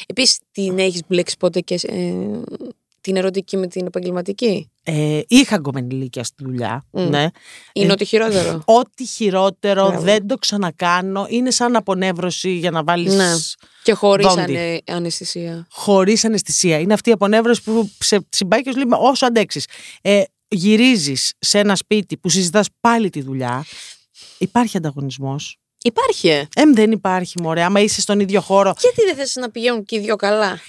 Επίσης 0.05 0.39
την 0.51 0.79
έχεις 0.79 1.01
μπλέξει 1.07 1.37
ποτέ 1.37 1.59
και 1.59 1.79
ε, 1.83 2.13
την 3.01 3.15
ερωτική 3.15 3.57
με 3.57 3.67
την 3.67 3.85
επαγγελματική; 3.85 4.71
Ε, 4.83 5.19
είχα 5.27 5.57
γκομμένη 5.57 5.95
ηλικία 5.95 6.23
στη 6.23 6.43
δουλειά. 6.43 6.83
Μμ. 6.91 7.09
Ναι. 7.09 7.27
Είναι 7.73 7.89
Ε, 7.89 7.91
ότι 7.91 8.05
χειρότερο. 8.05 8.61
Ό,τι 8.65 9.05
χειρότερο 9.05 9.87
Μπράβο. 9.87 10.01
δεν 10.03 10.27
το 10.27 10.35
ξανακάνω. 10.37 11.25
Είναι 11.29 11.51
σαν 11.51 11.75
απονεύρωση 11.75 12.51
για 12.51 12.71
να 12.71 12.83
βάλεις. 12.83 13.13
Ναι. 13.15 13.31
Και 13.83 13.93
χωρίς 13.93 14.25
Δόντι. 14.27 14.41
ανε, 14.41 14.79
αναισθησία. 14.87 15.67
Χωρίς 15.71 16.25
αναισθησία. 16.25 16.79
Είναι 16.79 16.93
αυτή 16.93 17.09
η 17.09 17.13
απονεύρωση 17.13 17.61
που 17.63 17.91
σε 17.99 18.25
συμπάει 18.29 18.61
και 18.61 18.71
σου 18.71 18.77
λέει 18.77 18.87
όσο 18.99 19.25
αντέξεις. 19.25 19.65
Ε, 20.01 20.21
Γυρίζεις 20.53 21.33
σε 21.39 21.59
ένα 21.59 21.75
σπίτι 21.75 22.17
που 22.17 22.29
συζητάς 22.29 22.67
πάλι 22.79 23.09
τη 23.09 23.21
δουλειά. 23.21 23.65
Υπάρχει 24.37 24.77
ανταγωνισμός. 24.77 25.57
Υπάρχει. 25.83 26.27
ε. 26.29 26.47
Εμ 26.55 26.73
δεν 26.73 26.91
υπάρχει, 26.91 27.41
μωρέ. 27.41 27.63
Άμα 27.63 27.79
είσαι 27.79 28.01
στον 28.01 28.19
ίδιο 28.19 28.41
χώρο. 28.41 28.73
Γιατί 28.79 29.01
δεν 29.05 29.15
θες 29.15 29.35
να 29.35 29.49
πηγαίνουν 29.49 29.83
και 29.85 29.95
οι 29.95 29.99
δυο 29.99 30.15
καλά; 30.15 30.59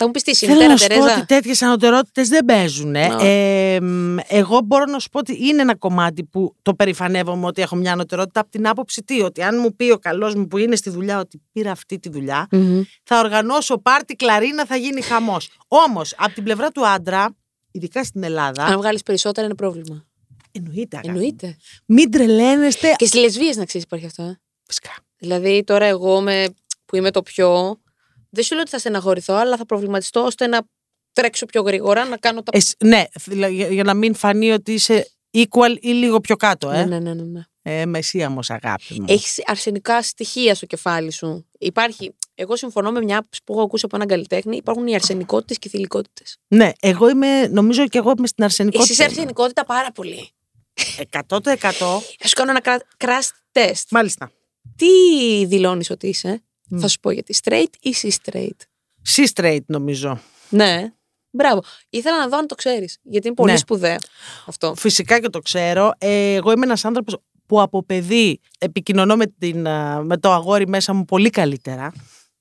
Θα 0.00 0.06
μου 0.06 0.10
πεις 0.10 0.22
τι 0.22 0.34
Θέλω 0.34 0.52
συμμετέρα 0.52 0.72
να 0.72 0.76
σου 0.78 0.86
πω 0.86 0.94
Τερέζα; 0.94 1.16
ότι 1.16 1.26
τέτοιες 1.26 1.62
ανωτερότητες 1.62 2.28
δεν 2.28 2.44
παίζουν. 2.44 2.94
ε. 2.94 3.04
Α. 3.04 3.24
Ε, 3.26 3.80
μ, 3.80 4.16
εγώ 4.28 4.60
μπορώ 4.60 4.84
να 4.84 4.98
σου 4.98 5.08
πω 5.08 5.18
ότι 5.18 5.46
είναι 5.46 5.62
ένα 5.62 5.76
κομμάτι 5.76 6.24
που 6.24 6.54
το 6.62 6.74
περηφανεύομαι 6.74 7.46
ότι 7.46 7.62
έχω 7.62 7.76
μια 7.76 7.92
ανωτερότητα 7.92 8.40
από 8.40 8.50
την 8.50 8.68
άποψη 8.68 9.02
τι, 9.02 9.20
ότι 9.22 9.42
αν 9.42 9.58
μου 9.60 9.74
πει 9.76 9.90
ο 9.90 9.98
καλός 9.98 10.34
μου 10.34 10.46
που 10.46 10.58
είναι 10.58 10.76
στη 10.76 10.90
δουλειά 10.90 11.18
ότι 11.18 11.42
πήρα 11.52 11.70
αυτή 11.70 11.98
τη 11.98 12.08
δουλειά, 12.08 12.46
Μμμ. 12.50 12.82
θα 13.04 13.18
οργανώσω 13.18 13.78
πάρτι 13.78 14.14
κλαρίνα, 14.14 14.66
θα 14.66 14.76
γίνει 14.76 15.00
χαμός. 15.02 15.50
Όμως, 15.68 16.14
από 16.16 16.34
την 16.34 16.44
πλευρά 16.44 16.70
του 16.70 16.86
άντρα, 16.86 17.36
ειδικά 17.70 18.04
στην 18.04 18.22
Ελλάδα. 18.22 18.64
Αν 18.64 18.76
βγάλεις 18.76 19.02
περισσότερα 19.02 19.46
είναι 19.46 19.54
πρόβλημα. 19.56 20.06
Εννοείται. 20.52 20.96
αγάπη. 20.96 21.08
Εννοείται. 21.08 21.56
Μην 21.86 22.10
τρελαίνεστε. 22.10 22.94
Και 22.96 23.06
στι 23.06 23.18
λεσβείε 23.18 23.52
να 23.56 23.64
ξέρεις 23.64 23.86
υπάρχει 23.86 24.06
αυτό. 24.06 24.22
Ε. 24.22 24.40
Φυσικά. 24.66 24.90
Δηλαδή 25.18 25.62
τώρα 25.64 25.84
εγώ 25.84 26.20
με, 26.20 26.46
που 26.84 26.96
είμαι 26.96 27.10
το 27.10 27.22
πιο. 27.22 27.78
Δεν 28.30 28.44
σου 28.44 28.52
λέω 28.52 28.62
ότι 28.62 28.70
θα 28.70 28.78
στεναχωρηθώ, 28.78 29.34
αλλά 29.34 29.56
θα 29.56 29.66
προβληματιστώ 29.66 30.24
ώστε 30.24 30.46
να 30.46 30.60
τρέξω 31.12 31.46
πιο 31.46 31.62
γρήγορα, 31.62 32.04
να 32.04 32.16
κάνω 32.16 32.42
τα. 32.42 32.50
Εσύ- 32.54 32.74
ναι, 32.84 33.04
δηλαδή, 33.24 33.54
για, 33.54 33.68
για 33.68 33.84
να 33.84 33.94
μην 33.94 34.14
φανεί 34.14 34.50
ότι 34.50 34.72
είσαι 34.72 35.10
equal 35.36 35.76
ή 35.80 35.88
λίγο 35.88 36.20
πιο 36.20 36.36
κάτω, 36.36 36.70
ε. 36.70 36.84
ναι, 36.84 36.98
ναι, 36.98 37.14
ναι, 37.14 37.22
ναι. 37.22 37.42
Ε, 37.62 37.86
μεσία 37.86 38.26
όμως, 38.26 38.50
αγάπη 38.50 39.00
μου. 39.00 39.04
Έχεις 39.08 39.42
αρσενικά 39.46 40.02
στοιχεία 40.02 40.54
στο 40.54 40.66
κεφάλι 40.66 41.10
σου. 41.12 41.46
Υπάρχει. 41.58 42.14
Εγώ 42.34 42.56
συμφωνώ 42.56 42.90
με 42.92 43.02
μια 43.02 43.18
άποψη 43.18 43.40
που 43.44 43.52
έχω 43.52 43.62
ακούσει 43.62 43.84
από 43.84 43.96
έναν 43.96 44.08
καλλιτέχνη. 44.08 44.56
Υπάρχουν 44.56 44.86
οι 44.86 44.94
αρσενικότητες 44.94 45.58
και 45.58 45.68
οι 45.68 45.70
θηλυκότητες. 45.70 46.36
Ναι, 46.48 46.70
εγώ 46.80 47.08
είμαι, 47.08 47.46
νομίζω 47.46 47.88
και 47.88 47.98
εγώ 47.98 48.12
είμαι 48.18 48.26
στην 48.26 48.44
Εσύ 48.44 48.52
αρσενικότητα. 48.62 48.92
είσαι 48.92 49.04
αρσενικότητα 49.04 49.64
πάρα 49.64 49.92
πολύ. 49.92 50.28
100%. 51.10 51.28
Θα 52.18 52.28
σου 52.28 52.34
κάνω 52.34 52.50
ένα 52.50 52.60
κρα- 52.60 52.82
crash 52.98 53.28
test. 53.52 53.82
Μάλιστα. 53.90 54.30
Τι 54.76 54.86
δηλώνεις 55.46 55.90
ότι 55.90 56.06
είσαι, 56.08 56.42
Μμ. 56.68 56.78
θα 56.78 56.88
σου 56.88 57.00
πω 57.00 57.10
γιατί. 57.10 57.34
Straight 57.44 57.72
ή 57.80 57.88
εσύ 57.88 58.16
straight; 58.24 58.56
She 59.14 59.24
straight 59.34 59.64
νομίζω. 59.66 60.20
Ναι. 60.48 60.92
Μπράβο. 61.30 61.62
Ήθελα 61.90 62.18
να 62.18 62.28
δω 62.28 62.36
αν 62.36 62.46
το 62.46 62.54
ξέρεις. 62.54 62.98
Γιατί 63.02 63.26
είναι 63.26 63.36
πολύ 63.36 63.50
Ναι. 63.52 63.56
σπουδαίο 63.58 63.96
αυτό. 64.46 64.74
Φυσικά 64.74 65.20
και 65.20 65.28
το 65.28 65.38
ξέρω. 65.40 65.92
Ε, 65.98 66.34
εγώ 66.34 66.52
είμαι 66.52 66.64
ένας 66.64 66.84
άνθρωπος 66.84 67.16
που 67.46 67.60
από 67.60 67.82
παιδί 67.82 68.40
επικοινωνώ 68.58 69.16
με, 69.16 69.26
την, 69.38 69.66
α, 69.68 70.02
με 70.02 70.16
το 70.16 70.32
αγόρι 70.32 70.68
μέσα 70.68 70.92
μου 70.92 71.04
πολύ 71.04 71.30
καλύτερα. 71.30 71.92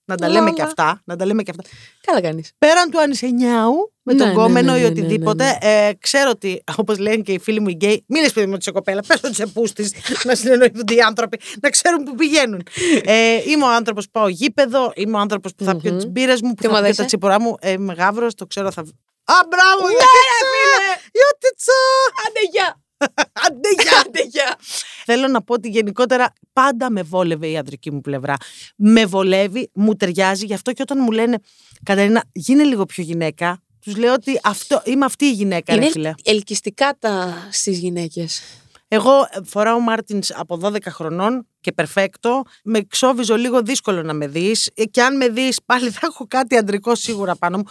Να 0.09 0.15
τα 0.15 0.29
λέμε 0.29 0.49
και 0.51 0.61
Όλα. 0.61 0.69
αυτά. 0.69 1.01
Να 1.05 1.15
τα 1.15 1.25
λέμε 1.25 1.43
και 1.43 1.51
αυτά. 1.57 1.63
Καλά 2.01 2.21
κάνεις; 2.21 2.51
Πέραν 2.57 2.89
του 2.89 2.99
ανισενιάου 2.99 3.93
με 4.01 4.13
Ναι, 4.13 4.19
τον 4.19 4.27
ναι, 4.27 4.33
κόμενο 4.33 4.71
ναι, 4.71 4.77
ή 4.77 4.81
ναι, 4.81 4.87
ναι, 4.89 4.91
οτιδήποτε, 5.01 5.57
Ε, 5.61 5.91
ξέρω 5.99 6.29
ότι, 6.29 6.63
όπως 6.81 6.97
λένε 6.97 7.21
και 7.21 7.31
οι 7.31 7.39
φίλοι 7.39 7.59
μου 7.59 7.67
οι 7.69 7.73
γκέι, 7.73 8.03
μην 8.07 8.21
λες 8.21 8.31
παιδί 8.33 8.45
μου 8.45 8.51
ότι 8.53 8.61
είσαι 8.61 8.71
κοπέλα, 8.71 9.01
πες 9.07 9.17
ότι 9.17 9.31
είσαι 9.31 9.47
πούστης, 9.47 9.91
να 10.23 10.35
συνεννοηθούν 10.35 10.83
οι 10.87 10.99
άνθρωποι, 11.01 11.39
να 11.61 11.69
ξέρουν 11.69 12.03
που 12.03 12.15
πηγαίνουν. 12.15 12.63
ε, 13.03 13.41
είμαι 13.45 13.63
ο 13.63 13.69
άνθρωπος 13.69 14.05
που 14.05 14.11
πάω 14.11 14.27
γήπεδο, 14.27 14.91
είμαι 14.95 15.17
ο 15.17 15.19
άνθρωπος 15.19 15.55
που 15.55 15.63
θα 15.63 15.75
πιω 15.77 15.91
Μμμ. 15.91 15.97
τις 15.97 16.07
μπύρες 16.07 16.41
μου, 16.41 16.49
που 16.49 16.55
Τι 16.55 16.61
θα 16.61 16.67
πιω 16.67 16.69
ομαδά 16.69 16.83
τα 16.85 16.89
είσαι; 16.91 17.05
τσιπουρά 17.05 17.39
μου. 17.41 17.55
Ε, 17.59 17.71
είμαι 17.71 17.93
γάβρος, 17.93 18.33
το 18.35 18.45
ξέρω, 18.45 18.71
θα, 18.71 18.81
Α, 18.81 19.33
μπράβο, 19.49 19.87
Ναι, 19.87 19.93
Ιωτιτσα! 19.93 20.93
Ιωτιτσα! 21.21 21.79
Άντε 22.27 22.39
γεια! 22.51 22.81
Άντε, 23.45 23.69
γεια! 23.81 23.99
Άντε 24.05 24.23
γεια! 24.23 24.57
Θέλω 25.05 25.27
να 25.27 25.41
πω 25.41 25.53
ότι 25.53 25.69
γενικότερα 25.69 26.33
πάντα 26.53 26.91
με 26.91 27.01
βόλευε 27.01 27.47
η 27.47 27.57
ανδρική 27.57 27.91
μου 27.91 28.01
πλευρά. 28.01 28.35
Με 28.75 29.05
βολεύει, 29.05 29.69
μου 29.73 29.95
ταιριάζει. 29.95 30.45
Γι' 30.45 30.53
αυτό 30.53 30.71
και 30.71 30.81
όταν 30.81 30.97
μου 31.01 31.11
λένε 31.11 31.37
Καταρίνα, 31.83 32.23
γίνε 32.31 32.63
λίγο 32.63 32.85
πιο 32.85 33.03
γυναίκα, 33.03 33.61
τους 33.79 33.95
λέω 33.95 34.13
ότι 34.13 34.39
αυτό, 34.43 34.81
είμαι 34.85 35.05
αυτή 35.05 35.25
η 35.25 35.31
γυναίκα, 35.31 35.75
ρε 35.75 35.81
Είναι 35.81 35.91
φίλε. 35.91 36.13
ελκυστικά 36.23 36.97
τα 36.99 37.33
στις 37.51 37.77
γυναίκες. 37.79 38.41
Εγώ 38.87 39.11
ε, 39.11 39.39
φοράω 39.45 39.79
Μάρτινς 39.79 40.31
από 40.31 40.59
12 40.63 40.77
χρονών 40.89 41.47
και 41.61 41.71
περφέκτο. 41.71 42.43
Με 42.63 42.81
ξόβιζω 42.81 43.35
λίγο 43.35 43.61
δύσκολο 43.61 44.03
να 44.03 44.13
με 44.13 44.27
δεις. 44.27 44.69
Και 44.91 45.01
αν 45.01 45.17
με 45.17 45.29
δεις, 45.29 45.59
πάλι 45.65 45.89
θα 45.89 45.99
έχω 46.03 46.25
κάτι 46.27 46.57
αντρικό 46.57 46.95
σίγουρα 46.95 47.35
πάνω 47.35 47.57
μου. 47.57 47.63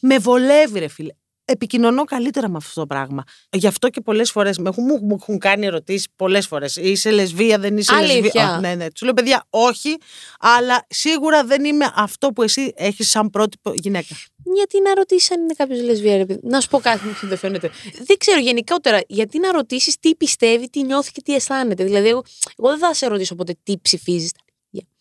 Με 0.00 0.18
βολεύει, 0.18 0.78
ρε 0.78 0.88
φίλε. 0.88 1.12
Επικοινωνώ 1.52 2.04
καλύτερα 2.04 2.48
με 2.48 2.56
αυτό 2.56 2.80
το 2.80 2.86
πράγμα. 2.86 3.22
Γι' 3.50 3.66
αυτό 3.66 3.88
και 3.88 4.00
πολλές 4.00 4.30
φορές 4.30 4.58
μου, 4.58 4.66
έχουν- 4.66 4.84
μου, 4.84 4.98
μου 5.02 5.16
έχουν 5.20 5.38
κάνει 5.38 5.66
ερωτήσεις 5.66 6.06
πολλές 6.16 6.46
φορές. 6.46 6.76
Είσαι 6.76 7.10
λεσβία, 7.10 7.58
δεν 7.58 7.76
είσαι 7.76 7.94
Αλήθεια; 7.94 8.20
λεσβία; 8.20 8.48
Α, 8.48 8.60
ναι, 8.60 8.74
ναι. 8.74 8.90
Τους 8.90 9.02
λέω, 9.02 9.12
παιδιά, 9.12 9.46
όχι, 9.50 9.96
αλλά 10.40 10.86
σίγουρα 10.88 11.44
δεν 11.44 11.64
είμαι 11.64 11.92
αυτό 11.94 12.28
που 12.28 12.42
εσύ 12.42 12.72
έχεις 12.76 13.10
σαν 13.10 13.30
πρότυπο 13.30 13.72
γυναίκα. 13.74 14.14
Γιατί 14.54 14.80
να 14.80 14.94
ρωτήσεις 14.94 15.30
αν 15.30 15.42
είναι 15.42 15.54
κάποιος 15.56 15.82
λεσβία, 15.82 16.16
ρε 16.16 16.26
παιδί. 16.26 16.40
Να 16.42 16.60
σου 16.60 16.68
πω 16.68 16.78
κάτι 16.78 16.98
που 17.20 17.26
δεν 17.26 17.38
φαίνεται. 17.38 17.70
Δεν 18.06 18.16
ξέρω 18.18 18.40
γενικότερα 18.40 19.00
γιατί 19.06 19.38
να 19.38 19.52
ρωτήσεις 19.52 19.98
τι 20.00 20.14
πιστεύει, 20.14 20.70
τι 20.70 20.82
νιώθει 20.82 21.12
και 21.12 21.22
τι 21.22 21.34
αισθάνεται. 21.34 21.84
Δηλαδή, 21.84 22.08
εγώ, 22.08 22.22
εγώ 22.58 22.68
δεν 22.68 22.78
θα 22.78 22.94
σε 22.94 23.06
ρωτήσω 23.06 23.34
ποτέ 23.34 23.56
τι 23.62 23.78
ψηφίζεις. 23.82 24.32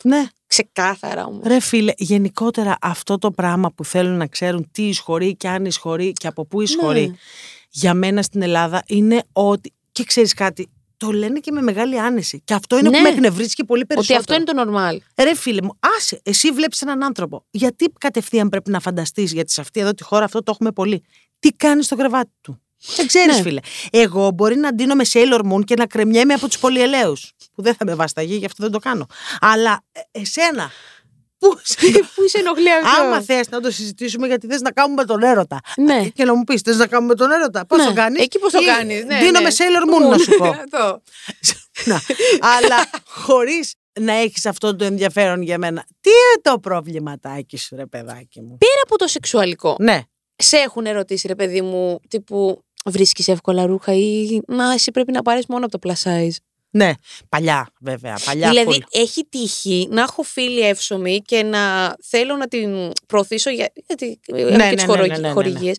Ναι. 0.04 0.28
Ξεκάθαρα 0.56 1.26
όμως. 1.26 1.44
Ρε 1.46 1.60
φίλε, 1.60 1.92
γενικότερα 1.98 2.78
αυτό 2.82 3.18
το 3.18 3.32
πράγμα 3.32 3.72
που 3.72 3.86
θέλουν 3.86 4.18
να 4.18 4.28
ξέρουν 4.28 4.68
τι 4.72 4.88
εισχωρεί 4.88 5.36
και 5.36 5.48
αν 5.48 5.66
εισχωρεί 5.66 6.12
και 6.14 6.28
από 6.28 6.46
πού 6.46 6.62
εισχωρεί 6.62 7.08
Ναι. 7.08 7.16
για 7.70 7.94
μένα 7.94 8.22
στην 8.22 8.42
Ελλάδα 8.42 8.84
είναι 8.88 9.24
ότι. 9.34 9.74
Και 9.92 10.04
ξέρεις 10.04 10.34
κάτι, 10.34 10.70
το 10.98 11.12
λένε 11.12 11.40
και 11.40 11.52
με 11.52 11.62
μεγάλη 11.62 12.00
άνεση. 12.00 12.42
Και 12.46 12.54
αυτό 12.54 12.78
είναι 12.78 12.90
Ναι. 12.90 12.98
που 12.98 13.04
με 13.04 13.10
εκνευρίζει 13.10 13.54
και 13.54 13.64
πολύ 13.64 13.82
Ότι 13.82 13.94
περισσότερο. 13.94 14.20
αυτό 14.20 14.34
είναι 14.34 14.64
το 14.64 14.72
normal. 14.78 15.24
Ρε 15.24 15.36
φίλε 15.36 15.62
μου, 15.62 15.78
άσε, 15.98 16.20
εσύ 16.24 16.52
βλέπεις 16.52 16.82
έναν 16.82 17.04
άνθρωπο. 17.04 17.46
Γιατί 17.52 17.94
κατευθείαν 17.98 18.50
πρέπει 18.50 18.72
να 18.72 18.80
φανταστείς, 18.80 19.34
γιατί 19.34 19.52
σε 19.52 19.62
αυτή 19.62 19.80
εδώ 19.80 19.94
τη 19.94 20.04
χώρα 20.04 20.26
αυτό 20.26 20.44
το 20.44 20.52
έχουμε 20.52 20.72
πολύ. 20.72 21.04
Τι 21.40 21.50
κάνεις 21.50 21.86
στο 21.86 21.96
κρεβάτι 21.96 22.32
του. 22.42 22.62
Δεν 22.96 23.08
ξέρεις, 23.08 23.36
Ναι. 23.36 23.42
φίλε. 23.42 23.60
Εγώ 23.92 24.32
μπορεί 24.32 24.56
να 24.56 24.74
ντύνω 24.74 24.96
με 24.96 25.04
Sailor 25.14 25.40
Moon 25.54 25.64
και 25.64 25.76
να 25.76 25.86
κρεμιέμαι 25.86 26.34
από 26.34 26.48
τους 26.48 26.60
πολυελαίους. 26.60 27.32
Που 27.56 27.62
δεν 27.62 27.76
θα 27.76 27.86
με 27.86 27.96
βασταγεί, 27.96 28.36
γι' 28.36 28.46
αυτό 28.46 28.64
δεν 28.64 28.72
το 28.72 28.80
κάνω. 28.80 29.06
Αλλά 29.40 29.82
ε, 29.92 30.00
εσένα. 30.12 30.72
Πού 31.38 31.60
σε- 31.64 31.78
Πού 32.16 32.28
σε 32.28 32.38
ενοχλεί 32.38 32.72
αυτός. 32.74 32.98
Άμα 33.00 33.22
θες 33.22 33.50
να 33.50 33.60
το 33.62 33.72
συζητήσουμε, 33.72 34.28
γιατί 34.28 34.48
θες 34.48 34.62
να 34.62 34.72
κάνουμε 34.72 35.06
τον 35.06 35.24
έρωτα. 35.24 35.60
Ναι. 35.78 36.08
Και 36.08 36.26
να 36.26 36.36
μου 36.36 36.44
πεις, 36.44 36.62
θες 36.62 36.78
να 36.78 36.88
κάνουμε 36.88 37.16
τον 37.16 37.32
έρωτα. 37.32 37.66
Πώς 37.66 37.78
Ναι. 37.78 37.86
το 37.86 37.94
κάνεις; 37.94 38.22
Εκεί 38.22 38.40
πώς 38.40 38.52
το 38.52 38.60
κάνεις, 38.66 39.04
ναι, 39.06 39.18
Δίνω 39.20 39.32
ναι. 39.32 39.40
με 39.40 39.50
Sailor 39.58 39.96
Moon, 40.06 40.10
να 40.10 40.18
σου 40.18 40.38
πω. 40.38 40.46
Αυτό. 40.64 41.02
Να. 41.86 42.02
Αλλά 42.58 42.90
χωρίς 43.06 43.74
να 44.00 44.14
έχεις 44.14 44.46
αυτό 44.46 44.76
το 44.76 44.84
ενδιαφέρον 44.86 45.42
για 45.42 45.58
μένα. 45.58 45.86
Τι 46.02 46.10
είναι 46.10 46.42
το 46.42 46.60
προβληματάκι 46.60 47.58
σου, 47.58 47.76
ρε 47.76 47.86
παιδάκι 47.86 48.42
μου; 48.42 48.58
Πέρα 48.58 48.82
από 48.84 48.98
το 48.98 49.08
σεξουαλικό, 49.08 49.76
Ναι. 49.80 50.02
σε 50.36 50.58
έχουν 50.58 50.86
ερωτήσει, 50.86 51.28
ρε 51.28 51.36
παιδί 51.36 51.62
μου, 51.62 52.00
τύπου 52.10 52.64
βρίσκεις 52.86 53.28
εύκολα 53.28 53.66
ρούχα 53.66 53.94
ή 53.94 54.40
να 54.48 54.72
εσύ 54.74 54.92
πρέπει 54.92 55.12
να 55.12 55.22
πάρεις 55.22 55.46
μόνο 55.48 55.66
από 55.66 55.80
το 55.80 55.90
plus 55.94 56.10
size. 56.10 56.36
Ναι. 56.72 56.92
Παλιά, 57.30 57.68
βέβαια. 57.80 58.18
Παλιά. 58.26 58.50
δηλαδή, 58.50 58.78
full. 58.82 58.88
έχει 58.92 59.26
τύχει 59.30 59.88
να 59.92 60.02
έχω 60.02 60.24
φίλη 60.24 60.60
εύσωμη 60.60 61.22
και 61.22 61.44
να 61.44 61.96
θέλω 62.04 62.36
να 62.36 62.48
την 62.48 62.92
προωθήσω 63.08 63.50
για, 63.50 63.72
γιατί 63.88 64.20
έχω 64.26 64.50
Ναι, 64.50 64.70
και 64.70 64.76
τις 64.76 64.86
ναι, 64.86 64.92
ναι, 64.92 64.94
χορογ- 64.98 65.08
ναι, 65.12 65.18
ναι, 65.18 65.28
ναι. 65.28 65.34
χορηγίες. 65.34 65.78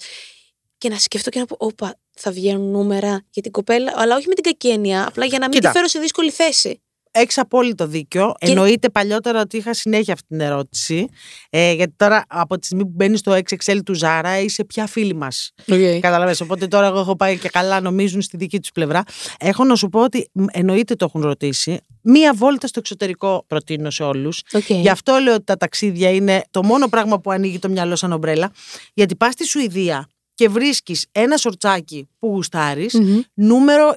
Και 0.78 0.88
να 0.88 0.98
σκεφτώ 0.98 1.30
και 1.30 1.38
να 1.38 1.46
πω, 1.46 1.56
όπα, 1.58 1.98
θα 2.16 2.30
βγαίνουν 2.30 2.70
νούμερα 2.70 3.24
για 3.30 3.42
την 3.42 3.50
κοπέλα, 3.52 3.92
αλλά 3.96 4.16
όχι 4.16 4.28
με 4.28 4.34
την 4.34 4.42
κακή 4.44 4.68
έννοια, 4.68 5.06
απλά 5.06 5.24
για 5.24 5.38
να 5.38 5.48
μην 5.48 5.54
Κοίτα. 5.54 5.68
τη 5.70 5.74
φέρω 5.74 5.88
σε 5.88 5.98
δύσκολη 5.98 6.30
θέση. 6.30 6.82
Έχει 7.14 7.40
απόλυτο 7.40 7.86
δίκιο. 7.86 8.32
Και- 8.38 8.46
Εννοείται 8.50 8.88
παλιότερα 8.90 9.40
ότι 9.40 9.56
είχα 9.56 9.74
συνέχεια 9.74 10.12
αυτή 10.12 10.26
την 10.28 10.40
ερώτηση. 10.40 11.06
Ε, 11.50 11.72
γιατί 11.72 11.92
τώρα 11.96 12.24
από 12.28 12.58
τη 12.58 12.66
στιγμή 12.66 12.82
που 12.84 12.92
μπαίνει 12.94 13.16
στο 13.16 13.32
XXL 13.32 13.78
του 13.84 13.94
Ζάρα 13.94 14.38
είσαι 14.40 14.64
πια 14.64 14.86
φίλη 14.86 15.14
μας. 15.14 15.50
Okay. 15.70 15.98
Καταλαβαίνεις. 16.00 16.40
Οπότε 16.40 16.66
τώρα 16.66 16.86
εγώ 16.86 16.98
έχω 16.98 17.16
πάει 17.16 17.38
και 17.38 17.48
καλά, 17.48 17.80
νομίζουν 17.80 18.22
στη 18.22 18.36
δική 18.36 18.60
τους 18.60 18.70
πλευρά. 18.70 19.02
Έχω 19.38 19.64
να 19.64 19.74
σου 19.76 19.88
πω 19.88 20.02
ότι 20.02 20.28
μ, 20.32 20.44
εννοείται 20.52 20.94
το 20.94 21.04
έχουν 21.04 21.22
ρωτήσει. 21.22 21.80
Μία 22.02 22.34
βόλτα 22.34 22.66
στο 22.66 22.78
εξωτερικό 22.78 23.44
προτείνω 23.46 23.90
σε 23.90 24.02
όλους. 24.02 24.42
Okay. 24.52 24.60
Γι' 24.80 24.88
αυτό 24.88 25.18
λέω 25.22 25.34
ότι 25.34 25.44
τα 25.44 25.56
ταξίδια 25.56 26.10
είναι 26.10 26.42
το 26.50 26.62
μόνο 26.64 26.88
πράγμα 26.88 27.20
που 27.20 27.30
ανοίγει 27.30 27.58
το 27.58 27.68
μυαλό 27.68 27.96
σαν 27.96 28.12
ομπρέλα. 28.12 28.50
Γιατί 28.94 29.16
πας 29.16 29.32
στη 29.32 29.46
Σουηδία 29.46 30.06
και 30.34 30.48
βρίσκεις 30.48 31.06
ένα 31.12 31.36
σορτσάκι 31.36 32.08
που 32.18 32.26
γουστάρεις, 32.28 32.94
νούμερο 33.34 33.94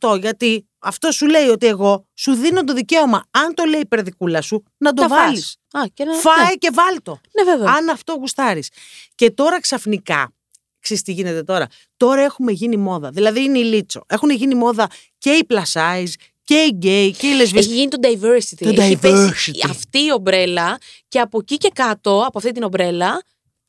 28. 0.00 0.16
Γιατί 0.20 0.66
αυτό 0.82 1.10
σου 1.10 1.26
λέει 1.26 1.46
ότι 1.48 1.66
εγώ 1.66 2.06
σου 2.14 2.32
δίνω 2.34 2.64
το 2.64 2.72
δικαίωμα, 2.72 3.24
αν 3.30 3.54
το 3.54 3.64
λέει 3.64 3.80
η 3.80 3.86
περδικούλα 3.86 4.40
σου, 4.42 4.64
να 4.76 4.92
το 4.92 5.02
Τα 5.02 5.08
βάλεις. 5.08 5.56
φας. 5.68 5.82
Α, 5.84 5.86
και 5.94 6.04
να... 6.04 6.14
Φάε 6.14 6.54
και 6.58 6.70
βάλ 6.72 7.02
το. 7.02 7.20
Ναι, 7.32 7.42
ναι 7.44 7.50
βέβαια. 7.56 7.72
Αν 7.74 7.88
αυτό 7.88 8.12
γουστάρεις. 8.12 8.68
Και 9.14 9.30
τώρα 9.30 9.60
ξαφνικά, 9.60 10.32
ξέρεις 10.80 11.02
τι 11.02 11.12
γίνεται 11.12 11.42
τώρα. 11.42 11.66
Τώρα 11.96 12.20
έχουμε 12.22 12.52
γίνει 12.52 12.76
μόδα. 12.76 13.10
Δηλαδή 13.10 13.42
είναι 13.42 13.58
η 13.58 13.64
Lizzo. 13.64 14.02
Έχουν 14.06 14.30
γίνει 14.30 14.54
μόδα 14.54 14.86
και 15.18 15.30
οι 15.30 15.46
plus 15.48 15.62
size 15.72 16.12
και 16.44 16.54
οι 16.54 16.70
γκέι 16.74 17.10
και 17.12 17.26
οι 17.26 17.34
λεσβίες. 17.34 17.64
Έχει 17.64 17.74
γίνει 17.74 17.88
το 17.88 17.98
diversity. 18.02 18.74
Το 18.74 18.82
Έχει 18.82 18.96
πέσει 18.96 19.52
diversity. 19.54 19.68
αυτή 19.70 19.98
η 19.98 20.12
ομπρέλα 20.12 20.78
και 21.08 21.20
από 21.20 21.38
εκεί 21.40 21.56
και 21.56 21.70
κάτω, 21.74 22.24
από 22.26 22.38
αυτή 22.38 22.52
την 22.52 22.62
ομπρέλα, 22.62 23.22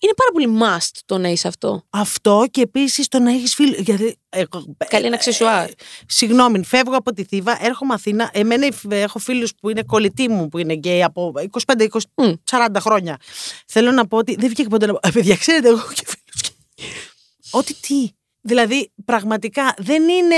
είναι 0.04 0.14
πάρα 0.16 0.32
πολύ 0.34 0.58
must 0.62 1.00
το 1.06 1.18
να 1.18 1.28
είσαι 1.30 1.48
αυτό. 1.48 1.84
Αυτό 1.90 2.46
και 2.52 2.62
επίσης 2.62 3.08
το 3.08 3.20
να 3.20 3.32
έχεις 3.32 3.56
φίλο. 3.56 3.76
Γιατί. 3.82 4.18
εγώ- 4.30 4.76
Καλή 4.88 5.06
ένα 5.06 5.14
ε, 5.14 5.18
αξεσουάρ. 5.18 5.70
ε, 5.70 5.74
Συγγνώμη, 6.08 6.64
φεύγω 6.66 6.96
από 6.96 7.14
τη 7.14 7.24
Θήβα, 7.24 7.66
έρχομαι 7.66 7.94
Αθήνα. 7.94 8.30
Εμένα 8.34 8.66
ε, 8.66 9.02
έχω 9.02 9.20
φίλους 9.20 9.52
που 9.62 9.70
είναι 9.70 9.84
κολλητοί 9.84 10.30
μου 10.30 10.48
που 10.48 10.58
είναι 10.58 10.74
γκέι 10.74 11.04
από 11.04 11.34
25-20, 11.76 11.88
Μμ. 12.16 12.32
40 12.52 12.68
χρόνια. 12.80 13.18
Θέλω 13.68 13.92
να 13.92 14.08
πω 14.08 14.18
ότι 14.18 14.36
δεν 14.36 14.50
βγήκε 14.50 14.70
ποτέ 14.70 14.86
να 14.86 14.94
πω. 14.94 15.00
«Ε, 15.04 15.12
Παιδιά, 15.12 15.36
ξέρετε, 15.36 15.68
εγώ 15.68 15.78
έχω 15.78 15.92
και 15.94 16.04
φίλους. 16.06 16.52
Ότι 17.52 17.74
τι; 17.74 18.10
Δηλαδή, 18.46 18.92
πραγματικά 19.06 19.74
δεν 19.78 20.08
είναι 20.10 20.36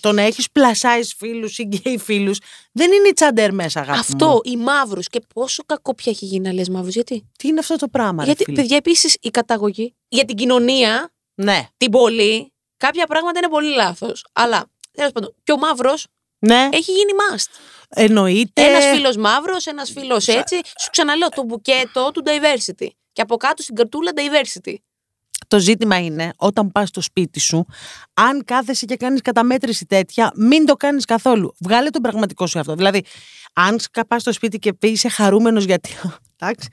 το 0.00 0.12
να 0.12 0.22
έχεις 0.22 0.46
plus 0.52 0.88
size 0.88 1.10
φίλους 1.16 1.58
ή 1.58 1.62
γκέι 1.62 1.98
φίλους. 1.98 2.38
Δεν 2.72 2.92
είναι 2.92 3.08
η 3.08 3.12
τσαντέρ 3.12 3.52
μέσα, 3.52 3.80
αγάπη. 3.80 3.98
Αυτό, 3.98 4.26
μου. 4.26 4.40
οι 4.44 4.56
μαύρους. 4.56 5.08
Και 5.08 5.20
πόσο 5.34 5.62
κακό 5.66 5.94
πια 5.94 6.12
έχει 6.12 6.24
γίνει 6.24 6.46
να 6.46 6.52
λες 6.52 6.68
μαύρους. 6.68 6.94
Γιατί; 6.94 7.30
Τι 7.38 7.48
είναι 7.48 7.58
αυτό 7.58 7.76
το 7.76 7.88
πράγμα, 7.88 8.18
ρε 8.18 8.24
Γιατί, 8.24 8.44
φίλε; 8.44 8.56
παιδιά, 8.56 8.76
επίσης 8.76 9.16
η 9.20 9.30
καταγωγή 9.30 9.94
για 10.08 10.24
την 10.24 10.36
κοινωνία, 10.36 11.12
Ναι, 11.34 11.66
την 11.76 11.90
πόλη, 11.90 12.52
κάποια 12.76 13.06
πράγματα 13.06 13.38
είναι 13.38 13.48
πολύ 13.48 13.74
λάθος. 13.74 14.24
Αλλά 14.32 14.66
τέλος 14.92 15.12
πάντων, 15.12 15.34
και 15.44 15.52
ο 15.52 15.58
μαύρος 15.58 16.06
ναι. 16.38 16.68
έχει 16.72 16.92
γίνει 16.92 17.12
must. 17.20 17.46
Εννοείται. 17.88 18.62
Ένας 18.62 18.84
φίλος 18.84 19.16
μαύρος, 19.16 19.66
ένας 19.66 19.90
φίλος 19.90 20.28
έτσι. 20.28 20.60
Σου 20.80 20.90
ξαναλέω 20.90 21.28
το 21.28 21.42
μπουκέτο 21.42 22.10
του 22.10 22.22
diversity. 22.26 22.86
Και 23.12 23.22
από 23.22 23.36
κάτω 23.36 23.62
στην 23.62 23.74
καρτούλα 23.74 24.12
diversity. 24.14 24.74
Το 25.48 25.58
ζήτημα 25.58 25.98
είναι 25.98 26.32
όταν 26.36 26.72
πας 26.72 26.88
στο 26.88 27.00
σπίτι 27.00 27.40
σου, 27.40 27.66
αν 28.14 28.44
κάθεσαι 28.44 28.84
και 28.86 28.96
κάνεις 28.96 29.20
καταμέτρηση 29.20 29.86
τέτοια, 29.86 30.32
μην 30.36 30.66
το 30.66 30.74
κάνεις 30.74 31.04
καθόλου. 31.04 31.54
Βγάλε 31.60 31.90
τον 31.90 32.02
πραγματικό 32.02 32.46
σου 32.46 32.58
αυτό. 32.58 32.74
Δηλαδή, 32.74 33.04
αν 33.52 33.78
πας 34.08 34.20
στο 34.22 34.32
σπίτι 34.32 34.58
και 34.58 34.72
πεις 34.72 34.90
είσαι 34.90 35.08
χαρούμενος 35.08 35.64
γιατί. 35.64 35.90
Εντάξει. 36.38 36.68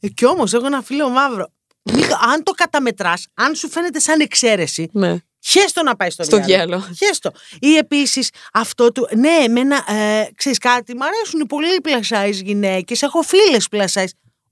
Ε, 0.00 0.08
Κι 0.08 0.26
όμως, 0.26 0.52
έχω 0.52 0.66
ένα 0.66 0.82
φίλο 0.82 1.08
μαύρο. 1.08 1.46
Μην 1.92 2.08
το- 2.08 2.18
αν 2.32 2.42
το 2.42 2.52
καταμετράς, 2.52 3.26
αν 3.34 3.54
σου 3.54 3.68
φαίνεται 3.70 3.98
σαν 3.98 4.20
εξαίρεση, 4.20 4.88
Ναι. 4.92 5.16
χέστο 5.40 5.82
να 5.82 5.96
πάει 5.96 6.10
στο, 6.10 6.22
Στο 6.22 6.36
διάλογο. 6.36 6.66
διάλογο. 6.66 6.94
Χέστο. 6.94 7.30
Ή 7.58 7.76
επίσης 7.76 8.30
αυτό 8.52 8.92
του. 8.92 9.08
Ναι, 9.16 9.30
εμένα, 9.44 9.84
ε, 9.92 10.28
ξέρεις 10.34 10.58
κάτι, 10.58 10.94
μου 10.96 11.04
αρέσουν 11.04 11.40
οι 11.40 11.46
πολύ 11.46 11.80
πλασάι 11.80 12.30
γυναίκες. 12.30 13.02
Έχω 13.02 13.22
φίλες 13.22 13.68
πλασάι. 13.68 14.04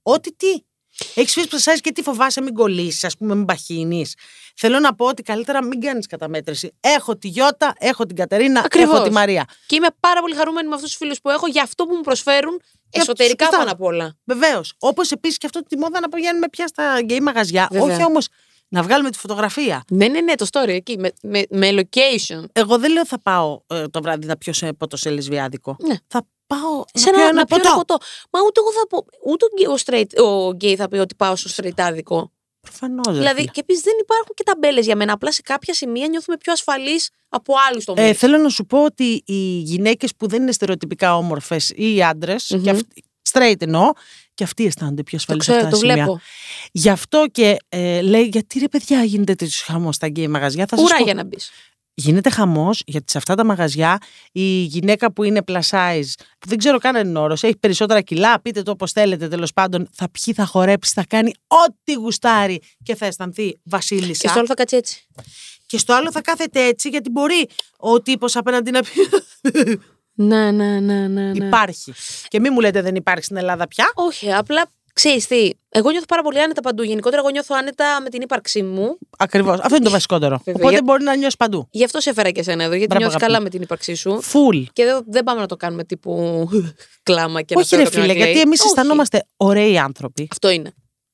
Ό,τι 0.03 0.35
τι. 0.37 0.47
Έχεις 1.15 1.33
φίλε 1.33 1.47
πλασάι 1.47 1.81
και 1.81 1.93
τι 1.93 2.03
φοβάσαι, 2.03 2.41
μην 2.41 2.55
κολλήσεις, 2.55 3.05
ας 3.05 3.17
πούμε, 3.17 3.35
μην 3.35 3.45
παχύνεις. 3.45 4.15
Θέλω 4.57 4.79
να 4.79 4.95
πω 4.95 5.07
ότι 5.07 5.23
καλύτερα 5.23 5.65
μην 5.65 5.81
κάνεις 5.81 6.07
καταμέτρηση. 6.07 6.73
Έχω 6.81 7.17
τη 7.17 7.29
Γιώτα, 7.29 7.73
έχω 7.79 8.07
την 8.07 8.17
Κατερίνα, 8.17 8.63
Ακριβώς. 8.65 8.95
έχω 8.95 9.05
τη 9.05 9.11
Μαρία. 9.11 9.45
Και 9.67 9.75
είμαι 9.75 9.87
πάρα 10.01 10.21
πολύ 10.21 10.35
χαρούμενη 10.35 10.69
με 10.69 10.75
αυτούς 10.75 10.89
τους 10.89 10.99
φίλους 10.99 11.21
που 11.21 11.31
έχω 11.31 11.47
για 11.47 11.63
αυτό 11.63 11.85
που 11.85 11.95
μου 11.95 12.01
προσφέρουν 12.01 12.61
εσωτερικά 12.91 13.45
σωστά. 13.45 13.59
πάνω 13.59 13.71
απ' 13.71 13.83
όλα. 13.83 14.17
Βεβαίως. 14.25 14.75
Όπως 14.79 15.11
επίσης 15.11 15.39
και 15.39 15.47
αυτό 15.47 15.63
τη 15.63 15.79
μόδα 15.79 16.01
να 16.01 16.09
πηγαίνουμε 16.09 16.49
πια 16.49 16.67
στα 16.67 17.01
γκέι 17.01 17.21
μαγαζιά. 17.21 17.69
Βέβαια. 17.71 17.95
Όχι 17.95 18.05
όμως 18.05 18.27
να 18.69 18.83
βγάλουμε 18.83 19.11
τη 19.11 19.19
φωτογραφία. 19.19 19.85
Ναι, 19.91 20.09
ναι, 20.09 20.21
ναι, 20.21 20.35
το 20.35 20.47
story 20.53 20.69
εκεί, 20.69 20.99
με, 20.99 21.13
με, 21.23 21.43
με 21.51 21.69
location. 21.73 22.45
Εγώ 22.53 22.79
δεν 22.79 22.93
λέω 22.93 23.07
θα 23.07 23.21
πάω 23.21 23.61
ε, 23.67 23.87
το 23.89 24.03
βράδυ 24.03 24.27
να 24.27 24.37
πιω 24.37 24.53
σε 24.53 24.73
ποτό 24.73 24.97
σε 24.97 25.11
λεσβιάδικο. 25.11 25.77
Ναι. 25.81 25.97
Θα 26.07 26.27
πάω 26.49 26.85
Σε 26.93 27.05
να 27.11 27.13
πιω 27.13 27.21
ένα, 27.21 27.29
ένα 27.31 27.39
να 27.41 27.45
πιω 27.45 27.57
ποτό. 27.57 27.69
ένα 27.69 27.77
ποτό. 27.77 27.97
Μα 28.31 28.41
ούτε 28.47 28.61
εγώ 28.61 28.73
θα 28.73 28.87
πω. 28.89 29.05
Ούτε 29.31 29.45
ο, 29.45 29.49
γκέι- 29.55 29.69
ο, 29.69 29.77
straight, 29.85 30.25
ο 30.27 30.51
γκέι 30.53 30.77
θα 30.77 30.89
πει 30.89 30.97
ότι 30.97 31.15
πάω 31.15 31.37
στο 31.37 31.49
στρεϊτάδικο. 31.49 32.33
Προφανώς. 32.61 33.17
Δηλαδή, 33.19 33.45
και 33.45 33.61
επίσης 33.61 33.83
δεν 33.83 33.95
υπάρχουν 34.01 34.31
και 34.35 34.43
ταμπέλες 34.43 34.85
για 34.85 34.97
μένα. 34.97 35.13
Απλά 35.13 35.33
σε 35.33 35.43
κάποια 35.43 35.75
σημεία 35.75 36.07
νιώθουμε 36.09 36.37
πιο 36.37 36.53
ασφαλείς 36.53 37.11
από 37.29 37.55
άλλους 37.71 37.85
τομείς. 37.85 38.03
Ε, 38.03 38.13
θέλω 38.13 38.37
να 38.39 38.49
σου 38.49 38.67
πω 38.67 38.85
ότι 38.85 39.23
οι 39.27 39.59
γυναίκες 39.59 40.15
που 40.17 40.29
δεν 40.29 40.43
είναι 40.43 40.53
στερεοτυπικά 40.53 41.17
όμορφες 41.17 41.73
ή 41.77 41.95
οι 41.95 42.03
άντρες, 42.03 42.51
Μμμ. 42.51 42.63
και 42.63 42.71
αυτοί, 42.71 43.05
straight 43.33 43.63
εννοώ, 43.63 43.91
Και 44.35 44.45
αυτοί 44.45 44.65
αισθάνονται 44.67 45.03
πιο 45.03 45.19
Το 45.19 45.25
ασφαλείς 45.33 45.45
σε 45.45 45.51
ξέρω, 45.51 45.67
αυτά 45.67 45.77
το 45.79 45.83
τα 45.87 45.89
σημεία. 45.89 46.05
βλέπω. 46.05 46.21
Γι' 46.73 46.89
αυτό 46.89 47.27
και 47.33 47.57
ε, 47.69 48.01
λέει, 48.01 48.23
γιατί 48.33 48.59
ρε 48.59 48.69
παιδιά 48.69 49.05
γίνεται 49.05 49.35
τέτοιος 49.35 49.61
χαμός 49.63 49.95
στα 49.95 50.07
γκέι 50.07 50.29
μαγαζιά. 50.29 50.67
Θα 50.67 50.77
σας 50.77 50.85
Ουρά 50.87 50.97
πω. 50.97 51.05
για 51.05 51.15
να 51.15 51.25
μπεις. 51.25 51.51
Γίνεται 52.01 52.31
χαμός 52.31 52.83
γιατί 52.87 53.11
σε 53.11 53.19
αυτά 53.19 53.35
τα 53.35 53.45
μαγαζιά 53.45 53.99
η 54.33 54.43
γυναίκα 54.43 55.13
που 55.13 55.23
είναι 55.23 55.41
plus 55.47 55.61
size, 55.71 56.13
που 56.39 56.49
δεν 56.49 56.59
ξέρω 56.59 56.79
καν 56.79 56.97
αν 56.97 57.09
είναι 57.09 57.19
όρος, 57.19 57.43
έχει 57.43 57.57
περισσότερα 57.57 58.01
κιλά, 58.01 58.41
πείτε 58.41 58.63
το 58.63 58.71
όπως 58.71 58.93
θέλετε 58.93 59.29
τέλος 59.29 59.53
πάντων, 59.53 59.89
θα 59.93 60.09
πιει, 60.11 60.35
θα 60.35 60.47
χορέψει, 60.47 60.93
θα 60.95 61.05
κάνει 61.09 61.33
ό,τι 61.47 61.93
γουστάρει 61.93 62.61
και 62.83 62.95
θα 62.95 63.07
αισθανθεί 63.07 63.61
βασίλισσα. 63.63 64.23
Και 64.23 64.29
στο 64.29 64.39
άλλο 64.39 64.47
θα 64.47 64.55
κάτσει 64.55 64.77
έτσι. 64.77 65.07
Και 65.67 65.79
στο 65.79 65.95
άλλο 65.95 66.11
θα 66.13 66.21
κάθεται 66.21 66.65
έτσι 66.65 66.89
γιατί 66.89 67.11
μπορεί 67.11 67.49
ο 67.77 68.03
τύπος 68.03 68.37
απέναντι 68.37 68.71
να 68.71 68.81
πει. 68.83 68.91
Ναι, 70.21 70.51
ναι, 70.51 70.81
ναι, 70.81 71.07
ναι. 71.07 71.33
ναι. 71.33 71.47
Υπάρχει. 71.47 71.93
Και 72.29 72.41
μην 72.41 72.53
μου 72.55 72.61
λέτε 72.61 72.83
δεν 72.83 72.95
υπάρχει 72.95 73.25
στην 73.25 73.37
Ελλάδα 73.37 73.69
πια. 73.69 73.91
Όχι, 73.95 74.33
απλά 74.33 74.71
ξέρεις 75.01 75.27
τι. 75.27 75.51
Εγώ 75.69 75.91
νιώθω 75.91 76.07
πάρα 76.07 76.23
πολύ 76.23 76.41
άνετα 76.41 76.61
παντού. 76.61 76.83
Γενικότερα, 76.83 77.21
εγώ 77.23 77.31
νιώθω 77.31 77.55
άνετα 77.59 78.01
με 78.03 78.09
την 78.09 78.21
ύπαρξή 78.23 78.63
μου. 78.63 78.99
Ακριβώς. 79.19 79.59
Αυτό 79.61 79.75
είναι 79.77 79.85
το 79.85 79.91
βασικότερο. 79.91 80.37
Βέβαια, 80.45 80.55
Οπότε 80.55 80.73
για- 80.73 80.83
μπορεί 80.85 81.03
να 81.03 81.17
νιώσεις 81.17 81.37
παντού. 81.37 81.69
Γι' 81.71 81.85
αυτό 81.85 82.01
σε 82.01 82.11
έφερα 82.11 82.31
και 82.31 82.41
εσένα 82.41 82.63
εδώ, 82.63 82.73
γιατί 82.75 82.87
Μπράβο, 82.87 83.01
νιώθεις 83.05 83.17
αγάπη 83.17 83.27
καλά 83.33 83.37
μου. 83.39 83.43
με 83.45 83.51
την 83.51 83.63
ύπαρξή 83.63 83.95
σου. 83.95 84.23
Φουλ. 84.23 84.63
Και 84.73 84.85
δεν, 84.85 85.05
δεν 85.07 85.25
πάμε 85.25 85.41
να 85.41 85.47
το 85.47 85.57
κάνουμε 85.57 85.85
τύπου 85.85 86.49
κλάμα 87.03 87.43
και 87.43 87.55
να 87.55 87.61
Όχι, 87.61 87.69
θέλω 87.69 87.83
ρε 87.83 87.89
κάποιον 87.89 88.07
να 88.07 88.13
φίλε, 88.13 88.19
κλαίει. 88.21 88.33
γιατί 88.33 88.47
εμείς 88.49 88.61
Όχι. 88.61 88.69
αισθανόμαστε 88.69 89.27
ωραίοι 89.37 89.79
άνθρωποι. 89.79 90.29
Αυτό 90.31 90.51
είναι. 90.51 90.73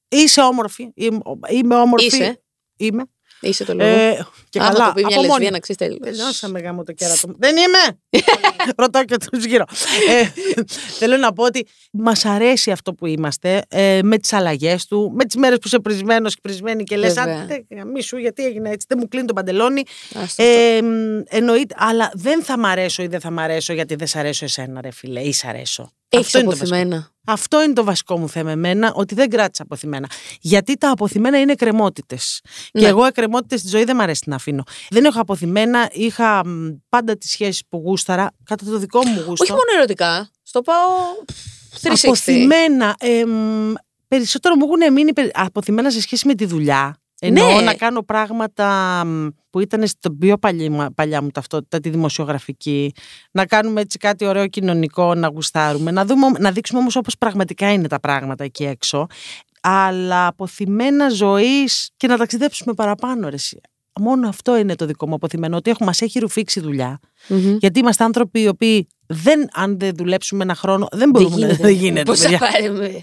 Είσαι 0.08 0.40
όμορφη. 0.40 0.90
Είμαι, 0.94 1.20
είμαι 1.50 1.74
όμορφη. 1.74 2.06
Είσαι. 2.06 2.42
Είμαι. 2.76 3.02
Είσαι 3.48 3.64
το 3.64 3.74
λόγο. 3.74 3.88
Ε, 3.88 4.26
και 4.48 4.58
Άμα 4.58 4.72
καλά. 4.72 4.86
το 4.86 4.92
πει 4.92 5.04
μια 5.04 5.16
από 5.16 5.20
μόνη 5.20 5.30
λεσβία 5.30 5.50
να 5.50 5.58
ξέρεις 5.58 5.80
τέλο. 5.82 5.98
Τελειώσαμε 5.98 6.60
γάμο 6.60 6.82
το 6.82 6.92
κέρατο 6.92 7.28
μου. 7.28 7.34
Δεν 7.38 7.56
είμαι! 7.56 7.98
Ρωτάω 8.82 9.04
και 9.04 9.16
τους 9.16 9.44
γύρω. 9.44 9.64
Ε, 10.08 10.26
θέλω 10.98 11.16
να 11.16 11.32
πω 11.32 11.44
ότι 11.44 11.66
μας 11.92 12.24
αρέσει 12.24 12.70
αυτό 12.70 12.94
που 12.94 13.06
είμαστε 13.06 13.62
ε, 13.68 14.00
με 14.02 14.18
τις 14.18 14.32
αλλαγές 14.32 14.86
του, 14.86 15.12
με 15.14 15.24
τις 15.24 15.36
μέρες 15.36 15.58
που 15.58 15.66
είσαι 15.66 15.78
πρισμένος 15.78 16.34
και 16.34 16.40
πρισμένη 16.42 16.84
και 16.84 16.96
λες: 16.96 17.14
Βέβαια. 17.14 17.84
μη 17.84 18.02
σου, 18.02 18.16
γιατί 18.16 18.44
έγινε 18.44 18.70
έτσι, 18.70 18.86
δεν 18.88 18.98
μου 19.00 19.08
κλείνει 19.08 19.26
το 19.26 19.32
παντελόνι. 19.32 19.82
Άστο. 20.14 20.42
Ε, 20.42 20.82
μ, 20.82 21.20
εννοείται, 21.28 21.74
αλλά 21.78 22.10
δεν 22.14 22.42
θα 22.42 22.58
μ' 22.58 22.64
αρέσω 22.66 23.02
ή 23.02 23.06
δεν 23.06 23.20
θα 23.20 23.30
μ' 23.30 23.38
αρέσω 23.38 23.72
γιατί 23.72 23.94
δεν 23.94 24.06
σ' 24.06 24.16
αρέσω 24.16 24.44
εσένα, 24.44 24.80
ρε 24.80 24.90
φίλε, 24.90 25.20
ή 25.20 25.32
σ' 25.32 25.44
αρέσω. 25.44 25.92
Έχεις 26.16 26.26
Αυτό 26.26 26.38
είναι 26.38 26.50
το 26.50 26.56
βασικό. 26.56 26.74
αποθυμένα. 26.76 27.12
Αυτό 27.26 27.62
είναι 27.62 27.72
το 27.72 27.84
βασικό 27.84 28.18
μου 28.18 28.28
θέμα 28.28 28.50
εμένα, 28.50 28.92
ότι 28.94 29.14
δεν 29.14 29.30
κράτησα 29.30 29.62
αποθυμένα. 29.62 30.08
Γιατί 30.40 30.74
τα 30.76 30.90
αποθυμένα 30.90 31.40
είναι 31.40 31.52
εκκρεμότητες. 31.52 32.40
Και 32.70 32.80
Ναι. 32.80 32.86
εγώ 32.86 33.04
εκκρεμότητες 33.04 33.60
στη 33.60 33.68
ζωή 33.68 33.84
δεν 33.84 33.96
μ' 33.96 34.00
αρέσει 34.00 34.22
να 34.26 34.34
αφήνω. 34.36 34.62
Δεν 34.90 35.04
έχω 35.04 35.20
αποθυμένα, 35.20 35.88
είχα 35.92 36.46
μ, 36.46 36.68
πάντα 36.88 37.16
τις 37.18 37.30
σχέσεις 37.30 37.62
που 37.68 37.82
γούσταρα, 37.84 38.30
κατά 38.44 38.64
το 38.64 38.78
δικό 38.78 38.98
μου 39.06 39.14
γούστο. 39.26 39.32
Όχι 39.44 39.50
μόνο 39.52 39.64
ερωτικά. 39.76 40.30
Στο 40.42 40.60
πάω 40.60 40.88
360. 41.80 42.08
Αποθυμένα. 42.08 42.94
εμ, 42.98 43.72
περισσότερο 44.08 44.54
μου 44.56 44.64
έχουν 44.64 44.92
μείνει 44.92 45.12
περι- 45.12 45.30
αποθυμένα 45.34 45.90
σε 45.90 46.00
σχέση 46.00 46.26
με 46.26 46.34
τη 46.34 46.46
δουλειά. 46.46 46.98
Εννοώ 47.20 47.54
Ναι. 47.54 47.60
να 47.60 47.74
κάνω 47.74 48.02
πράγματα 48.02 49.02
μ, 49.06 49.26
που 49.50 49.60
ήταν 49.60 49.86
στην 49.86 50.18
πιο 50.18 50.38
παλιά, 50.38 50.90
παλιά 50.94 51.22
μου 51.22 51.28
ταυτότητα, 51.30 51.80
τη 51.80 51.88
δημοσιογραφική. 51.90 52.92
Να 53.30 53.46
κάνουμε 53.46 53.80
έτσι 53.80 53.98
κάτι 53.98 54.24
ωραίο 54.24 54.46
κοινωνικό, 54.46 55.14
να 55.14 55.28
γουστάρουμε. 55.28 55.90
Να, 55.90 56.04
δούμε, 56.04 56.26
να 56.38 56.50
δείξουμε 56.50 56.80
όμως 56.80 56.96
όπως 56.96 57.18
πραγματικά 57.18 57.72
είναι 57.72 57.88
τα 57.88 58.00
πράγματα 58.00 58.44
εκεί 58.44 58.64
έξω. 58.64 59.06
Αλλά 59.60 60.26
αποθυμένα 60.26 61.08
ζωής 61.08 61.90
και 61.96 62.06
να 62.06 62.16
ταξιδέψουμε 62.16 62.72
παραπάνω. 62.74 63.28
Ρε, 63.28 63.34
εσύ. 63.34 63.60
Μόνο 64.00 64.28
αυτό 64.28 64.56
είναι 64.56 64.74
το 64.74 64.86
δικό 64.86 65.08
μου 65.08 65.14
αποθυμένο. 65.14 65.56
Ότι 65.56 65.70
έχουμε, 65.70 65.86
μας 65.86 66.00
έχει 66.00 66.18
ρουφήξει 66.18 66.58
η 66.58 66.62
δουλειά. 66.62 66.98
Μμμ. 67.28 67.56
Γιατί 67.60 67.78
είμαστε 67.78 68.04
άνθρωποι 68.04 68.40
οι 68.40 68.48
οποίοι 68.48 68.86
δεν, 69.06 69.48
αν 69.52 69.78
δεν 69.78 69.94
δουλέψουμε 69.96 70.42
ένα 70.42 70.54
χρόνο, 70.54 70.88
δεν 70.92 71.10
μπορούμε 71.10 71.46
να. 71.46 71.54
Δεν 71.54 71.70
γίνεται. 71.74 72.02
Πώς 72.02 72.18
θα 72.20 72.28
παιδιά. 72.28 72.38
πάρουμε; 72.52 73.00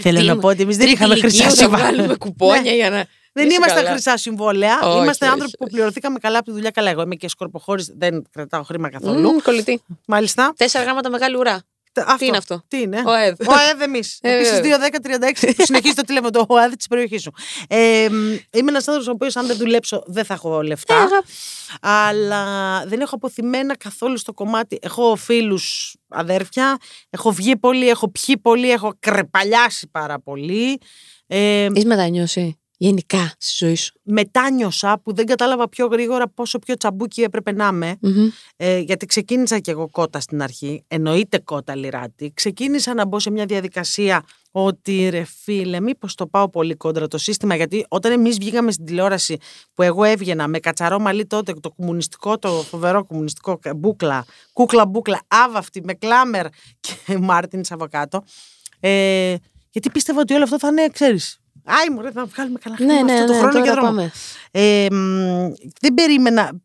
Θέλω 0.00 0.18
Τι 0.18 0.24
να 0.26 0.32
είμαι, 0.32 0.40
πω 0.40 0.48
ότι 0.48 0.62
εμείς 0.62 0.76
δεν 0.76 0.86
τρίτη 0.86 1.00
είχαμε 1.02 1.14
ηλικίου 1.14 1.30
χρυσά 1.30 1.44
να 1.44 1.50
συμβόλαια. 1.56 1.88
βγάλουμε 1.92 2.16
κουπόνια 2.24 2.60
Ναι. 2.62 2.74
για 2.76 2.90
να. 2.90 3.06
Δεν 3.32 3.46
Είσαι 3.46 3.56
είμαστε 3.56 3.76
καλά. 3.78 3.90
χρυσά 3.90 4.16
συμβόλαια. 4.16 4.78
Όχι, 4.82 4.98
είμαστε 5.02 5.24
όχι, 5.24 5.32
άνθρωποι 5.34 5.56
που 5.56 5.64
όχι. 5.66 5.74
πληρωθήκαμε 5.74 6.18
καλά 6.18 6.36
από 6.38 6.46
τη 6.46 6.52
δουλειά. 6.52 6.70
Καλά, 6.70 6.90
εγώ 6.90 7.02
είμαι 7.02 7.14
και 7.14 7.28
σκορποχώρης, 7.28 7.92
δεν 7.96 8.24
κρατάω 8.32 8.62
χρήμα 8.62 8.90
καθόλου. 8.90 9.30
Μμμ, 9.30 9.38
Κολλητή. 9.42 9.82
Μάλιστα. 10.06 10.52
Τέσσερα 10.56 10.84
γράμματα 10.84 11.10
μεγάλη 11.10 11.36
ουρά. 11.36 11.62
Αυτό. 12.06 12.24
είναι 12.24 12.36
αυτό; 12.36 12.62
Τι 12.68 12.80
είναι; 12.80 13.02
Ο 13.06 13.12
ΕΔ. 13.12 13.40
Ο 13.40 13.52
ΕΔ 13.72 13.80
εμείς. 13.82 14.18
Ε, 14.22 14.34
Επίσης 14.34 14.60
βέβαια. 14.60 14.78
2-10-36 14.78 15.52
που 15.56 15.64
συνεχίζει 15.64 15.94
το 15.94 16.02
τηλέφωνο 16.02 16.30
του 16.30 16.44
ΟΕΔ 16.48 16.72
της 16.72 16.86
περιοχής 16.86 17.22
σου. 17.22 17.32
Ε, 17.68 18.06
μ, 18.10 18.14
είμαι 18.32 18.70
ένας 18.70 18.88
άνθρωπος 18.88 19.06
ο 19.06 19.10
οποίος 19.10 19.36
αν 19.36 19.46
δεν 19.46 19.56
δουλέψω 19.56 20.02
δεν 20.06 20.24
θα 20.24 20.34
έχω 20.34 20.62
λεφτά. 20.62 20.94
Ε, 20.94 20.96
αγάπη. 20.98 21.26
αλλά 21.80 22.44
δεν 22.86 23.00
έχω 23.00 23.14
απωθημένα 23.14 23.76
καθόλου 23.76 24.16
στο 24.18 24.32
κομμάτι. 24.32 24.78
Έχω 24.82 25.16
φίλους 25.16 25.96
αδέρφια, 26.08 26.76
έχω 27.10 27.30
βγει 27.32 27.56
πολύ, 27.56 27.88
έχω 27.88 28.08
πιει 28.10 28.36
πολύ, 28.36 28.70
έχω 28.70 28.94
κρεπαλιάσει 29.00 29.88
πάρα 29.88 30.20
πολύ. 30.20 30.78
Ε, 31.26 31.64
Έχει 31.74 31.86
μετανιώσει 31.86 32.58
γενικά 32.78 33.32
στη 33.38 33.64
ζωή 33.64 33.74
σου. 33.74 34.00
μετάνιωσα 34.02 35.00
που 35.02 35.14
δεν 35.14 35.26
κατάλαβα 35.26 35.68
πιο 35.68 35.86
γρήγορα 35.86 36.28
πόσο 36.28 36.58
πιο 36.58 36.76
τσαμπούκι 36.76 37.22
έπρεπε 37.22 37.52
να 37.52 37.66
είμαι. 37.66 37.96
Μμμ. 38.00 38.28
Ε, 38.56 38.78
γιατί 38.78 39.06
ξεκίνησα 39.06 39.58
και 39.58 39.70
εγώ 39.70 39.88
κότα 39.90 40.20
στην 40.20 40.42
αρχή. 40.42 40.84
Εννοείται 40.88 41.38
κότα 41.38 41.74
λειράτη. 41.74 42.32
Ξεκίνησα 42.34 42.94
να 42.94 43.06
μπω 43.06 43.18
σε 43.18 43.30
μια 43.30 43.44
διαδικασία 43.46 44.24
ότι 44.50 45.08
ρε 45.08 45.24
φίλε, 45.24 45.80
μήπως 45.80 46.14
το 46.14 46.26
πάω 46.26 46.50
πολύ 46.50 46.74
κόντρα 46.74 47.08
το 47.08 47.18
σύστημα. 47.18 47.54
Γιατί 47.54 47.86
όταν 47.88 48.12
εμείς 48.12 48.38
βγήκαμε 48.38 48.72
στην 48.72 48.84
τηλεόραση 48.84 49.36
που 49.74 49.82
εγώ 49.82 50.04
έβγαινα 50.04 50.48
με 50.48 50.58
κατσαρό 50.58 50.98
μαλλί 50.98 51.26
τότε, 51.26 51.52
το 51.52 51.70
κομμουνιστικό, 51.70 52.38
το 52.38 52.48
φοβερό 52.48 53.04
κομμουνιστικό 53.04 53.58
μπούκλα, 53.76 54.24
κούκλα 54.52 54.86
μπούκλα, 54.86 55.20
άβαυτη 55.28 55.80
με 55.84 55.94
κλάμερ 55.94 56.46
και 56.80 57.18
Μάρτιν 57.18 57.64
Σαββακάτο. 57.64 58.22
Ε, 58.80 59.34
γιατί 59.70 59.90
πίστευα 59.90 60.20
ότι 60.20 60.34
όλο 60.34 60.44
αυτό 60.44 60.58
θα 60.58 60.68
είναι, 60.68 60.88
ξέρεις. 60.88 61.37
Άι 61.68 61.90
μου, 61.90 62.00
ρε, 62.02 62.10
θα 62.10 62.24
βγάλουμε 62.24 62.58
καλά 62.58 62.76
Ναι, 62.78 62.84
χρήμα 62.86 63.02
ναι, 63.02 63.12
αυτό 63.12 63.26
το 63.26 63.32
ναι, 63.32 63.38
χρόνο 63.38 63.52
και 63.52 63.68
τώρα 63.68 63.72
δρόμο. 63.80 63.88
πάμε. 63.96 64.12
Ε, 64.50 64.86
μ, 64.90 65.52
δεν 65.80 65.94
περίμενα. 65.94 66.60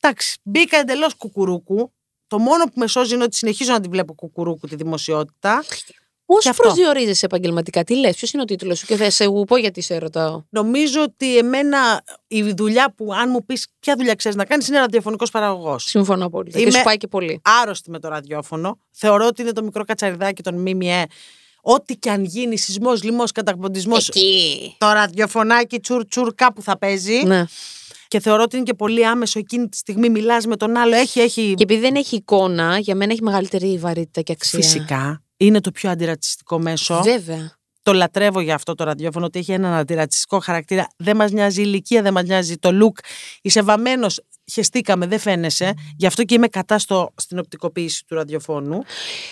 Εντάξει, 0.00 0.38
μπήκα 0.42 0.76
εντελώς 0.78 1.14
κουκουρούκου. 1.14 1.92
Το 2.26 2.38
μόνο 2.38 2.64
που 2.64 2.72
με 2.74 2.86
σώζει 2.86 3.14
είναι 3.14 3.22
ότι 3.24 3.36
συνεχίζω 3.36 3.72
να 3.72 3.80
τη 3.80 3.88
βλέπω 3.88 4.14
κουκουρούκου 4.14 4.66
τη 4.66 4.76
δημοσιότητα. 4.76 5.64
Πώς 6.26 6.42
Και 6.42 6.48
αυτό. 6.48 6.62
προσδιορίζεσαι 6.62 7.26
επαγγελματικά, 7.26 7.84
τι 7.84 7.96
λες, 7.96 8.16
ποιος 8.16 8.32
είναι 8.32 8.42
ο 8.42 8.44
τίτλος 8.44 8.78
σου 8.78 8.86
και 8.86 8.96
θα 8.96 9.10
σε 9.10 9.24
πω 9.46 9.56
γιατί 9.56 9.80
σε 9.80 9.98
ρωτάω. 9.98 10.42
Νομίζω 10.50 11.02
ότι 11.02 11.36
εμένα 11.38 12.04
η 12.26 12.52
δουλειά 12.52 12.92
που, 12.96 13.14
αν 13.14 13.30
μου 13.30 13.44
πεις 13.44 13.66
ποια 13.80 13.94
δουλειά 13.96 14.14
ξέρεις 14.14 14.36
να 14.36 14.44
κάνεις, 14.44 14.68
είναι 14.68 14.78
ραδιοφωνικός 14.78 15.30
παραγωγός. 15.30 15.84
Συμφωνώ 15.84 16.28
πολύ. 16.30 16.50
Και 16.50 16.60
Είμαι- 16.60 16.72
σου 16.72 16.82
πάει 16.82 16.96
και 16.96 17.06
πολύ. 17.06 17.40
Άρρωστη 17.62 17.90
με 17.90 17.98
το 17.98 18.08
ραδιόφωνο. 18.08 18.78
Θεωρώ 18.90 19.26
ότι 19.26 19.42
είναι 19.42 19.52
το 19.52 19.62
μικρό 19.62 19.84
κατσαριδάκι 19.84 20.42
των 20.42 20.54
ΜΜΕ. 20.54 21.06
Ό,τι 21.66 21.96
και 21.96 22.10
αν 22.10 22.24
γίνει, 22.24 22.58
σεισμός, 22.58 23.02
λοιμός, 23.02 23.32
καταποντισμό. 23.32 23.96
Εκεί. 23.98 24.74
Το 24.78 24.92
ραδιοφωνάκι 24.92 25.80
τσουρ 25.80 26.06
τσουρ 26.06 26.34
κάπου 26.34 26.62
θα 26.62 26.78
παίζει. 26.78 27.22
Ναι. 27.24 27.44
Και 28.08 28.20
θεωρώ 28.20 28.42
ότι 28.42 28.56
είναι 28.56 28.64
και 28.64 28.74
πολύ 28.74 29.06
άμεσο 29.06 29.38
εκείνη 29.38 29.68
τη 29.68 29.76
στιγμή. 29.76 30.08
Μιλάς 30.08 30.46
με 30.46 30.56
τον 30.56 30.76
άλλο. 30.76 30.94
Έχει, 30.94 31.20
έχει 31.20 31.54
Και 31.56 31.62
επειδή 31.62 31.80
δεν 31.80 31.94
έχει 31.94 32.16
εικόνα, 32.16 32.78
για 32.78 32.94
μένα 32.94 33.12
έχει 33.12 33.22
μεγαλύτερη 33.22 33.78
βαρύτητα 33.78 34.20
και 34.20 34.32
αξία. 34.32 34.58
Φυσικά. 34.58 35.22
Είναι 35.36 35.60
το 35.60 35.70
πιο 35.70 35.90
αντιρατσιστικό 35.90 36.58
μέσο. 36.58 37.00
Βέβαια. 37.02 37.56
Το 37.82 37.92
λατρεύω 37.92 38.40
για 38.40 38.54
αυτό 38.54 38.74
το 38.74 38.84
ραδιόφωνο, 38.84 39.26
ότι 39.26 39.38
έχει 39.38 39.52
έναν 39.52 39.72
αντιρατσιστικό 39.72 40.38
χαρακτήρα. 40.40 40.86
Δεν 40.96 41.16
μας 41.16 41.30
νοιάζει 41.30 41.60
η 41.60 41.64
ηλικία, 41.66 42.02
δεν 42.02 42.12
μας 42.12 42.24
νοιάζει 42.24 42.56
το 42.56 42.70
look. 42.82 43.04
Είσαι 43.42 43.62
βαμμένος, 43.62 44.20
χεστήκαμε, 44.52 45.06
δεν 45.06 45.18
φαίνεσαι. 45.18 45.74
Γι' 45.96 46.06
αυτό 46.06 46.22
και 46.24 46.34
είμαι 46.34 46.48
κατά 46.48 46.78
στο, 46.78 47.12
στην 47.16 47.38
οπτικοποίηση 47.38 48.04
του 48.06 48.14
ραδιοφώνου. 48.14 48.82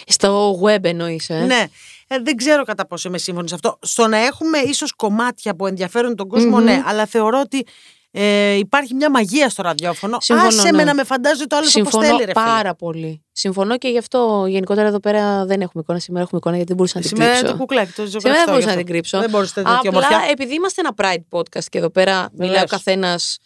Στο 0.07 0.61
web 0.65 0.85
εννοείς, 0.85 1.31
ε. 1.31 1.45
Ναι. 1.45 1.67
Ε, 2.15 2.19
δεν 2.23 2.37
ξέρω 2.37 2.63
κατά 2.65 2.87
πόσο 2.87 3.09
είμαι 3.09 3.19
σύμφωνη 3.19 3.49
σε 3.49 3.55
αυτό. 3.55 3.79
Στο 3.83 4.07
να 4.07 4.17
έχουμε 4.17 4.59
ίσως 4.59 4.93
κομμάτια 4.93 5.55
που 5.55 5.67
ενδιαφέρουν 5.67 6.17
τον 6.17 6.29
κοσμο 6.29 6.57
Μμμ. 6.59 6.65
ναι, 6.65 6.83
αλλά 6.87 7.07
θεωρώ 7.07 7.41
ότι 7.41 7.67
ε, 8.15 8.53
υπάρχει 8.55 8.95
μια 8.95 9.11
μαγεία 9.11 9.49
στο 9.49 9.63
ραδιόφωνο. 9.63 10.17
Συμφωνώ, 10.21 10.49
Άσε 10.49 10.63
ναι. 10.63 10.73
με 10.77 10.85
να 10.85 10.95
με 10.95 11.05
φαντάζει 11.05 11.45
το 11.47 11.57
άλλο 11.57 11.67
όπως 11.69 11.71
Συμφωνώ 11.93 12.05
θέλει, 12.07 12.19
ρε 12.19 12.33
φίλε. 12.33 12.33
πάρα 12.47 12.75
πολύ. 12.75 13.25
Συμφωνώ 13.33 13.79
και 13.79 13.89
γι' 13.89 13.99
αυτό 13.99 14.45
γενικότερα 14.49 14.89
εδώ 14.89 15.01
πέρα 15.01 15.45
δεν 15.47 15.61
έχουμε 15.61 15.83
εικόνα. 15.83 15.99
Σήμερα 15.99 16.25
έχουμε 16.25 16.39
εικόνα 16.39 16.55
γιατί 16.57 16.69
δεν 16.69 16.77
μπορούσα 16.77 16.99
να 16.99 17.05
την 17.05 17.11
Σήμερα 17.11 17.31
είναι 17.31 17.39
κρύψω. 17.41 17.57
το 17.57 17.61
κουκλάκι, 17.61 17.93
το 17.93 18.07
Σήμερα 18.07 18.21
ζωγραφιστό. 18.21 18.45
δεν 18.45 18.53
μπορούσα 18.53 18.61
γι' 18.61 18.65
να 18.67 18.71
αυτό. 18.73 18.85
την 18.85 18.93
κρύψω. 18.93 19.19
Δεν 19.21 19.31
μπορούσε 19.31 19.55
τέτοια 19.55 19.73
Απλά 19.77 19.91
ομορφιά. 19.91 20.21
επειδή 20.31 20.55
είμαστε 20.55 20.81
ένα 20.81 20.93
Pride 20.97 21.39
podcast 21.39 21.65
και 21.69 21.79
εδώ 21.79 21.91
πέρα 21.91 22.15
μιλάει 22.33 22.49
ο 22.49 22.53
Βεβαίως. 22.53 22.71
καθένας 22.71 23.39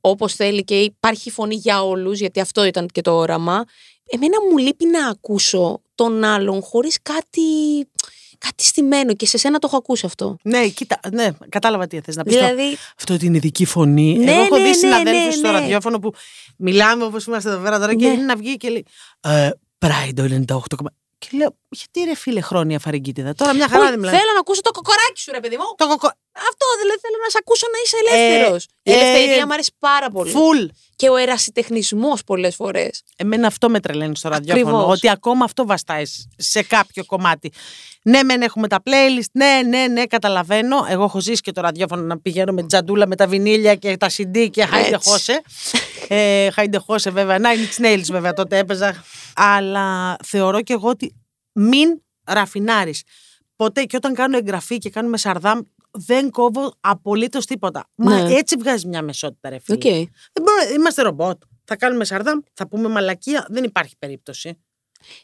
όπως 0.00 0.34
θέλει 0.34 0.64
και 0.64 0.80
υπάρχει 0.80 1.30
φωνή 1.30 1.54
για 1.54 1.82
όλους, 1.84 2.18
γιατί 2.20 2.40
αυτό 2.40 2.64
ήταν 2.64 2.86
και 2.92 3.00
το 3.00 3.12
όραμα. 3.16 3.64
Εμένα 4.06 4.36
μου 4.50 4.56
λείπει 4.58 4.86
να 4.86 5.06
ακούσω 5.08 5.82
τον 5.94 6.24
άλλον 6.24 6.62
χωρίς 6.62 6.98
κάτι, 7.02 7.40
κάτι 8.38 8.64
στημένο 8.64 9.14
και 9.14 9.26
σε 9.26 9.38
σένα 9.38 9.58
το 9.58 9.66
έχω 9.66 9.76
ακούσει 9.76 10.06
αυτό. 10.06 10.36
Ναι, 10.42 10.68
κοίτα, 10.68 11.00
ναι, 11.12 11.28
κατάλαβα 11.48 11.86
τι 11.86 12.00
θες 12.00 12.16
να 12.16 12.22
πεις. 12.24 12.34
Δηλαδή, 12.34 12.76
Αυτό 12.98 13.16
την 13.16 13.34
ειδική 13.34 13.64
φωνή. 13.64 14.18
Ναι, 14.18 14.30
Εγώ 14.32 14.40
έχω 14.40 14.56
ναι, 14.56 14.62
δει 14.62 14.68
ναι, 14.68 14.74
συναδέλφους 14.74 15.24
ναι, 15.24 15.32
στο 15.32 15.52
ναι. 15.52 15.58
ραδιόφωνο 15.58 15.98
που 15.98 16.12
μιλάμε 16.56 17.04
όπως 17.04 17.24
είμαστε 17.24 17.50
εδώ 17.50 17.62
πέρα 17.62 17.78
τώρα 17.78 17.94
και 17.94 18.06
Ναι. 18.06 18.12
είναι 18.12 18.22
να 18.22 18.36
βγει 18.36 18.56
και 18.56 18.68
λέει. 18.68 18.86
Ε, 19.20 19.50
Pride 19.78 20.12
το 20.14 20.22
98. 20.54 20.86
Και 21.18 21.28
λέω, 21.32 21.56
γιατί 21.68 22.00
ρε 22.04 22.14
φίλε 22.14 22.40
χρόνια 22.40 22.78
φαρικίτιδα. 22.78 23.34
Τώρα 23.34 23.54
μια 23.54 23.68
χαρά 23.68 23.80
όχι, 23.82 23.90
δεν 23.90 23.98
μιλάμε. 23.98 24.18
θέλω 24.18 24.30
να 24.34 24.40
ακούσω 24.40 24.60
το 24.60 24.70
κοκοράκι 24.70 25.20
σου, 25.20 25.32
ρε 25.32 25.40
παιδί 25.40 25.56
μου. 25.56 25.64
Το 25.76 25.88
κοκο... 25.88 26.10
Αυτό 26.34 26.66
δηλαδή 26.80 26.98
θέλω 27.00 27.16
να 27.24 27.30
σε 27.30 27.38
ακούσω 27.40 27.66
να 27.72 27.78
είσαι 27.84 27.96
ελεύθερος. 28.02 28.64
η 28.82 28.90
ε, 28.90 28.94
ελευθερία 28.94 29.46
μου 29.46 29.52
αρέσει 29.52 29.72
πάρα 29.78 30.10
πολύ. 30.10 30.30
Φουλ. 30.30 30.64
Και 30.96 31.08
ο 31.08 31.16
ερασιτεχνισμός 31.16 32.24
πολλές 32.24 32.54
φορές. 32.54 33.02
Εμένα 33.16 33.46
αυτό 33.46 33.68
με 33.70 33.80
τρελαίνει 33.80 34.16
στο 34.16 34.28
ραδιόφωνο. 34.28 34.76
Ακριβώς. 34.76 34.96
Ότι 34.96 35.10
ακόμα 35.10 35.44
αυτό 35.44 35.66
βαστάει 35.66 36.02
σε 36.36 36.62
κάποιο 36.62 37.04
κομμάτι. 37.04 37.52
Ναι, 38.02 38.22
μεν 38.22 38.42
έχουμε 38.42 38.68
τα 38.68 38.82
playlist. 38.84 39.30
Ναι, 39.32 39.60
ναι, 39.66 39.86
ναι, 39.86 40.06
καταλαβαίνω. 40.06 40.86
Εγώ 40.88 41.04
έχω 41.04 41.20
ζήσει 41.20 41.40
και 41.40 41.52
το 41.52 41.60
ραδιόφωνο 41.60 42.02
να 42.02 42.18
πηγαίνω 42.20 42.52
με 42.52 42.62
τσαντούλα 42.66 43.06
με 43.06 43.16
τα 43.16 43.26
βινίλια 43.26 43.74
και 43.74 43.96
τα 43.96 44.10
CD 44.16 44.48
και 44.50 44.64
χάιντε 44.64 44.94
Έτσι. 44.94 45.08
χώσε. 45.10 45.42
ε, 46.08 46.50
χάιντε 46.50 46.78
χώσε, 46.78 47.10
βέβαια. 47.10 47.38
Nine 47.38 47.80
Inch 47.80 47.84
Nails, 47.86 48.04
βέβαια, 48.10 48.32
τότε 48.32 48.58
έπαιζα. 48.58 49.04
Αλλά 49.34 50.16
θεωρώ 50.24 50.62
και 50.62 50.72
εγώ 50.72 50.88
ότι 50.88 51.14
μην 51.52 52.02
ραφινάρεις. 52.24 53.02
Ποτέ 53.56 53.84
και 53.84 53.96
όταν 53.96 54.14
κάνω 54.14 54.36
εγγραφή 54.36 54.78
και 54.78 54.90
κάνουμε 54.90 55.16
σαρδάμ, 55.16 55.60
δεν 55.92 56.30
κόβω 56.30 56.74
απολύτως 56.80 57.46
τίποτα. 57.46 57.88
Μα 57.94 58.22
Ναι. 58.22 58.34
έτσι 58.34 58.56
βγάζει 58.58 58.86
μια 58.86 59.02
αμεσότητα, 59.02 59.48
ρε 59.48 59.58
φίλε. 59.58 59.76
Οκ. 59.76 59.82
Δεν 60.32 60.42
μπορούμε, 60.44 60.74
είμαστε 60.76 61.02
ρομπότ. 61.02 61.42
Θα 61.64 61.76
κάνουμε 61.76 62.04
σαρδάμ, 62.04 62.38
θα 62.52 62.68
πούμε 62.68 62.88
μαλακία. 62.88 63.46
Δεν 63.48 63.64
υπάρχει 63.64 63.94
περίπτωση. 63.98 64.58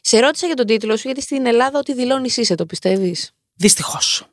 Σε 0.01 0.19
ρώτησα 0.19 0.45
για 0.45 0.55
τον 0.55 0.65
τίτλο 0.65 0.97
σου, 0.97 1.01
γιατί 1.07 1.21
στην 1.21 1.45
Ελλάδα 1.45 1.79
ό,τι 1.79 1.93
δηλώνεις 1.93 2.37
είσαι, 2.37 2.55
το 2.55 2.65
πιστεύεις; 2.65 3.31
Δυστυχώς. 3.55 4.23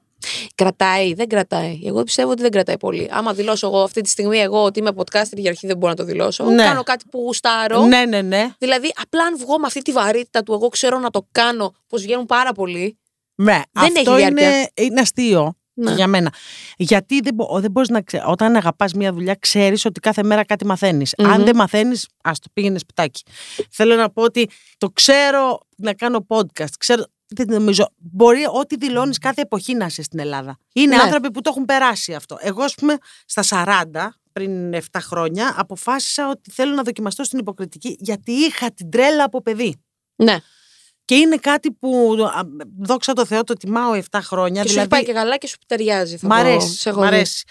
Κρατάει, 0.55 1.15
δεν 1.15 1.29
κρατάει. 1.29 1.81
Εγώ 1.85 2.03
πιστεύω 2.03 2.31
ότι 2.31 2.43
δεν 2.43 2.51
κρατάει 2.51 2.79
πολύ. 2.79 3.09
Άμα 3.11 3.33
δηλώσω 3.33 3.67
εγώ 3.67 3.83
αυτή 3.83 4.01
τη 4.01 4.09
στιγμή 4.09 4.39
εγώ 4.39 4.65
ότι 4.65 4.79
είμαι 4.79 4.91
podcaster 4.97 5.37
για 5.37 5.51
αρχή 5.51 5.67
δεν 5.67 5.77
μπορώ 5.77 5.91
να 5.91 5.97
το 5.97 6.05
δηλώσω. 6.05 6.45
Ναι. 6.45 6.65
Κάνω 6.65 6.83
κάτι 6.83 7.05
που 7.11 7.19
γουστάρω. 7.19 7.87
Ναι, 7.87 8.05
ναι, 8.05 8.23
ναι. 8.23 8.55
Δηλαδή, 8.59 8.93
απλά 9.03 9.25
αν 9.25 9.39
βγω 9.39 9.59
με 9.59 9.67
αυτή 9.67 9.83
τη 9.83 9.93
βαρύτητα 9.93 10.43
του, 10.43 10.53
εγώ 10.53 10.69
ξέρω 10.69 10.99
να 10.99 11.11
το 11.11 11.27
κάνω, 11.33 11.75
πως 11.89 12.03
βγαίνουν 12.03 12.27
πάρα 12.27 12.53
πολύ. 12.53 12.99
ναι. 13.35 13.61
Δεν 13.73 13.85
Αυτό 13.99 14.13
έχει 14.13 14.21
διάρκεια. 14.21 14.49
είναι, 14.59 14.71
είναι 14.75 15.01
αστείο 15.01 15.57
Ναι. 15.79 15.95
για 15.95 16.07
μένα. 16.07 16.33
Γιατί 16.77 17.21
δεν, 17.21 17.35
μπο- 17.35 17.61
δεν 17.61 17.71
μπορείς 17.71 17.89
να 17.89 18.03
ξέρει. 18.03 18.25
Όταν 18.27 18.57
αγαπάς 18.57 18.93
μια 18.93 19.13
δουλειά, 19.13 19.35
ξέρεις 19.35 19.85
ότι 19.85 20.01
κάθε 20.01 20.23
μέρα 20.23 20.45
κάτι 20.45 20.67
μαθαίνεις. 20.67 21.15
Μμμ. 21.19 21.27
Αν 21.31 21.45
δεν 21.45 21.57
μαθαίνεις, 21.57 22.09
ας 22.23 22.39
το 22.39 22.49
πήγαινες 22.53 22.81
σπιτάκι. 22.81 23.23
Θέλω 23.71 23.95
να 23.95 24.11
πω 24.11 24.23
ότι 24.23 24.49
το 24.79 24.89
ξέρω 24.91 25.61
να 25.77 25.95
κάνω 25.95 26.27
podcast. 26.29 26.71
Ξέρω, 26.79 27.05
δεν 27.29 27.47
νομίζω. 27.49 27.89
Μπορεί 27.97 28.45
ό,τι 28.53 28.77
δηλώνεις 28.77 29.19
κάθε 29.19 29.41
εποχή 29.41 29.75
να 29.75 29.85
είσαι 29.87 30.03
στην 30.03 30.19
Ελλάδα. 30.19 30.59
Είναι 30.73 30.97
Ναι. 30.97 31.03
άνθρωποι 31.03 31.31
που 31.31 31.41
το 31.41 31.51
έχουν 31.53 31.65
περάσει 31.65 32.15
αυτό. 32.15 32.37
Εγώ, 32.41 32.63
ας 32.63 32.75
πούμε, 32.75 32.97
στα 33.27 33.43
40, 33.43 34.19
πριν 34.33 34.75
7 34.75 34.81
χρόνια, 35.01 35.55
αποφάσισα 35.57 36.29
ότι 36.29 36.51
θέλω 36.51 36.75
να 36.75 36.83
δοκιμαστώ 36.83 37.25
στην 37.25 37.39
υποκριτική 37.39 37.97
γιατί 37.99 38.33
είχα 38.33 38.71
την 38.73 38.91
τρέλα 38.91 39.25
από 39.25 39.43
παιδί. 39.43 39.83
Ναι. 40.17 40.37
Και 41.07 41.15
είναι 41.15 41.37
κάτι 41.37 41.73
που, 41.73 42.17
α, 42.37 42.41
δόξα 42.79 43.13
τω 43.13 43.27
Θεώ, 43.27 43.45
το 43.45 43.55
τιμάω 43.55 43.93
7 44.11 44.19
χρόνια. 44.23 44.61
Και 44.63 44.67
σου 44.69 44.73
δηλαδή, 44.73 44.89
πάει 44.91 45.05
και 45.05 45.13
καλά 45.13 45.37
και 45.37 45.47
σου 45.47 45.57
ταιριάζει. 45.67 46.17
θα 46.17 46.27
Μ' 46.27 46.31
πω. 46.31 46.37
αρέσει. 46.37 46.77
Σε 46.77 46.89
έχω 46.89 46.99
Μ' 46.99 47.03
δει. 47.03 47.09
αρέσει. 47.15 47.45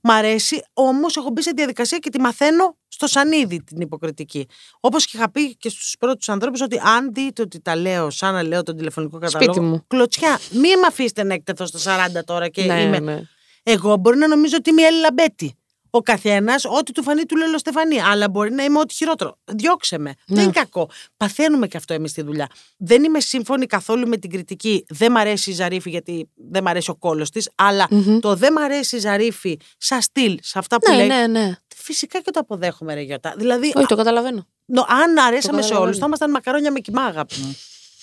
Μ' 0.00 0.10
αρέσει, 0.10 0.64
όμως 0.72 1.16
έχω 1.16 1.30
μπει 1.30 1.42
σε 1.42 1.50
διαδικασία 1.56 1.98
και 1.98 2.10
τη 2.10 2.20
μαθαίνω 2.20 2.76
στο 2.88 3.06
σανίδι 3.06 3.62
την 3.62 3.80
υποκριτική. 3.80 4.46
Όπως 4.80 5.06
και 5.06 5.16
είχα 5.16 5.30
πει 5.30 5.56
και 5.56 5.68
στους 5.68 5.94
πρώτους 5.98 6.28
ανθρώπους, 6.28 6.60
ότι 6.60 6.78
αν 6.84 7.12
δείτε 7.12 7.42
ότι 7.42 7.60
τα 7.60 7.76
λέω 7.76 8.10
σαν 8.10 8.32
να 8.34 8.42
λέω 8.42 8.62
τον 8.62 8.76
τηλεφωνικό 8.76 9.18
κατάλογο. 9.18 9.52
Σπίτι 9.52 9.66
μου. 9.66 9.84
Κλωτσιά. 9.86 10.38
Μην 10.50 10.78
με 10.78 10.86
αφήσετε 10.88 11.22
να 11.22 11.34
εκτεθώ 11.34 11.66
στα 11.66 12.08
40 12.18 12.24
τώρα 12.24 12.48
και 12.48 12.62
Ναι, 12.64 12.80
είμαι. 12.82 12.98
ναι. 12.98 13.20
Εγώ 13.62 13.96
μπορεί 13.96 14.18
να 14.18 14.28
νομίζω 14.28 14.56
ότι 14.58 14.70
είμαι 14.70 14.82
η 14.82 14.84
Έλλη 14.84 15.00
Λαμπέτη. 15.00 15.56
Ο 15.94 16.00
καθένας, 16.02 16.64
ό,τι 16.64 16.92
του 16.92 17.02
φανεί, 17.02 17.24
του 17.24 17.36
λέει 17.36 17.46
Στεφανή. 17.58 18.00
Αλλά 18.00 18.28
μπορεί 18.30 18.52
να 18.52 18.64
είμαι 18.64 18.78
ό,τι 18.78 18.94
χειρότερο. 18.94 19.38
Διώξε 19.44 19.98
με. 19.98 20.08
Ναι. 20.26 20.34
Δεν 20.36 20.42
είναι 20.44 20.52
κακό. 20.52 20.90
Παθαίνουμε 21.16 21.66
και 21.66 21.76
αυτό 21.76 21.94
εμείς 21.94 22.10
στη 22.10 22.22
δουλειά. 22.22 22.48
Δεν 22.76 23.04
είμαι 23.04 23.20
σύμφωνη 23.20 23.66
καθόλου 23.66 24.08
με 24.08 24.16
την 24.16 24.30
κριτική. 24.30 24.84
Δεν 24.88 25.12
μ' 25.12 25.16
αρέσει 25.16 25.50
η 25.50 25.52
Ζαρίφη 25.54 25.90
γιατί 25.90 26.28
δεν 26.34 26.62
μ' 26.62 26.68
αρέσει 26.68 26.90
ο 26.90 26.94
κόλος 26.94 27.30
της. 27.30 27.50
Αλλά 27.54 27.86
Μμμ. 27.90 28.18
το 28.18 28.34
δεν 28.34 28.52
μ' 28.52 28.58
αρέσει 28.58 28.96
η 28.96 28.98
Ζαρίφη 28.98 29.58
σαν 29.78 30.02
στυλ, 30.02 30.38
σε 30.42 30.58
αυτά 30.58 30.76
που 30.78 30.90
Ναι, 30.90 30.96
λέει. 30.96 31.06
ναι, 31.06 31.26
ναι. 31.26 31.56
Φυσικά 31.76 32.20
και 32.20 32.30
το 32.30 32.40
αποδέχομαι, 32.40 32.94
ρε 32.94 33.00
Γιώτα. 33.00 33.34
Δηλαδή, 33.36 33.72
Όχι, 33.74 33.86
το 33.86 33.96
καταλαβαίνω. 33.96 34.46
νο- 34.64 34.86
αν 34.88 35.18
αρέσαμε 35.18 35.40
σε 35.40 35.46
καταλαβαίνω. 35.50 35.80
όλους, 35.80 35.98
θα 35.98 36.06
ήμασταν 36.06 36.30
μακαρόνια 36.30 36.72
με 36.72 36.80
κοιμά, 36.80 37.02
αγάπη 37.02 37.34
μου. 37.38 37.56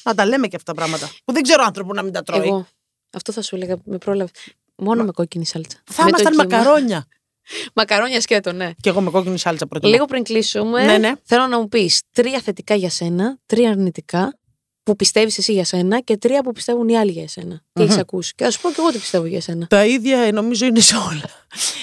Να 0.03 0.15
τα 0.15 0.25
λέμε 0.25 0.47
και 0.47 0.55
αυτά 0.55 0.73
τα 0.73 0.77
πράγματα. 0.81 1.09
Που 1.25 1.33
δεν 1.33 1.41
ξέρω 1.43 1.63
άνθρωπο 1.65 1.93
να 1.93 2.01
μην 2.03 2.13
τα 2.13 2.23
τρώει. 2.23 2.47
Εγώ. 2.47 2.67
Αυτό 3.13 3.31
θα 3.31 3.41
σου 3.41 3.55
έλεγα, 3.55 3.75
με 3.83 3.97
πρόλαβε. 3.97 4.31
Μόνο 4.75 5.03
με 5.03 5.11
κόκκινη 5.11 5.45
σάλτσα. 5.45 5.77
Θα 5.83 6.03
Με 6.03 6.11
το 6.11 6.17
ήμασταν 6.21 6.47
κύμα. 6.47 6.57
μακαρόνια. 6.59 7.05
Μακαρόνια 7.75 8.21
σκέτο, 8.21 8.51
ναι. 8.51 8.69
Και 8.81 8.89
εγώ 8.89 9.01
με 9.01 9.09
κόκκινη 9.09 9.37
σάλτσα 9.39 9.67
προτιμώ. 9.67 9.91
Λίγο 9.91 10.05
πριν 10.05 10.23
κλείσουμε, 10.23 10.83
Ναι, 10.85 10.97
ναι. 10.97 11.11
θέλω 11.23 11.47
να 11.47 11.59
μου 11.59 11.67
πεις 11.67 12.01
τρία 12.11 12.39
θετικά 12.39 12.75
για 12.75 12.89
σένα, 12.89 13.37
τρία 13.45 13.69
αρνητικά 13.69 14.33
που 14.83 14.95
πιστεύεις 14.95 15.37
εσύ 15.37 15.53
για 15.53 15.63
σένα 15.65 15.99
και 15.99 16.17
τρία 16.17 16.41
που 16.43 16.51
πιστεύουν 16.51 16.87
οι 16.89 16.97
άλλοι 16.97 17.11
για 17.11 17.23
εσένα. 17.23 17.61
Τι 17.73 17.81
Μμμ. 17.81 17.89
έχει 17.89 17.99
ακούσει. 17.99 18.33
Και 18.35 18.43
θα 18.43 18.51
σου 18.51 18.61
πω 18.61 18.69
και 18.69 18.75
εγώ 18.79 18.89
τι 18.89 18.97
πιστεύω 18.97 19.25
για 19.25 19.41
σένα. 19.41 19.67
Τα 19.67 19.85
ίδια 19.85 20.19
ε, 20.19 20.31
νομίζω 20.31 20.65
είναι 20.65 20.79
σε 20.79 20.95
όλα. 20.95 21.29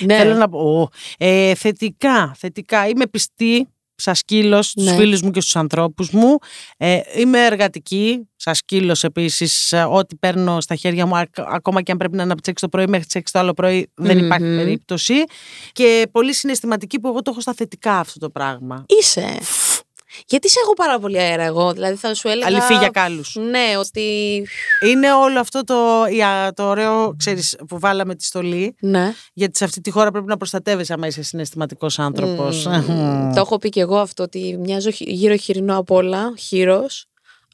Ναι. 0.01 0.17
Θέλω 0.17 0.35
να 0.35 0.49
πω. 0.49 0.81
ω, 0.81 0.89
Ε, 1.19 1.55
θετικά, 1.55 2.35
θετικά. 2.39 2.89
Είμαι 2.89 3.07
πιστή 3.07 3.69
σαν 3.97 4.15
σκύλος 4.15 4.67
στους 4.67 4.85
Ναι. 4.85 4.95
φίλους 4.97 5.21
μου 5.23 5.31
και 5.31 5.41
στους 5.41 5.57
ανθρώπους 5.57 6.11
μου. 6.11 6.37
Ε, 6.77 7.01
είμαι 7.17 7.45
εργατική, 7.47 8.29
σαν 8.37 8.55
σκύλος 8.55 9.05
επίσης. 9.05 9.73
ε, 9.73 9.83
Ό,τι 9.83 10.17
παίρνω 10.17 10.61
στα 10.61 10.75
χέρια 10.75 11.07
μου, 11.07 11.17
ακ- 11.17 11.41
ακόμα 11.41 11.83
και 11.83 11.93
αν 11.93 11.99
πρέπει 11.99 12.17
να 12.17 12.23
αναψέξει 12.23 12.63
το 12.63 12.69
πρωί 12.69 12.87
μέχρι 12.87 13.07
τις 13.07 13.15
6 13.15 13.31
το 13.33 13.39
άλλο 13.39 13.53
πρωί, 13.53 13.91
δεν 13.95 14.19
υπάρχει 14.19 14.47
Μμμ. 14.47 14.57
περίπτωση. 14.57 15.15
Και 15.73 16.09
πολύ 16.13 16.35
συναισθηματική 16.35 17.01
που 17.01 17.09
εγώ 17.09 17.23
το 17.23 17.31
έχω 17.31 17.41
στα 17.41 17.53
θετικά 17.55 17.99
αυτό 17.99 18.19
το 18.19 18.31
πράγμα. 18.31 18.85
Είσαι. 19.01 19.39
Γιατί 20.27 20.51
σε 20.51 20.59
έχω 20.63 20.73
πάρα 20.73 20.99
πολύ 20.99 21.19
αέρα 21.21 21.43
εγώ. 21.43 21.73
Δηλαδή 21.73 21.97
θα 21.97 22.15
σου 22.15 22.29
έλεγα. 22.29 22.47
Αληθή 22.47 22.75
για 22.75 22.89
κάλους. 22.89 23.37
Ναι, 23.51 23.77
ότι. 23.79 24.47
Είναι 24.91 25.13
όλο 25.13 25.41
αυτό 25.41 25.65
το, 25.65 25.75
η 26.11 26.23
α- 26.23 26.53
το 26.53 26.63
ωραίο, 26.69 27.15
ξέρεις, 27.17 27.57
που 27.69 27.79
βάλαμε 27.79 28.15
τη 28.15 28.25
στολή. 28.25 28.77
Ναι. 28.81 29.13
Γιατί 29.33 29.57
σε 29.57 29.65
αυτή 29.65 29.81
τη 29.81 29.91
χώρα 29.91 30.11
πρέπει 30.11 30.27
να 30.27 30.37
προστατεύεσαι 30.37 30.93
άμα 30.93 31.07
είσαι 31.07 31.23
συναισθηματικός 31.23 31.99
άνθρωπος. 31.99 32.67
Μμμ. 32.67 33.33
Το 33.35 33.41
έχω 33.41 33.59
πει 33.59 33.69
και 33.69 33.81
εγώ 33.81 33.97
αυτό 33.99 34.23
ότι 34.23 34.57
μοιάζω 34.61 34.91
χει- 34.91 35.09
γύρω 35.11 35.37
χοιρινό 35.37 35.77
απ' 35.79 35.91
όλα, 35.91 36.33
χείρος, 36.39 37.07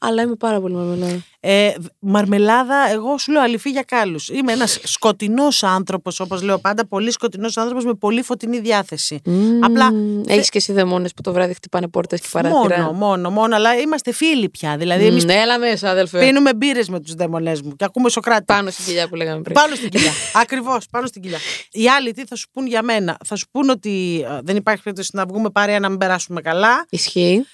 αλλά 0.05 0.21
είμαι 0.21 0.35
πάρα 0.35 0.59
πολύ 0.61 0.73
μαρμελάδα. 0.73 1.21
Ε, 1.39 1.73
μαρμελάδα, 1.99 2.75
εγώ 2.91 3.17
σου 3.17 3.31
λέω 3.31 3.41
αληθή 3.41 3.69
για 3.69 3.81
κάλους. 3.81 4.29
Είμαι 4.29 4.51
ένας 4.51 4.79
σκοτεινός 4.95 5.63
άνθρωπος, 5.63 6.19
όπως 6.19 6.41
λέω 6.41 6.57
πάντα, 6.59 6.87
πολύ 6.87 7.11
σκοτεινός 7.11 7.57
άνθρωπος 7.57 7.85
με 7.85 7.93
πολύ 7.93 8.21
φωτεινή 8.21 8.59
διάθεση. 8.59 9.21
Απλά 9.61 9.91
Έχεις 10.27 10.49
και 10.49 10.57
εσύ 10.57 10.73
δαιμόνες 10.73 11.13
που 11.13 11.21
το 11.21 11.33
βράδυ 11.33 11.53
χτυπάνε 11.53 11.87
πόρτες 11.87 12.21
και 12.21 12.27
παράθυρα; 12.31 12.77
Μόνο, 12.77 12.91
μόνο, 12.91 13.29
μόνο, 13.29 13.55
αλλά 13.55 13.75
είμαστε 13.77 14.11
φίλοι 14.11 14.49
πια. 14.49 14.77
Δηλαδή, 14.77 15.05
εμείς 15.05 15.25
Ναι, 15.25 15.33
έλα 15.33 15.59
μέσα, 15.59 15.89
αδελφέ. 15.89 16.19
πίνουμε 16.25 16.53
μπύρες 16.53 16.89
με 16.89 16.99
τους 16.99 17.13
δαιμονές 17.13 17.61
μου 17.61 17.75
και 17.75 17.85
ακούμε 17.85 18.09
Σοκράτη. 18.09 18.43
Πάνω 18.43 18.69
στην 18.69 18.85
κοιλιά 18.85 19.07
που 19.07 19.15
λέγαμε 19.15 19.41
πριν. 19.41 19.55
Πάνω 19.55 19.75
στην 19.75 19.89
κοιλιά. 19.89 20.11
Ακριβώς, 20.43 20.85
πάνω 20.91 21.07
στην 21.07 21.21
κοιλιά. 21.21 21.37
Οι 21.71 21.89
άλλοι 21.89 22.11
τι 22.13 22.25
θα 22.25 22.35
σου 22.35 22.47
πούν 22.51 22.67
για 22.67 22.81
μένα; 22.81 23.17
Θα 23.25 23.35
σου 23.35 23.45
πούν 23.51 23.69
ότι 23.69 24.25
ε, 24.29 24.39
δεν 24.43 24.55
υπάρχει 24.55 24.83
περίπτωση 24.83 25.09
να 25.13 25.25
βγούμε 25.25 25.49
παρέα 25.49 25.79
να 25.79 25.89
μην 25.89 25.97
περάσουμε 25.97 26.41
καλά. 26.41 26.85
Ισχύει. 26.89 27.45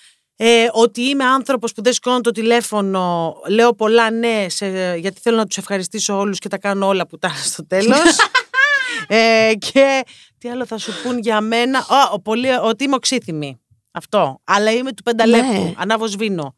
Ε, 0.42 0.68
ότι 0.72 1.02
είμαι 1.02 1.24
άνθρωπος 1.24 1.74
που 1.74 1.82
δεν 1.84 1.94
σηκώνω 1.94 2.22
το 2.22 2.32
τηλέφωνο, 2.32 3.34
λέω 3.48 3.74
πολλά 3.74 4.12
ναι, 4.12 4.46
σε, 4.50 4.96
γιατί 4.98 5.22
θέλω 5.22 5.38
να 5.38 5.46
τους 5.46 5.58
ευχαριστήσω 5.58 6.18
όλους 6.18 6.40
και 6.40 6.48
τα 6.48 6.58
κάνω 6.58 6.88
όλα 6.88 7.08
που 7.08 7.18
τα 7.18 7.30
στο 7.44 7.68
τέλος. 7.68 7.98
ε, 9.08 9.52
και 9.72 10.04
τι 10.38 10.50
άλλο 10.50 10.66
θα 10.66 10.78
σου 10.78 10.92
πούν 11.04 11.18
για 11.18 11.42
μένα. 11.42 11.80
Ω, 11.80 12.14
ο, 12.14 12.20
πολύ, 12.20 12.48
ότι 12.64 12.84
είμαι 12.84 12.96
οξύθυμη. 12.96 13.60
Αυτό. 13.92 14.40
Αλλά 14.44 14.72
είμαι 14.72 14.94
του 14.94 15.04
πενταλέπτου. 15.04 15.52
Ναι. 15.52 15.74
Ανάβω 15.78 16.08
σβήνω. 16.08 16.56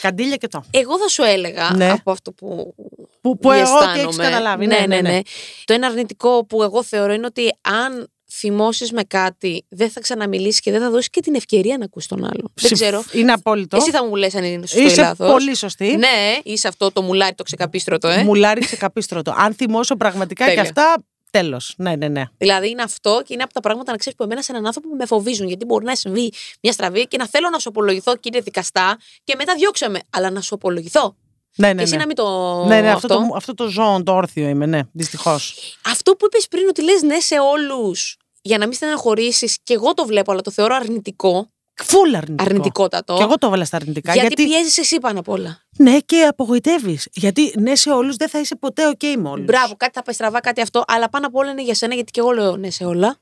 Καντήλια 0.00 0.36
και 0.36 0.48
το. 0.48 0.64
Εγώ 0.70 0.98
θα 0.98 1.08
σου 1.08 1.22
έλεγα 1.22 1.70
Ναι. 1.74 1.90
από 1.90 2.10
αυτό 2.10 2.32
που. 2.32 2.74
Που, 3.20 3.38
που 3.38 3.50
εγώ 3.52 3.78
τι 3.78 3.84
αισθάνομαι. 3.84 4.00
έχει 4.08 4.16
καταλάβει. 4.16 4.66
Ναι, 4.66 4.84
ναι, 4.86 5.00
ναι, 5.00 5.20
Το 5.64 5.72
ένα 5.72 5.86
αρνητικό 5.86 6.44
που 6.44 6.62
εγώ 6.62 6.82
θεωρώ 6.82 7.12
είναι 7.12 7.26
ότι 7.26 7.56
αν 7.60 8.12
θυμώσεις 8.38 8.92
με 8.92 9.02
κάτι, 9.02 9.64
δεν 9.68 9.90
θα 9.90 10.00
ξαναμιλήσεις 10.00 10.60
και 10.60 10.70
δεν 10.70 10.80
θα 10.80 10.90
δώσεις 10.90 11.10
και 11.10 11.20
την 11.20 11.34
ευκαιρία 11.34 11.78
να 11.78 11.84
ακούσει 11.84 12.08
τον 12.08 12.24
άλλο. 12.24 12.50
Δεν 12.54 12.66
Συμφ- 12.68 12.82
ξέρω. 12.82 13.04
Είναι 13.12 13.32
απόλυτο. 13.32 13.76
Εσύ 13.76 13.90
θα 13.90 14.04
μου 14.04 14.14
λες 14.16 14.34
αν 14.34 14.44
είναι 14.44 14.66
σωστό 14.66 14.80
ή 14.82 14.84
Είσαι 14.84 15.00
λάθος. 15.00 15.30
πολύ 15.30 15.54
σωστή. 15.56 15.96
Ναι, 15.96 16.38
είσαι 16.42 16.68
αυτό 16.68 16.90
το 16.92 17.02
μουλάρι 17.02 17.34
το 17.34 17.42
ξεκαπίστρωτο, 17.42 18.08
ε. 18.08 18.22
Μου 18.22 18.34
λάριξε 18.34 18.76
καπίστρωτο. 18.76 19.34
Αν 19.36 19.54
θυμώσω 19.54 19.96
πραγματικά 19.96 20.44
και 20.44 20.50
Τέλεια. 20.54 20.62
αυτά, 20.62 21.04
τέλος. 21.30 21.74
Ναι, 21.76 21.96
ναι, 21.96 22.08
ναι. 22.08 22.22
Δηλαδή 22.38 22.70
είναι 22.70 22.82
αυτό 22.82 23.22
και 23.26 23.34
είναι 23.34 23.42
από 23.42 23.52
τα 23.52 23.60
πράγματα 23.60 23.90
να 23.92 23.96
ξέρεις 23.98 24.18
που 24.18 24.24
εμένα 24.24 24.42
σε 24.42 24.52
έναν 24.52 24.66
άνθρωπο 24.66 24.88
που 24.88 24.96
με 24.96 25.06
φοβίζουν. 25.06 25.46
Γιατί 25.48 25.64
μπορεί 25.64 25.84
να 25.84 25.94
συμβεί 25.96 26.32
μια 26.60 26.72
στραβή 26.72 27.06
και 27.06 27.16
να 27.16 27.26
θέλω 27.28 27.48
να 27.52 27.58
σου 27.58 27.68
απολογηθώ, 27.68 28.16
κύριε 28.16 28.40
δικαστά, 28.40 28.98
και 29.24 29.34
μετά 29.38 29.54
διώξε 29.54 29.88
με. 29.88 30.00
Αλλά 30.10 30.30
να 30.30 30.40
σου 30.40 30.54
απολογηθώ. 30.54 31.16
ναι, 31.56 31.68
ναι, 31.68 31.74
και 31.74 31.82
εσύ 31.82 31.92
ναι. 31.92 31.98
να 31.98 32.06
μην 32.06 32.16
το. 32.16 32.64
Ναι, 32.64 32.80
ναι, 32.80 32.90
αυτό, 32.90 33.08
το, 33.08 33.20
αυτό 33.36 33.54
το 33.54 33.66
ζώο, 33.68 34.02
το 34.02 34.12
όρθιο 34.12 34.48
είμαι, 34.48 34.66
ναι, 34.66 34.80
δυστυχώς. 34.92 35.56
Αυτό 35.86 36.12
που 36.12 36.26
είπες 36.26 36.48
πριν 36.48 36.68
ότι 36.68 36.82
λες 36.82 37.02
ναι 37.02 37.20
σε 37.20 37.34
όλους 37.38 38.16
για 38.46 38.58
να 38.58 38.64
μην 38.66 38.74
στεναχωρήσεις, 38.74 39.58
και 39.62 39.74
εγώ 39.74 39.94
το 39.94 40.04
βλέπω, 40.06 40.32
αλλά 40.32 40.40
το 40.40 40.50
θεωρώ 40.50 40.74
αρνητικό. 40.74 41.48
Φούλ 41.84 42.14
αρνητικό. 42.14 42.44
Αρνητικότατο. 42.48 43.16
Και 43.16 43.22
εγώ 43.22 43.38
το 43.38 43.46
έβαλα 43.46 43.64
στα 43.64 43.76
αρνητικά. 43.76 44.12
γιατί, 44.12 44.26
Γιατί, 44.34 44.44
πιέζεις 44.52 44.78
εσύ 44.78 44.98
πάνω 44.98 45.18
απ' 45.18 45.28
όλα. 45.28 45.60
ναι, 45.78 45.98
και 45.98 46.22
απογοητεύεις. 46.28 47.08
Γιατί 47.12 47.52
ναι, 47.58 47.76
σε 47.76 47.90
όλους 47.90 48.16
δεν 48.16 48.28
θα 48.28 48.38
είσαι 48.40 48.56
ποτέ 48.56 48.82
OK 48.98 49.14
με 49.18 49.28
όλους. 49.28 49.44
Μπράβο, 49.44 49.74
κάτι 49.76 49.92
θα 49.94 50.02
πάει 50.02 50.14
στραβά, 50.14 50.40
κάτι 50.40 50.60
αυτό. 50.60 50.84
Αλλά 50.86 51.08
πάνω 51.08 51.26
απ' 51.26 51.34
όλα 51.36 51.50
είναι 51.50 51.62
για 51.62 51.74
σένα, 51.74 51.94
γιατί 51.94 52.10
και 52.10 52.20
εγώ 52.20 52.30
λέω 52.30 52.56
ναι 52.56 52.70
σε 52.70 52.84
όλα. 52.84 53.16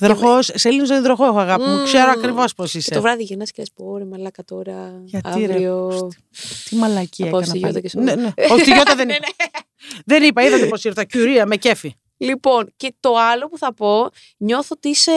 Υδροχό, 0.00 0.42
σε 0.42 0.68
Έλληνο 0.68 0.86
δεν 0.86 0.98
υδροχό 0.98 1.24
έχω 1.24 1.38
αγάπη 1.38 1.62
μου. 1.64 1.76
Μμμ. 1.76 1.84
Ξέρω 1.84 2.10
ακριβώς 2.10 2.54
πώς 2.54 2.70
Και 2.72 2.78
είσαι. 2.78 2.90
το 2.90 3.00
βράδυ 3.00 3.22
γυρνάς 3.22 3.50
και 3.50 3.56
λες: 3.58 3.70
Πω 3.74 3.96
ρε 3.98 4.04
μαλάκα 4.04 4.44
τώρα. 4.44 5.00
Γιατί, 5.04 5.44
ρε, 5.46 5.52
αύριο. 5.52 6.08
Τι 6.68 6.76
μαλακία 6.76 7.24
Θα 7.24 7.30
πάω 7.30 7.40
έκανα 7.40 7.54
στη 7.54 7.60
πάλι. 7.60 7.72
Γιώτα 7.72 7.80
και 7.80 7.88
σε 7.88 7.98
Ναι, 8.00 8.12
όλα. 8.12 8.20
ναι. 8.22 8.32
Όχι, 8.50 8.60
στη 8.60 8.72
Γιώτα 8.72 8.94
δεν 8.94 9.08
είπα. 9.08 9.18
Δεν 10.06 10.22
είπα, 10.22 10.42
είδατε 10.42 10.66
πώς 10.66 10.84
ήρθα. 10.84 11.04
Κιουρία, 11.04 11.46
με 11.46 11.56
κέφι. 11.56 11.94
Λοιπόν, 12.22 12.72
και 12.76 12.94
το 13.00 13.14
άλλο 13.16 13.48
που 13.48 13.58
θα 13.58 13.74
πω, 13.74 14.08
νιώθω 14.36 14.68
ότι 14.76 14.88
είσαι 14.88 15.12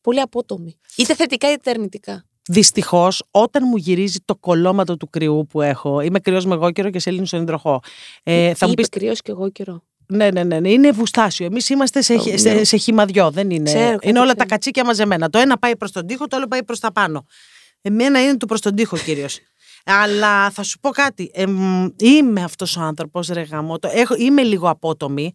πολύ 0.00 0.20
απότομη. 0.20 0.78
Είτε 0.96 1.14
θετικά 1.14 1.52
είτε 1.52 1.70
αρνητικά. 1.70 2.24
Δυστυχώς, 2.50 3.22
όταν 3.30 3.62
μου 3.66 3.76
γυρίζει 3.76 4.18
το 4.24 4.36
κολόματο 4.36 4.96
του 4.96 5.10
κρυού 5.10 5.46
που 5.50 5.60
έχω, 5.62 6.00
είμαι 6.00 6.18
κρυός 6.20 6.44
με 6.46 6.54
εγώ 6.54 6.70
καιρό 6.70 6.90
και 6.90 6.98
σε 6.98 7.24
στον 7.24 7.42
υδροχό. 7.42 7.80
Ε, 8.22 8.54
θα 8.54 8.66
μου 8.66 8.72
Είπε 8.72 8.82
πει. 8.82 8.88
κρυός 8.88 9.20
και 9.22 9.30
εγώ 9.30 9.50
καιρό. 9.50 9.82
Ναι, 10.06 10.30
ναι, 10.30 10.44
ναι, 10.44 10.60
ναι, 10.60 10.70
είναι 10.70 10.90
βουστάσιο. 10.90 11.46
Εμείς 11.46 11.68
είμαστε 11.68 12.02
σε, 12.02 12.14
Oh, 12.14 12.38
σε, 12.38 12.52
ναι. 12.52 12.64
σε 12.64 12.76
χυμαδιό. 12.76 13.30
Δεν 13.30 13.50
είναι. 13.50 13.62
Ξέρω, 13.70 13.84
είναι 13.84 13.98
κάτι 14.00 14.18
όλα 14.18 14.26
τα 14.26 14.32
ξέρω. 14.34 14.48
κατσίκια 14.48 14.84
μαζεμένα. 14.84 15.30
Το 15.30 15.38
ένα 15.38 15.58
πάει 15.58 15.76
προς 15.76 15.92
τον 15.92 16.06
τοίχο, 16.06 16.26
το 16.26 16.36
άλλο 16.36 16.46
πάει 16.46 16.64
προς 16.64 16.80
τα 16.80 16.92
πάνω. 16.92 17.26
Εμένα 17.80 18.22
είναι 18.22 18.36
του 18.36 18.46
προς 18.46 18.60
τον 18.60 18.74
τοίχο 18.74 18.96
κυρίως. 18.96 19.38
Αλλά 19.84 20.50
θα 20.50 20.62
σου 20.62 20.78
πω 20.78 20.90
κάτι. 20.90 21.30
Εμ, 21.34 21.88
είμαι 21.96 22.42
αυτός 22.42 22.76
ο 22.76 22.80
άνθρωπος, 22.80 23.28
ρε 23.28 23.42
γαμώτο. 23.42 23.88
Έχω, 23.92 24.14
είμαι 24.18 24.42
λίγο 24.42 24.68
απότομη. 24.68 25.34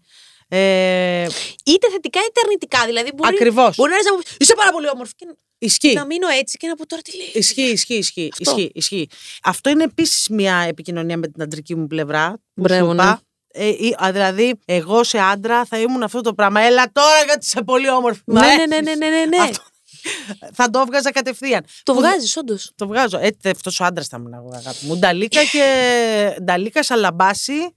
Ε, 0.58 1.24
Είτε 1.66 1.90
θετικά 1.92 2.20
είτε 2.20 2.40
αρνητικά. 2.44 2.86
Δηλαδή, 2.86 3.12
μπορεί, 3.16 3.30
Ακριβώς. 3.36 3.76
μπορεί 3.76 3.90
να 3.90 3.96
έρθει 3.96 4.10
να 4.10 4.16
μου 4.16 4.22
πεις 4.24 4.36
Είσαι 4.40 4.54
πάρα 4.56 4.72
πολύ 4.72 4.90
όμορφη. 4.90 5.14
Και 5.16 5.26
ισχύει. 5.58 5.94
να 5.94 6.06
μείνω 6.06 6.28
έτσι 6.28 6.58
και 6.58 6.68
να 6.68 6.76
πω 6.76 6.88
τώρα 6.88 7.02
τι 7.02 7.18
λέει; 7.18 7.32
Ισχύει, 7.34 7.62
ισχύει, 7.62 7.96
ισχύει, 7.96 8.30
Αυτό. 8.32 8.52
ισχύει, 8.52 8.72
ισχύει. 8.74 9.08
Αυτό 9.44 9.70
είναι 9.70 9.84
επίσης 9.84 10.28
μια 10.30 10.56
επικοινωνία 10.68 11.18
με 11.18 11.28
την 11.28 11.42
αντρική 11.42 11.76
μου 11.76 11.88
πλευρά. 11.88 12.32
που 12.54 12.62
Μπράβο, 12.62 12.86
σου 12.90 12.94
ναι. 12.96 13.04
είπα. 13.04 13.22
Ε, 13.56 13.68
ή- 13.68 13.96
α, 14.04 14.12
δηλαδή, 14.12 14.60
εγώ 14.66 15.04
σε 15.04 15.20
άντρα 15.20 15.66
θα 15.66 15.80
ήμουν 15.80 16.04
αυτό 16.04 16.22
το 16.22 16.34
πράγμα. 16.34 16.62
Έλα 16.62 16.92
τώρα 16.92 17.24
γιατί 17.26 17.46
είσαι 17.46 17.62
πολύ 17.64 17.90
όμορφη. 17.90 18.22
Μ' 18.26 18.34
Ναι, 18.34 18.40
ναι, 18.40 18.46
αρέσεις. 18.46 18.68
ναι, 18.68 18.80
ναι, 18.82 18.94
ναι, 18.96 19.10
ναι, 19.10 19.26
ναι. 19.26 19.38
Αυτό. 19.44 19.64
θα 20.54 20.70
το 20.70 20.80
έβγαζα 20.80 21.12
κατευθείαν. 21.12 21.66
Το 21.84 21.94
Που- 21.94 22.00
βγάζεις, 22.00 22.38
όντως. 22.38 22.72
Το 22.76 22.88
βγάζω. 22.88 23.18
Έτσι, 23.22 23.50
αυτός 23.50 23.80
ο 23.80 23.84
άντρας 23.86 24.08
θα 24.08 24.18
ήμουν 24.20 24.34
εγώ, 24.34 24.50
αγάπη 24.54 24.86
μου. 24.86 24.98
Νταλίκα 24.98 25.44
και. 25.44 25.64
Νταλίκα, 26.44 26.84
σαλαμπάση 26.84 27.76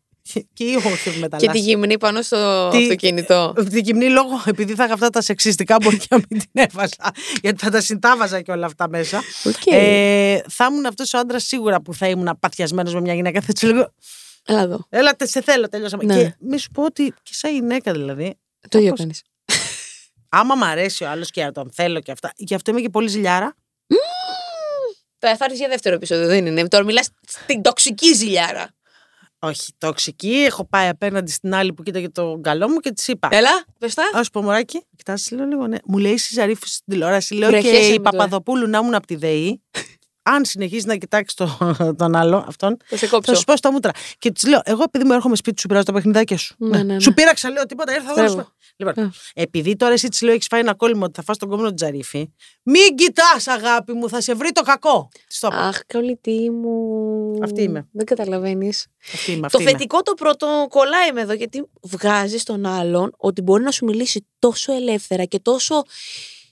και 0.52 0.64
ή 0.64 0.74
όχι 0.74 1.02
Και 1.04 1.10
τη 1.10 1.18
μεταλλάσσει. 1.18 1.60
γυμνή 1.60 1.98
πάνω 1.98 2.22
στο 2.22 2.68
Τι- 2.72 2.76
αυτοκίνητο. 2.82 3.52
Την 3.70 3.78
γυμνή 3.78 4.08
λόγο, 4.10 4.42
επειδή 4.46 4.74
θα 4.74 4.84
είχα 4.84 4.92
αυτά 4.94 5.10
τα 5.10 5.20
σεξιστικά, 5.20 5.76
μπορεί 5.82 5.96
και 5.96 6.06
να 6.10 6.16
μην 6.16 6.38
την 6.38 6.50
έβαζα. 6.52 7.12
Γιατί 7.42 7.64
θα 7.64 7.70
τα 7.70 7.80
συντάβαζα 7.80 8.40
και 8.40 8.50
όλα 8.50 8.66
αυτά 8.66 8.88
μέσα. 8.88 9.22
Οκ. 9.44 9.54
Ε, 9.66 10.40
θα 10.48 10.66
ήμουν 10.70 10.86
αυτός 10.86 11.14
ο 11.14 11.18
άντρας 11.18 11.44
σίγουρα 11.46 11.80
που 11.80 11.94
θα 11.94 12.08
ήμουν 12.08 12.36
παθιασμένο 12.40 12.90
με 12.90 13.00
μια 13.00 13.14
γυναίκα. 13.14 13.40
Θα 13.40 13.52
της 13.52 13.62
λέγω, 13.62 13.92
Έλα 14.48 14.60
εδώ. 14.60 14.86
Έλα, 14.88 15.16
τε- 15.16 15.28
σε 15.28 15.42
θέλω, 15.42 15.68
τελειώσαμε. 15.68 16.04
Ναι. 16.04 16.22
Και 16.22 16.34
μη 16.40 16.58
σου 16.58 16.70
πω 16.70 16.82
ότι 16.84 17.14
και 17.22 17.32
σαν 17.34 17.52
γυναίκα 17.52 17.92
δηλαδή, 17.92 18.38
Το 18.68 18.78
ίδιο 18.78 18.90
Όπως- 18.90 19.00
κάνεις. 19.00 19.22
άμα 20.28 20.54
μ' 20.54 20.62
αρέσει 20.64 21.04
ο 21.04 21.08
άλλος 21.08 21.30
και 21.30 21.50
τον 21.54 21.70
θέλω 21.72 22.00
και 22.00 22.12
αυτά, 22.12 22.32
γι' 22.36 22.54
αυτό 22.54 22.70
είμαι 22.70 22.80
και 22.80 22.88
πολύ 22.88 23.08
ζηλιάρα. 23.08 23.54
Το 25.18 25.28
θα 25.36 25.44
έρθεις 25.44 25.58
για 25.58 25.68
δεύτερο 25.68 25.94
επεισόδιο, 25.94 26.26
δεν 26.26 26.46
είναι. 26.46 26.68
Τώρα 26.68 26.84
μιλάς 26.84 27.08
στην 27.28 27.62
τοξική 27.62 28.12
ζηλιάρα. 28.14 28.68
Όχι, 29.38 29.72
τοξική. 29.78 30.32
Έχω 30.32 30.64
πάει 30.64 30.88
απέναντι 30.88 31.30
στην 31.30 31.54
άλλη 31.54 31.72
που 31.72 31.82
κοίταγε 31.82 32.08
τον 32.08 32.42
καλό 32.42 32.68
μου 32.68 32.78
και 32.78 32.92
της 32.92 33.08
είπα. 33.08 33.28
Έλα, 33.30 33.64
πες 33.78 33.94
τα. 33.94 34.02
Α 34.18 34.24
σου 34.24 34.30
πω, 34.30 34.42
Μωράκι, 34.42 34.82
κοιτάξτε, 34.96 35.36
λέω 35.36 35.46
λίγο, 35.46 35.66
ναι. 35.66 35.76
Μου 35.84 35.98
λέει 35.98 36.12
η 36.12 36.20
Ζαρίφου 36.32 36.66
στην 36.66 36.84
τηλεόραση. 36.92 37.34
Λέω 37.34 37.48
Βρε, 37.48 37.60
και 37.60 37.68
χέσε 37.68 37.86
η 37.86 37.90
με 37.90 37.96
τώρα. 37.96 38.10
Παπαδοπούλου 38.10 38.68
να 38.68 38.78
ήμουν 38.78 38.94
από 38.94 39.06
τη 39.06 39.16
ΔΕΗ. 39.16 39.62
Αν 40.28 40.44
συνεχίσει 40.44 40.86
να 40.86 40.96
κοιτάξει 40.96 41.36
το, 41.36 41.58
τον 41.98 42.16
άλλο, 42.16 42.44
αυτόν, 42.48 42.76
Θα 42.84 42.96
σε 42.96 43.06
θα 43.06 43.16
κόψω. 43.16 43.34
σου 43.34 43.44
πω 43.44 43.56
στα 43.56 43.72
μούτρα. 43.72 43.90
Και 44.18 44.30
της 44.30 44.46
λέω, 44.46 44.60
Εγώ 44.64 44.82
επειδή 44.82 45.04
μου 45.04 45.12
έρχομαι 45.12 45.36
σπίτι 45.36 45.60
σου, 45.60 45.66
πειράζω 45.66 45.84
τα 45.84 45.92
παιχνιδάκια 45.92 46.36
σου. 46.38 46.54
Ναι, 46.58 46.76
ναι, 46.76 46.82
ναι. 46.94 47.00
Σου 47.00 47.14
πείραξα, 47.14 47.50
λέω 47.50 47.66
τίποτα, 47.66 47.94
ήρθα 47.94 48.10
εδώ. 48.10 48.22
να 48.22 48.28
σου 48.28 48.34
Μπράβο. 48.34 48.48
πω. 48.48 48.54
Λοιπόν, 48.76 49.04
Ναι. 49.04 49.10
επειδή 49.34 49.76
τώρα 49.76 49.92
εσύ 49.92 50.08
της 50.08 50.20
λέω, 50.22 50.32
έχεις 50.34 50.46
φάει 50.46 50.60
ένα 50.60 50.74
κόλλημα 50.74 51.04
ότι 51.04 51.12
θα 51.16 51.22
φας 51.22 51.38
τον 51.38 51.48
κόμμα 51.48 51.68
του 51.68 51.74
Τζαρίφη, 51.74 52.28
μην 52.62 52.94
κοιτάς, 52.96 53.46
αγάπη 53.48 53.92
μου, 53.92 54.08
θα 54.08 54.20
σε 54.20 54.34
βρει 54.34 54.52
το 54.52 54.62
κακό. 54.62 55.08
Της 55.28 55.38
το 55.38 55.48
είπα. 55.52 55.58
Αχ, 55.58 55.80
κολλητή 55.92 56.50
μου. 56.50 57.38
Αυτή 57.42 57.62
είμαι. 57.62 57.88
Δεν 57.92 58.06
καταλαβαίνεις. 58.06 58.86
Αυτή 59.14 59.30
είμαι, 59.32 59.40
Το 59.40 59.46
αυτή 59.46 59.62
είμαι. 59.62 59.70
θετικό 59.70 60.02
το 60.02 60.12
πρώτο 60.14 60.66
κολλάει 60.68 61.12
με 61.12 61.20
εδώ 61.20 61.32
γιατί 61.32 61.64
βγάζεις 61.82 62.42
τον 62.44 62.66
άλλον 62.66 63.12
ότι 63.16 63.42
μπορεί 63.42 63.62
να 63.62 63.70
σου 63.70 63.84
μιλήσει 63.84 64.26
τόσο 64.38 64.72
ελεύθερα 64.72 65.24
και 65.24 65.38
τόσο. 65.38 65.82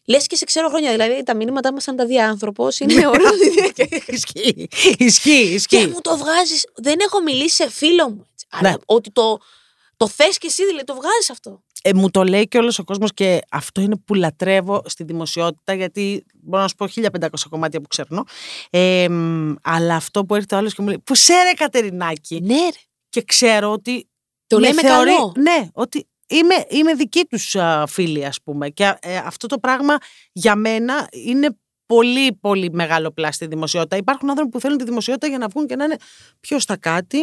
Λες 0.06 0.26
και 0.26 0.36
σε 0.36 0.44
ξέρω 0.44 0.68
χρόνια. 0.68 0.90
Δηλαδή 0.90 1.22
τα 1.22 1.34
μηνύματά 1.36 1.72
μας, 1.72 1.82
σαν 1.82 1.96
τα 1.96 2.06
δει 2.06 2.18
άνθρωπο, 2.20 2.68
είναι 2.80 3.06
όλο. 3.14 3.28
Ισχύει, 4.06 4.68
ισχύει, 4.98 5.56
και 5.68 5.76
ισχύει. 5.76 5.86
μου 5.86 6.00
το 6.00 6.16
βγάζεις. 6.16 6.66
Δεν 6.74 6.98
έχω 7.00 7.20
μιλήσει 7.22 7.54
σε 7.54 7.70
φίλο 7.70 8.10
μου. 8.10 8.26
έτσι. 8.32 8.46
Αλλά 8.50 8.68
Ναι. 8.70 8.74
ότι 8.86 9.10
το, 9.10 9.38
το 9.96 10.08
θες 10.08 10.38
και 10.38 10.46
εσύ, 10.46 10.66
δηλαδή 10.66 10.84
το 10.84 10.94
βγάζεις 10.94 11.30
αυτό. 11.30 11.62
Ε, 11.86 11.94
μου 11.94 12.10
το 12.10 12.24
λέει 12.24 12.48
και 12.48 12.58
όλος 12.58 12.78
ο 12.78 12.84
κόσμος 12.84 13.10
και 13.14 13.40
αυτό 13.50 13.80
είναι 13.80 13.96
που 13.96 14.14
λατρεύω 14.14 14.82
στη 14.86 15.04
δημοσιότητα, 15.04 15.74
γιατί 15.74 16.24
μπορώ 16.42 16.62
να 16.62 16.68
σου 16.68 16.74
πω 16.74 16.86
1500 17.20 17.26
κομμάτια 17.50 17.80
που 17.80 17.86
ξέρνω. 17.88 18.24
Ε, 18.70 19.08
μ, 19.08 19.54
αλλά 19.62 19.94
αυτό 19.94 20.24
που 20.24 20.34
έρχεται 20.34 20.54
ο 20.54 20.58
άλλος 20.58 20.74
και 20.74 20.82
μου 20.82 20.88
λέει: 20.88 20.98
Πού 21.04 21.14
σε 21.14 21.32
ρε 21.32 21.52
Κατερινάκη; 21.52 22.40
Ναι, 22.40 22.54
ρε. 22.54 22.68
Και 23.08 23.22
ξέρω 23.22 23.72
ότι. 23.72 24.08
Το 24.46 24.56
με 24.56 24.62
λέει 24.62 24.72
με 24.72 24.80
θεωρεί- 24.80 25.10
καλό. 25.14 25.32
Ναι, 25.38 25.68
ότι 25.72 26.06
είμαι, 26.26 26.54
είμαι 26.68 26.94
δική 26.94 27.24
τους 27.24 27.56
φίλη, 27.86 28.24
ας 28.24 28.42
πούμε. 28.44 28.68
Και 28.68 28.94
ε, 29.00 29.16
αυτό 29.16 29.46
το 29.46 29.58
πράγμα 29.58 29.96
για 30.32 30.56
μένα 30.56 31.08
είναι 31.10 31.56
πολύ, 31.86 32.32
πολύ 32.32 32.70
μεγάλο 32.72 33.10
πλάστη 33.10 33.34
στη 33.34 33.46
δημοσιότητα. 33.46 33.96
Υπάρχουν 33.96 34.28
άνθρωποι 34.30 34.50
που 34.50 34.60
θέλουν 34.60 34.78
τη 34.78 34.84
δημοσιότητα 34.84 35.26
για 35.26 35.38
να 35.38 35.48
βγουν 35.48 35.66
και 35.66 35.76
να 35.76 35.84
είναι 35.84 35.96
πιο 36.40 36.58
στα 36.58 36.76
κάτι 36.76 37.18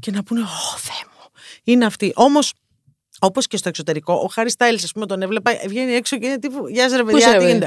και 0.00 0.10
να 0.10 0.22
πούνε: 0.22 0.40
Ω, 0.40 0.76
Θεέ 0.78 1.04
μου. 1.04 1.30
Είναι 1.64 1.84
αυτοί. 1.84 2.12
Όμως, 2.14 2.52
όπως 3.18 3.46
και 3.46 3.56
στο 3.56 3.68
εξωτερικό, 3.68 4.14
ο 4.14 4.26
Χάρι 4.26 4.50
Στάιλς, 4.50 4.84
ας 4.84 4.92
πούμε, 4.92 5.06
τον 5.06 5.22
έβλεπα, 5.22 5.52
βγαίνει 5.66 5.92
έξω 5.92 6.18
και 6.18 6.26
είναι 6.26 6.38
τύπου. 6.38 6.68
Γεια 6.68 6.88
σας, 6.88 6.98
ρε 6.98 7.02
είσαι, 7.02 7.12
παιδιά, 7.12 7.26
ρε 7.26 7.32
τι 7.32 7.38
παιδί;» 7.38 7.52
γίνεται. 7.52 7.66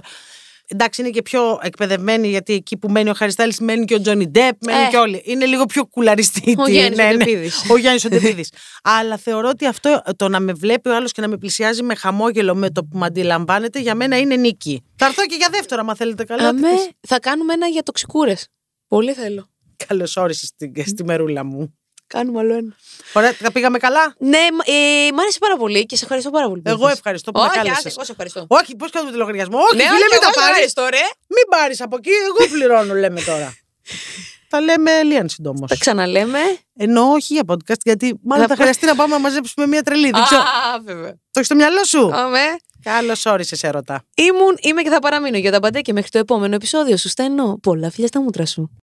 Εντάξει, 0.68 1.02
είναι 1.02 1.10
και 1.10 1.22
πιο 1.22 1.60
εκπαιδευμένοι 1.62 2.28
γιατί 2.28 2.54
εκεί 2.54 2.78
που 2.78 2.90
μένει 2.90 3.10
ο 3.10 3.14
Χάρι 3.14 3.32
Στάιλ 3.32 3.54
μένει 3.60 3.86
και 3.86 3.94
ο 3.94 4.02
Τζόνι 4.02 4.28
Ντεπ, 4.28 4.66
μένει 4.66 4.84
Ε. 4.84 4.88
και 4.90 4.98
όλοι. 4.98 5.22
Είναι 5.26 5.46
λίγο 5.46 5.66
πιο 5.66 5.86
κουλαριστή. 5.86 6.56
Ο 6.58 6.68
Γιάννης 6.70 7.00
ο 7.00 7.18
Ντεπίδης. 7.18 7.70
Ο 7.70 7.78
Γιάννης 7.78 8.06
ο 8.06 8.10
Ντεπίδης. 8.10 8.52
Αλλά 8.84 9.18
θεωρώ 9.18 9.50
ότι 9.50 9.66
αυτό 9.66 10.02
το 10.16 10.28
να 10.30 10.40
με 10.40 10.54
βλέπει 10.54 10.90
ο 10.90 10.96
άλλος 10.96 11.12
και 11.12 11.22
να 11.22 11.28
με 11.28 11.38
πλησιάζει 11.38 11.84
με 11.84 11.96
χαμόγελο 11.96 12.56
με 12.56 12.70
το 12.70 12.84
που 12.84 12.98
με 12.98 13.06
αντιλαμβάνεται 13.06 13.80
για 13.80 13.96
μένα 13.96 14.18
είναι 14.18 14.36
νίκη. 14.36 14.84
Θα 14.96 15.06
έρθω 15.06 15.26
και 15.26 15.36
για 15.36 15.48
δεύτερο, 15.52 15.82
άμα 15.82 15.96
θέλετε 15.96 16.24
καλά. 16.24 16.48
Αμέ, 16.48 16.68
θα 17.08 17.20
κάνουμε 17.20 17.54
ένα 17.54 17.68
για 17.68 17.84
τοξικούρες. 17.84 18.48
Πολύ 18.88 19.14
θέλω. 19.14 19.48
Καλώ 19.88 20.08
όρισε 20.16 20.46
στη, 20.46 20.84
στη 20.86 21.04
μερούλα 21.04 21.44
μου. 21.44 21.78
Κάνουμε 22.08 22.40
άλλο 22.40 22.54
ένα. 22.54 22.76
Ωραία, 23.14 23.36
τα 23.38 23.52
πήγαμε 23.52 23.78
καλά; 23.78 24.16
Ναι, 24.18 24.38
μ- 24.38 24.68
ε, 24.70 25.12
μ' 25.14 25.20
άρεσε 25.20 25.38
πάρα 25.40 25.58
πολύ 25.58 25.86
και 25.86 25.96
σε 25.96 26.04
ευχαριστώ 26.04 26.30
πάρα 26.30 26.48
πολύ. 26.48 26.62
που 26.62 26.70
Εγώ 26.70 26.80
ήρθες. 26.82 26.98
ευχαριστώ 26.98 27.32
που 27.32 27.40
με 27.40 27.46
Όχι, 27.46 27.56
κάλεσες. 27.56 27.78
άσε, 27.78 27.88
εγώ 27.88 28.04
σε 28.04 28.12
ευχαριστώ. 28.12 28.46
Όχι, 28.48 28.76
πώς 28.76 28.92
κάνουμε 28.92 29.12
το 29.12 29.18
λογαριασμό; 29.18 29.58
Όχι, 29.58 29.76
ναι, 29.76 29.84
φίλε, 29.84 29.94
όχι, 29.94 30.02
μην 30.12 30.20
τα 30.20 30.26
εγώ 30.26 30.34
σε 30.34 30.40
πάρεις. 30.40 30.50
ευχαριστώ, 30.50 30.82
ρε. 30.90 31.04
Μην 31.36 31.46
πάρεις 31.50 31.82
από 31.82 31.96
εκεί, 32.00 32.10
εγώ 32.30 32.50
πληρώνω, 32.52 32.94
λέμε 32.94 33.22
τώρα. 33.22 33.54
Τα 34.50 34.62
λέμε 34.62 35.04
λίγαν 35.04 35.30
συντόμω. 35.30 35.66
Τα 35.66 35.76
ξαναλέμε. 35.80 36.40
Ενώ 36.78 37.02
όχι 37.12 37.34
για 37.34 37.44
podcast, 37.48 37.80
γιατί 37.84 38.20
μάλλον 38.24 38.44
Να 38.44 38.50
θα 38.50 38.56
πα- 38.56 38.62
χρειαστεί 38.62 38.86
να 38.86 38.96
πάμε 38.96 39.14
να 39.14 39.20
μαζέψουμε 39.20 39.68
μια 39.68 39.82
τρελή. 39.84 40.10
Δεν 40.10 40.24
ξέρω. 40.24 40.42
Α, 40.42 40.80
βέβαια. 40.84 41.12
Το 41.12 41.18
έχεις 41.34 41.46
στο 41.46 41.56
μυαλό 41.56 41.84
σου; 41.84 42.10
Αμέ. 42.14 42.40
Καλώς 42.84 43.26
όρισες, 43.26 43.64
έρωτα. 43.64 44.04
Ήμουν, 44.16 44.58
είμαι 44.62 44.82
και 44.82 44.90
θα 44.90 45.00
παραμείνω 45.00 45.38
για 45.38 45.52
τα 45.52 45.60
παντέ 45.60 45.82
και 45.82 45.94
μέχρι 45.94 46.10
το 46.10 46.18
επόμενο 46.18 46.56
επεισόδιο 46.56 46.98
σου 46.98 47.10
στέλνω 47.10 47.60
πολλά 47.62 47.92
φιλιά 47.92 48.08
στα 48.08 48.22
μούτρα 48.22 48.46
σου. 48.46 48.72